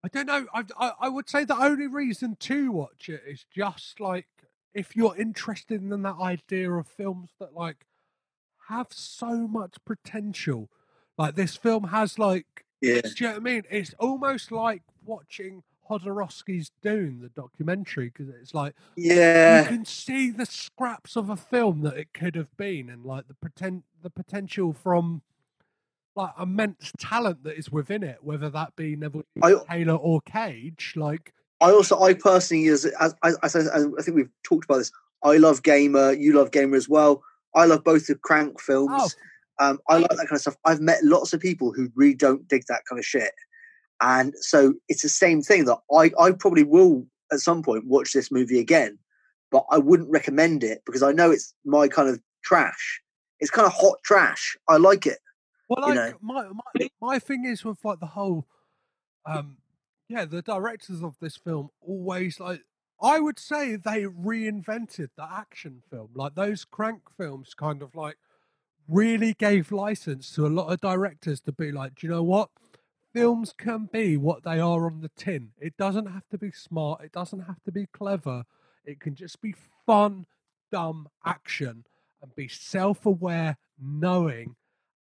[0.04, 3.44] i don't know I, I i would say the only reason to watch it is
[3.54, 4.28] just like
[4.74, 7.86] if you're interested in that idea of films that like
[8.68, 10.68] have so much potential
[11.16, 13.00] like this film has like Yeah.
[13.00, 13.62] do you know what I mean?
[13.70, 20.30] It's almost like watching Jodorowsky's Dune, the documentary, because it's like yeah, you can see
[20.30, 24.10] the scraps of a film that it could have been, and like the poten- the
[24.10, 25.22] potential from
[26.16, 30.94] like immense talent that is within it, whether that be Neville I- Taylor or Cage.
[30.96, 34.78] Like, I also, I personally, as as, as, as I, I think we've talked about
[34.78, 34.90] this.
[35.22, 36.12] I love Gamer.
[36.12, 37.22] You love Gamer as well.
[37.54, 39.16] I love both the Crank films.
[39.60, 40.56] oh, Um, I like that kind of stuff.
[40.64, 43.32] I've met lots of people who really don't dig that kind of shit,
[44.00, 48.12] and so it's the same thing that I, I probably will at some point watch
[48.12, 48.98] this movie again,
[49.50, 53.00] but I wouldn't recommend it because I know it's my kind of trash.
[53.40, 54.56] It's kind of hot trash.
[54.68, 55.18] I like it.
[55.68, 58.46] Well, you like my, my my thing is with like the whole,
[59.26, 59.58] um,
[60.08, 62.62] yeah, the directors of this film always like
[63.00, 66.10] I would say they reinvented the action film.
[66.14, 68.16] Like those crank films, kind of like
[68.88, 72.48] really gave license to a lot of directors to be like, do you know what?
[73.14, 75.50] Films can be what they are on the tin.
[75.60, 77.02] It doesn't have to be smart.
[77.02, 78.44] It doesn't have to be clever.
[78.84, 79.54] It can just be
[79.86, 80.26] fun,
[80.70, 81.84] dumb action
[82.22, 84.56] and be self-aware, knowing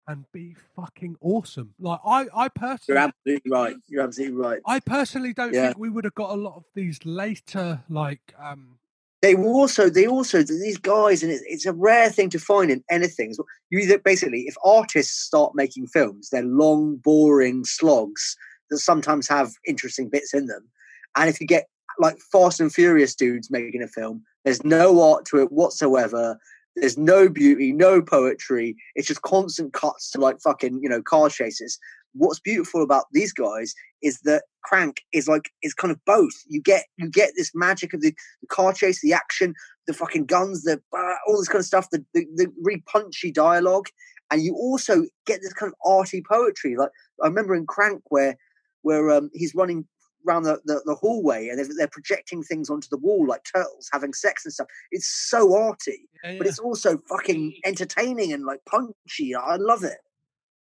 [0.07, 1.73] and be fucking awesome.
[1.80, 2.49] Like I, I
[2.88, 3.76] You're personally, absolutely right.
[3.88, 4.60] You're absolutely right.
[4.65, 5.68] I personally don't Yeah.
[5.68, 8.80] think we would have got a lot of these later, like, um,
[9.22, 12.84] they were also they also these guys and it's, a rare thing to find in
[12.89, 13.34] anything.
[13.69, 18.35] You either basically if artists start making films they're long boring slogs
[18.69, 20.68] that sometimes have interesting bits in them.
[21.15, 21.68] And if you get
[21.99, 26.39] like fast and furious dudes making a film there's no art to it whatsoever.
[26.76, 28.76] There's no beauty no poetry.
[28.95, 31.77] It's just constant cuts to like fucking you know car chases
[32.13, 36.61] what's beautiful about these guys is that crank is like is kind of both you
[36.61, 39.53] get you get this magic of the the car chase, the action,
[39.88, 43.31] the fucking guns, the uh, all this kind of stuff, the, the the really punchy
[43.31, 43.88] dialogue,
[44.31, 46.75] and you also get this kind of arty poetry.
[46.75, 46.91] Like
[47.23, 48.38] I remember in Crank where
[48.81, 49.85] where um, he's running
[50.27, 53.89] around the, the, the hallway and they're, they're projecting things onto the wall like turtles
[53.91, 54.67] having sex and stuff.
[54.91, 59.35] It's so arty, yeah, but it's also fucking entertaining and like punchy.
[59.35, 59.97] I love it.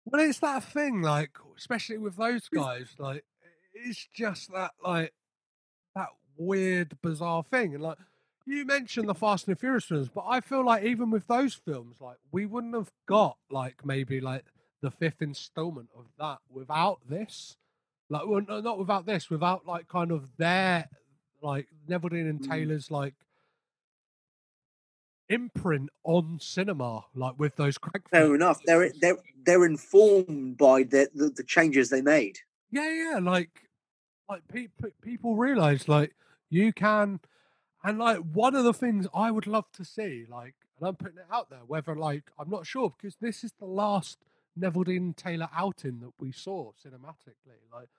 [0.05, 3.23] Well, it's that thing, like, especially with those guys, like,
[3.73, 5.13] it's just that, like,
[5.95, 7.73] that weird, bizarre thing.
[7.75, 7.97] And, like,
[8.45, 11.53] you mentioned the Fast and the Furious films, but I feel like even with those
[11.53, 14.45] films, like, we wouldn't have got, like, maybe, like,
[14.81, 17.55] the fifth installment of that without this.
[18.09, 20.89] Like, well, not without this, without like kind of their
[21.41, 22.49] like Neveldine and Mm.
[22.49, 23.13] Taylor's like
[25.31, 28.09] imprint on cinema, like with those crank.
[28.09, 28.35] Fair films.
[28.35, 28.59] enough.
[28.65, 32.37] They're they're they're informed by the, the the changes they made.
[32.69, 33.69] Yeah, yeah, like,
[34.29, 36.15] like pe- pe- people realize like
[36.49, 37.19] you can,
[37.83, 41.17] and like one of the things I would love to see, like, and I'm putting
[41.17, 44.19] it out there, whether like I'm not sure because this is the last
[44.59, 47.59] Neveldine Taylor outing that we saw cinematically.
[47.73, 47.89] Like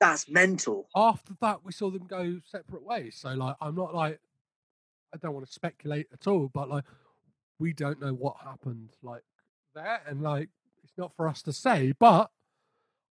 [0.00, 0.88] That's mental.
[0.94, 3.16] after that, we saw them go separate ways.
[3.16, 4.20] So like, I'm not like,
[5.14, 6.84] I don't want to speculate at all, but like,
[7.58, 9.22] we don't know what happened like
[9.74, 10.48] there, and like,
[10.84, 11.92] it's not for us to say.
[11.98, 12.30] But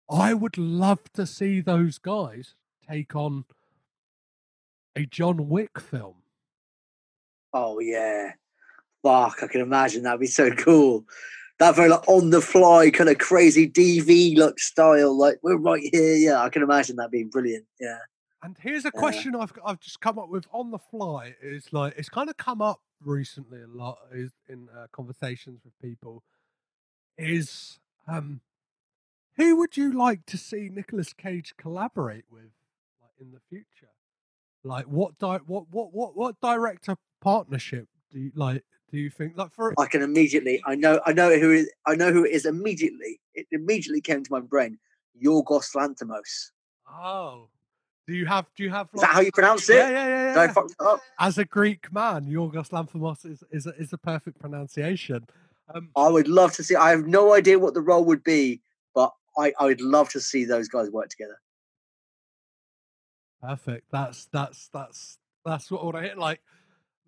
[0.10, 2.56] I would love to see those guys
[2.90, 3.45] take on
[4.95, 6.15] a John Wick film.
[7.53, 8.34] Oh yeah.
[9.03, 11.06] Fuck, I can imagine that'd be so cool.
[11.60, 15.18] That very like on the fly kind of crazy DV look style.
[15.18, 16.15] Like we're right here.
[16.15, 17.65] Yeah, I can imagine that being brilliant.
[17.80, 17.98] Yeah.
[18.43, 18.99] And here's a Yeah.
[18.99, 21.35] question I've I've just come up with on the fly.
[21.41, 25.73] Is like it's kind of come up recently a lot is in uh, conversations with
[25.81, 26.23] people.
[27.18, 28.41] Is um,
[29.35, 32.51] who would you like to see Nicolas Cage collaborate with,
[33.01, 33.91] like in the future?
[34.64, 38.64] Like what di- what what what what director partnership do you like?
[38.91, 41.72] Do you think like for I can immediately I know I know who is.
[41.88, 43.19] I know who it is immediately.
[43.34, 44.77] It immediately came to my brain.
[45.22, 46.51] Yorgos Lanthimos.
[46.88, 47.49] oh,
[48.07, 49.75] do you have do you have Is that how you pronounce it?
[49.75, 50.51] yeah yeah yeah, I yeah.
[50.51, 51.01] it up?
[51.19, 55.25] as a Greek man, Yorgos Lanthimos is is a, is a perfect pronunciation.
[55.73, 58.61] Um, I would love to see I have no idea what the role would be,
[58.95, 61.38] but I, I would love to see those guys work together.
[63.41, 63.85] Perfect.
[63.91, 66.17] That's that's that's that's what, what I hit.
[66.17, 66.41] Like,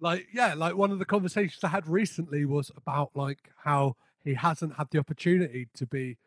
[0.01, 4.33] like yeah, like one of the conversations I had recently was about like how he
[4.33, 6.17] hasn't had the opportunity to be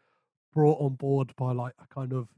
[0.55, 2.29] brought on board by like a kind of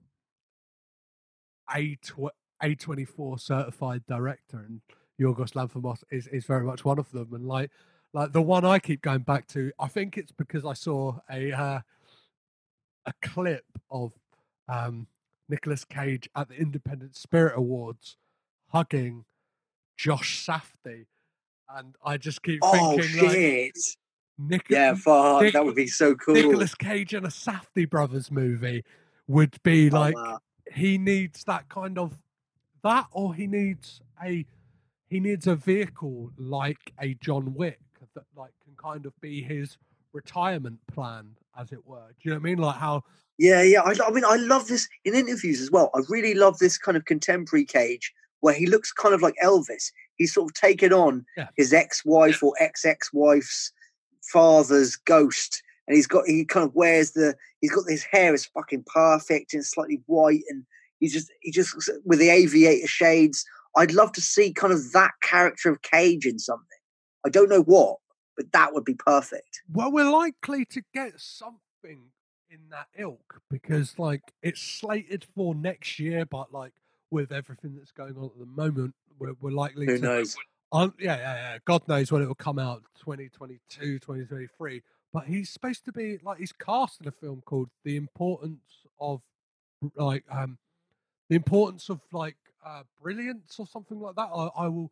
[1.75, 4.81] a tw- a twenty four certified director, and
[5.21, 7.33] Yorgos Lanthimos is is very much one of them.
[7.33, 7.71] And like
[8.13, 11.53] like the one I keep going back to, I think it's because I saw a
[11.53, 11.81] uh,
[13.07, 14.13] a clip of
[14.69, 15.07] um
[15.49, 18.17] Nicolas Cage at the Independent Spirit Awards
[18.69, 19.25] hugging
[19.97, 21.07] Josh Safdie.
[21.77, 23.79] And I just keep Oh thinking like shit.
[24.39, 25.53] Nic- yeah, fuck.
[25.53, 26.35] That would be so cool.
[26.35, 28.85] Nicolas Cage in a Safdie brothers movie
[29.27, 30.41] would be Oh, like wow.
[30.73, 32.13] He needs that kind of
[32.83, 34.45] that or he needs a
[35.09, 37.79] he needs a vehicle like a John Wick
[38.15, 39.77] that like can kind of be his
[40.13, 41.27] retirement plan
[41.59, 42.09] as it were.
[42.11, 42.59] Do you know what I mean?
[42.59, 43.03] Like how
[43.39, 43.81] Yeah, yeah.
[43.83, 45.91] I, I mean, I love this in interviews as well.
[45.95, 49.91] I really love this kind of contemporary Cage where he looks kind of like Elvis.
[50.17, 51.49] He's sort of taken on Yeah.
[51.57, 53.73] his ex-wife or ex-ex-wife's
[54.23, 58.47] father's ghost, and he's got he kind of wears the he's got his hair is
[58.47, 60.65] fucking perfect and slightly white, and
[61.01, 61.75] he's just he just
[62.05, 63.45] with the aviator shades.
[63.77, 66.79] I'd love to see kind of that character of Cage in something.
[67.27, 67.97] I don't know what,
[68.37, 69.63] but that would be perfect.
[69.73, 71.59] Well, we're likely to get something
[72.51, 76.73] in that ilk because, like, it's slated for next year, but like
[77.11, 80.03] with everything that's going on at the moment, we're, we're likely Who to.
[80.03, 80.37] knows?
[80.73, 81.59] Um, yeah, yeah, yeah.
[81.65, 84.83] God knows when it will come out 2022, 2023.
[85.15, 88.61] But he's supposed to be like he's cast in a film called The Importance
[89.01, 89.23] of
[89.97, 90.59] like um
[91.31, 92.37] the importance of like
[92.67, 94.29] uh brilliance or something like that.
[94.35, 94.91] I, I will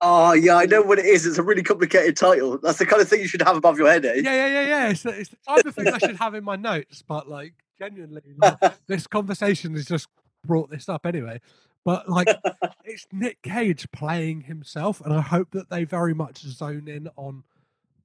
[0.00, 1.26] Oh yeah, I know what it is.
[1.26, 2.56] It's a really complicated title.
[2.62, 4.12] That's the kind of thing you should have above your head, eh?
[4.22, 4.88] yeah, yeah, yeah, yeah.
[4.90, 7.54] It's, the- it's the type of thing I should have in my notes, but like
[7.80, 10.06] genuinely, like, this conversation has just
[10.46, 11.40] brought this up anyway.
[11.84, 12.28] But like,
[12.84, 17.42] it's Nick Cage playing himself, and I hope that they very much zone in on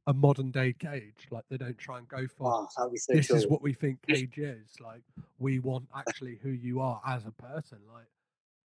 [0.08, 1.28] a modern day Cage.
[1.32, 3.38] Like, they don't try and go for Oh, so this cool.
[3.38, 4.80] is what we think Cage is.
[4.80, 5.02] Like,
[5.40, 7.80] we want actually who you are as a person.
[7.94, 8.06] Like,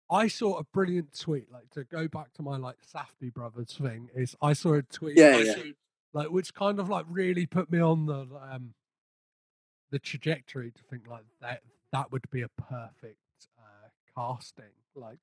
[0.08, 1.50] I saw a brilliant tweet.
[1.52, 5.16] Like, to go back to my like Safdie brothers thing, is I saw a tweet.
[5.16, 5.54] Yeah, yeah.
[5.54, 5.62] saw-
[6.12, 8.72] like which kind of like really put me on the um
[9.90, 11.60] the trajectory to think like that
[11.92, 13.18] that would be a perfect
[13.58, 15.18] uh casting like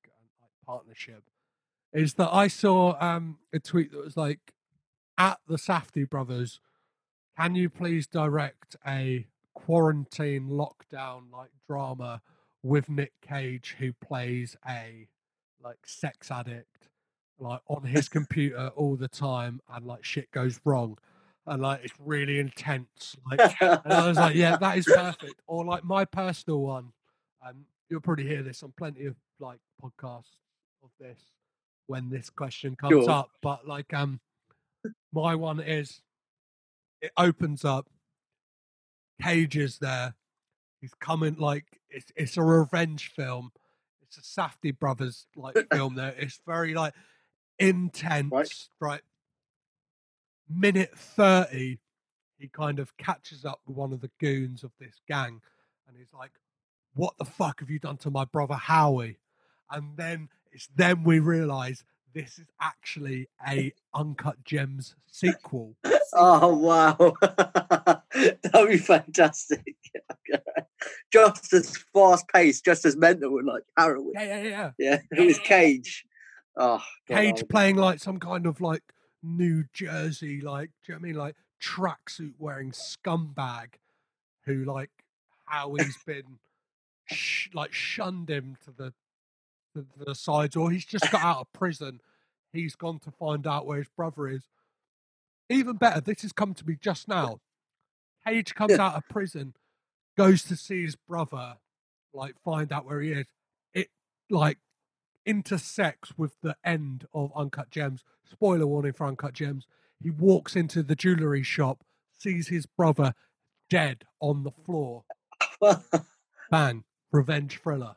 [0.66, 1.22] partnership
[1.92, 4.52] is that I saw um a tweet that was like
[5.18, 6.60] at the Safdie brothers
[7.38, 12.20] can you please direct a quarantine lockdown like drama
[12.62, 15.08] with Nick Cage who plays a
[15.62, 16.88] like sex addict
[17.38, 20.96] like on his computer all the time and like shit goes wrong
[21.46, 25.64] and like it's really intense like and I was like yeah that is perfect or
[25.64, 26.92] like my personal one
[27.46, 30.38] um you'll probably hear this on plenty of like podcasts
[30.82, 31.20] of this
[31.86, 33.10] when this question comes Sure.
[33.10, 34.20] up but like um
[35.14, 36.02] my one is
[37.00, 37.88] it opens up
[39.22, 40.14] Cage is there.
[40.80, 43.52] He's coming like it's it's a revenge film.
[44.02, 45.94] It's a Safdie brothers like film.
[45.94, 46.94] There, it's very like
[47.58, 48.32] intense.
[48.32, 48.68] Right.
[48.80, 49.00] right?
[50.48, 51.78] Minute thirty,
[52.38, 55.40] he kind of catches up with one of the goons of this gang,
[55.88, 56.32] and he's like,
[56.94, 59.18] "What the fuck have you done to my brother Howie?"
[59.70, 61.82] And then it's then we realise
[62.14, 65.76] this is actually a Uncut Gems sequel.
[66.16, 67.14] Oh wow,
[68.12, 69.74] that'd be fantastic.
[71.12, 74.12] just as fast paced, just as mental, and like harrowing.
[74.14, 74.70] Yeah, yeah, yeah.
[74.78, 76.04] Yeah, it was Cage.
[76.56, 78.84] Oh, God, Cage I- playing like some kind of like
[79.24, 83.74] New Jersey, like do you know what I mean, like tracksuit wearing scumbag,
[84.44, 84.90] who like
[85.46, 86.38] how he's been
[87.06, 88.92] sh- like shunned him to the,
[89.74, 92.00] the the sides, or he's just got out of prison.
[92.52, 94.44] He's gone to find out where his brother is.
[95.50, 97.40] Even better, this has come to me just now.
[98.26, 99.54] Cage comes out of prison,
[100.16, 101.56] goes to see his brother,
[102.14, 103.26] like find out where he is.
[103.74, 103.88] It
[104.30, 104.58] like
[105.26, 108.04] intersects with the end of Uncut Gems.
[108.30, 109.66] Spoiler warning for Uncut Gems.
[110.02, 111.82] He walks into the jewelry shop,
[112.18, 113.14] sees his brother
[113.68, 115.04] dead on the floor.
[116.50, 117.96] Bang, revenge thriller.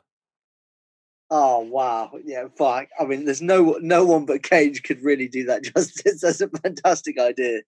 [1.30, 2.88] Oh wow, yeah, fuck.
[2.98, 6.20] I mean, there's no no one but Cage could really do that justice.
[6.20, 7.60] That's a fantastic idea.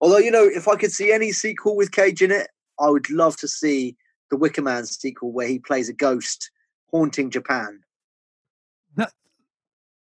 [0.00, 2.48] Although you know, if I could see any sequel with Cage in it,
[2.78, 3.96] I would love to see
[4.30, 6.50] the Wicker Man sequel where he plays a ghost
[6.90, 7.80] haunting Japan.
[8.96, 9.12] That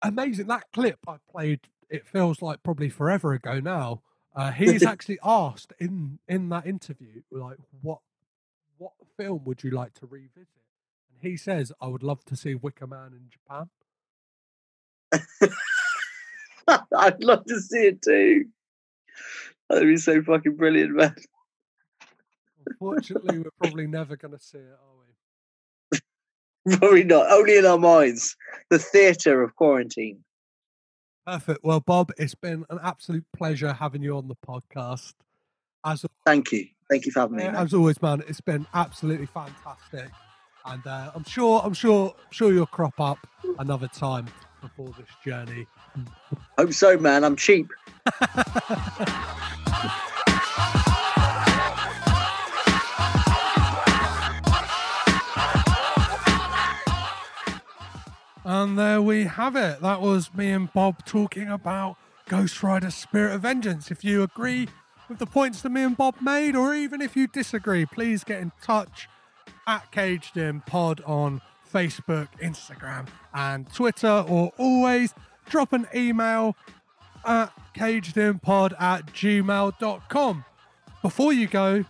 [0.02, 0.47] amazing.
[0.47, 1.60] That clip I played,
[1.90, 4.02] it feels like probably forever ago now.
[4.35, 7.98] Uh, he's actually asked in in that interview, like, what
[8.78, 10.47] what film would you like to revisit?
[11.20, 13.69] He says, I would love to see Wicker Man in Japan.
[16.97, 18.47] I'd love to see it too.
[19.69, 21.15] That'd be so fucking brilliant, man.
[22.66, 25.99] Unfortunately, we're probably never going to see it, are
[26.70, 26.77] we?
[26.77, 27.31] Probably not.
[27.31, 28.36] Only in our minds.
[28.70, 30.23] The theatre of quarantine.
[31.27, 31.61] Perfect.
[31.62, 35.15] Well, Bob, it's been an absolute pleasure having you on the podcast.
[35.85, 36.66] As Thank you.
[36.90, 37.45] Thank you for having me.
[37.45, 37.55] Man.
[37.55, 40.11] as always, man, it's been absolutely fantastic,
[40.69, 43.27] and uh, I'm sure, I'm sure, I'm sure you'll crop up
[43.59, 44.27] another time
[44.61, 45.66] before this journey.
[46.59, 47.24] Hope so, man.
[47.24, 47.70] I'm cheap.
[58.45, 59.82] And there we have it.
[59.82, 61.97] That was me and Bob talking about
[62.28, 63.90] Ghost Rider Spirit of Vengeance.
[63.90, 64.69] If you agree
[65.07, 68.40] with the points that me and Bob made, or even if you disagree, please get
[68.40, 69.07] in touch
[69.69, 71.43] at Caged In Pod on
[71.73, 75.15] Facebook, Instagram, and Twitter, or always
[75.47, 76.57] drop an email
[77.24, 80.45] at cagedinpod at gmail.com.
[81.03, 81.85] Before you go,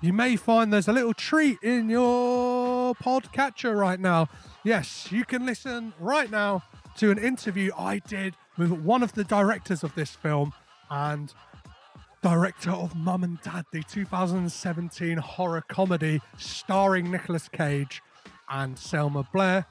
[0.00, 4.28] you may find there's a little treat in your podcatcher right now.
[4.62, 6.62] Yes, you can listen right now
[6.98, 10.52] to an interview I did with one of the directors of this film
[10.90, 11.34] and
[12.28, 18.02] director of Mum and Dad, the 2017 horror comedy starring Nicolas Cage
[18.50, 19.64] and Selma Blair,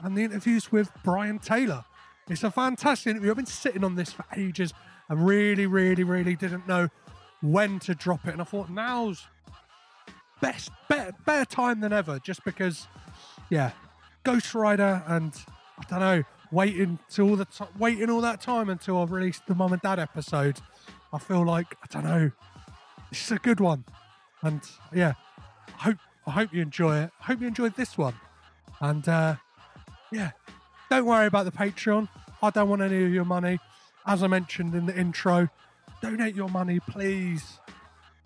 [0.00, 1.84] and the interviews with Brian Taylor.
[2.30, 3.28] It's a fantastic interview.
[3.28, 4.72] I've been sitting on this for ages
[5.10, 6.88] and really, really, really didn't know
[7.42, 8.32] when to drop it.
[8.32, 9.26] And I thought now's
[10.40, 12.88] best, better, better time than ever, just because,
[13.50, 13.72] yeah,
[14.24, 15.34] Ghost Rider and
[15.78, 19.46] I don't know, waiting till all the t- waiting all that time until I've released
[19.46, 20.58] the mum and dad episode.
[21.12, 22.30] I feel like I don't know,
[23.10, 23.84] this is a good one,
[24.42, 24.60] and
[24.92, 25.14] yeah,
[25.78, 27.10] I hope I hope you enjoy it.
[27.20, 28.14] I hope you enjoyed this one,
[28.80, 29.36] and uh,
[30.12, 30.32] yeah,
[30.90, 32.08] don't worry about the Patreon.
[32.42, 33.58] I don't want any of your money.
[34.06, 35.48] As I mentioned in the intro,
[36.00, 37.58] donate your money, please,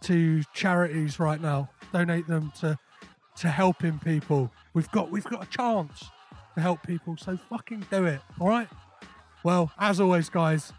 [0.02, 1.70] to charities right now.
[1.92, 2.78] Donate them to
[3.36, 4.50] to helping people.
[4.74, 6.04] We've got we've got a chance
[6.54, 8.20] to help people, so fucking do it.
[8.40, 8.68] All right.
[9.44, 10.72] Well, as always, guys,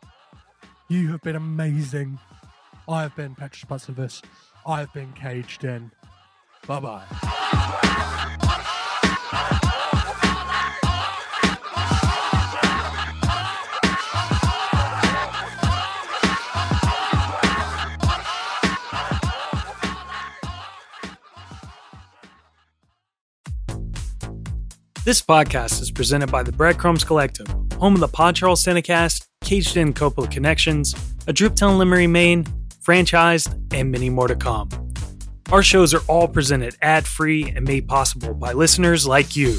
[0.90, 2.20] you have been amazing.
[2.88, 4.22] I have been Petros Patsivus.
[4.66, 5.92] I have been caged in.
[6.68, 7.04] Bye bye.
[25.06, 27.48] This podcast is presented by the Breadcrumbs Collective,
[27.78, 30.96] home of the Pod Charles Cinecast, Caged In Coppola Connections,
[31.28, 32.44] A Driptown Limerick, Maine,
[32.84, 34.68] Franchised, and many more to come.
[35.52, 39.56] Our shows are all presented ad free and made possible by listeners like you.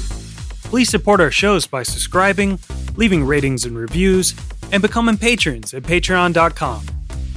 [0.65, 2.59] Please support our shows by subscribing,
[2.97, 4.35] leaving ratings and reviews,
[4.73, 6.85] and becoming patrons at patreon.com.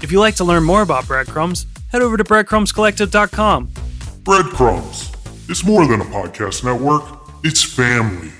[0.03, 3.69] If you'd like to learn more about Breadcrumbs, head over to breadcrumbscollective.com
[4.25, 5.13] Breadcrumbs.
[5.49, 7.05] It's more than a podcast network,
[7.45, 8.33] it's family.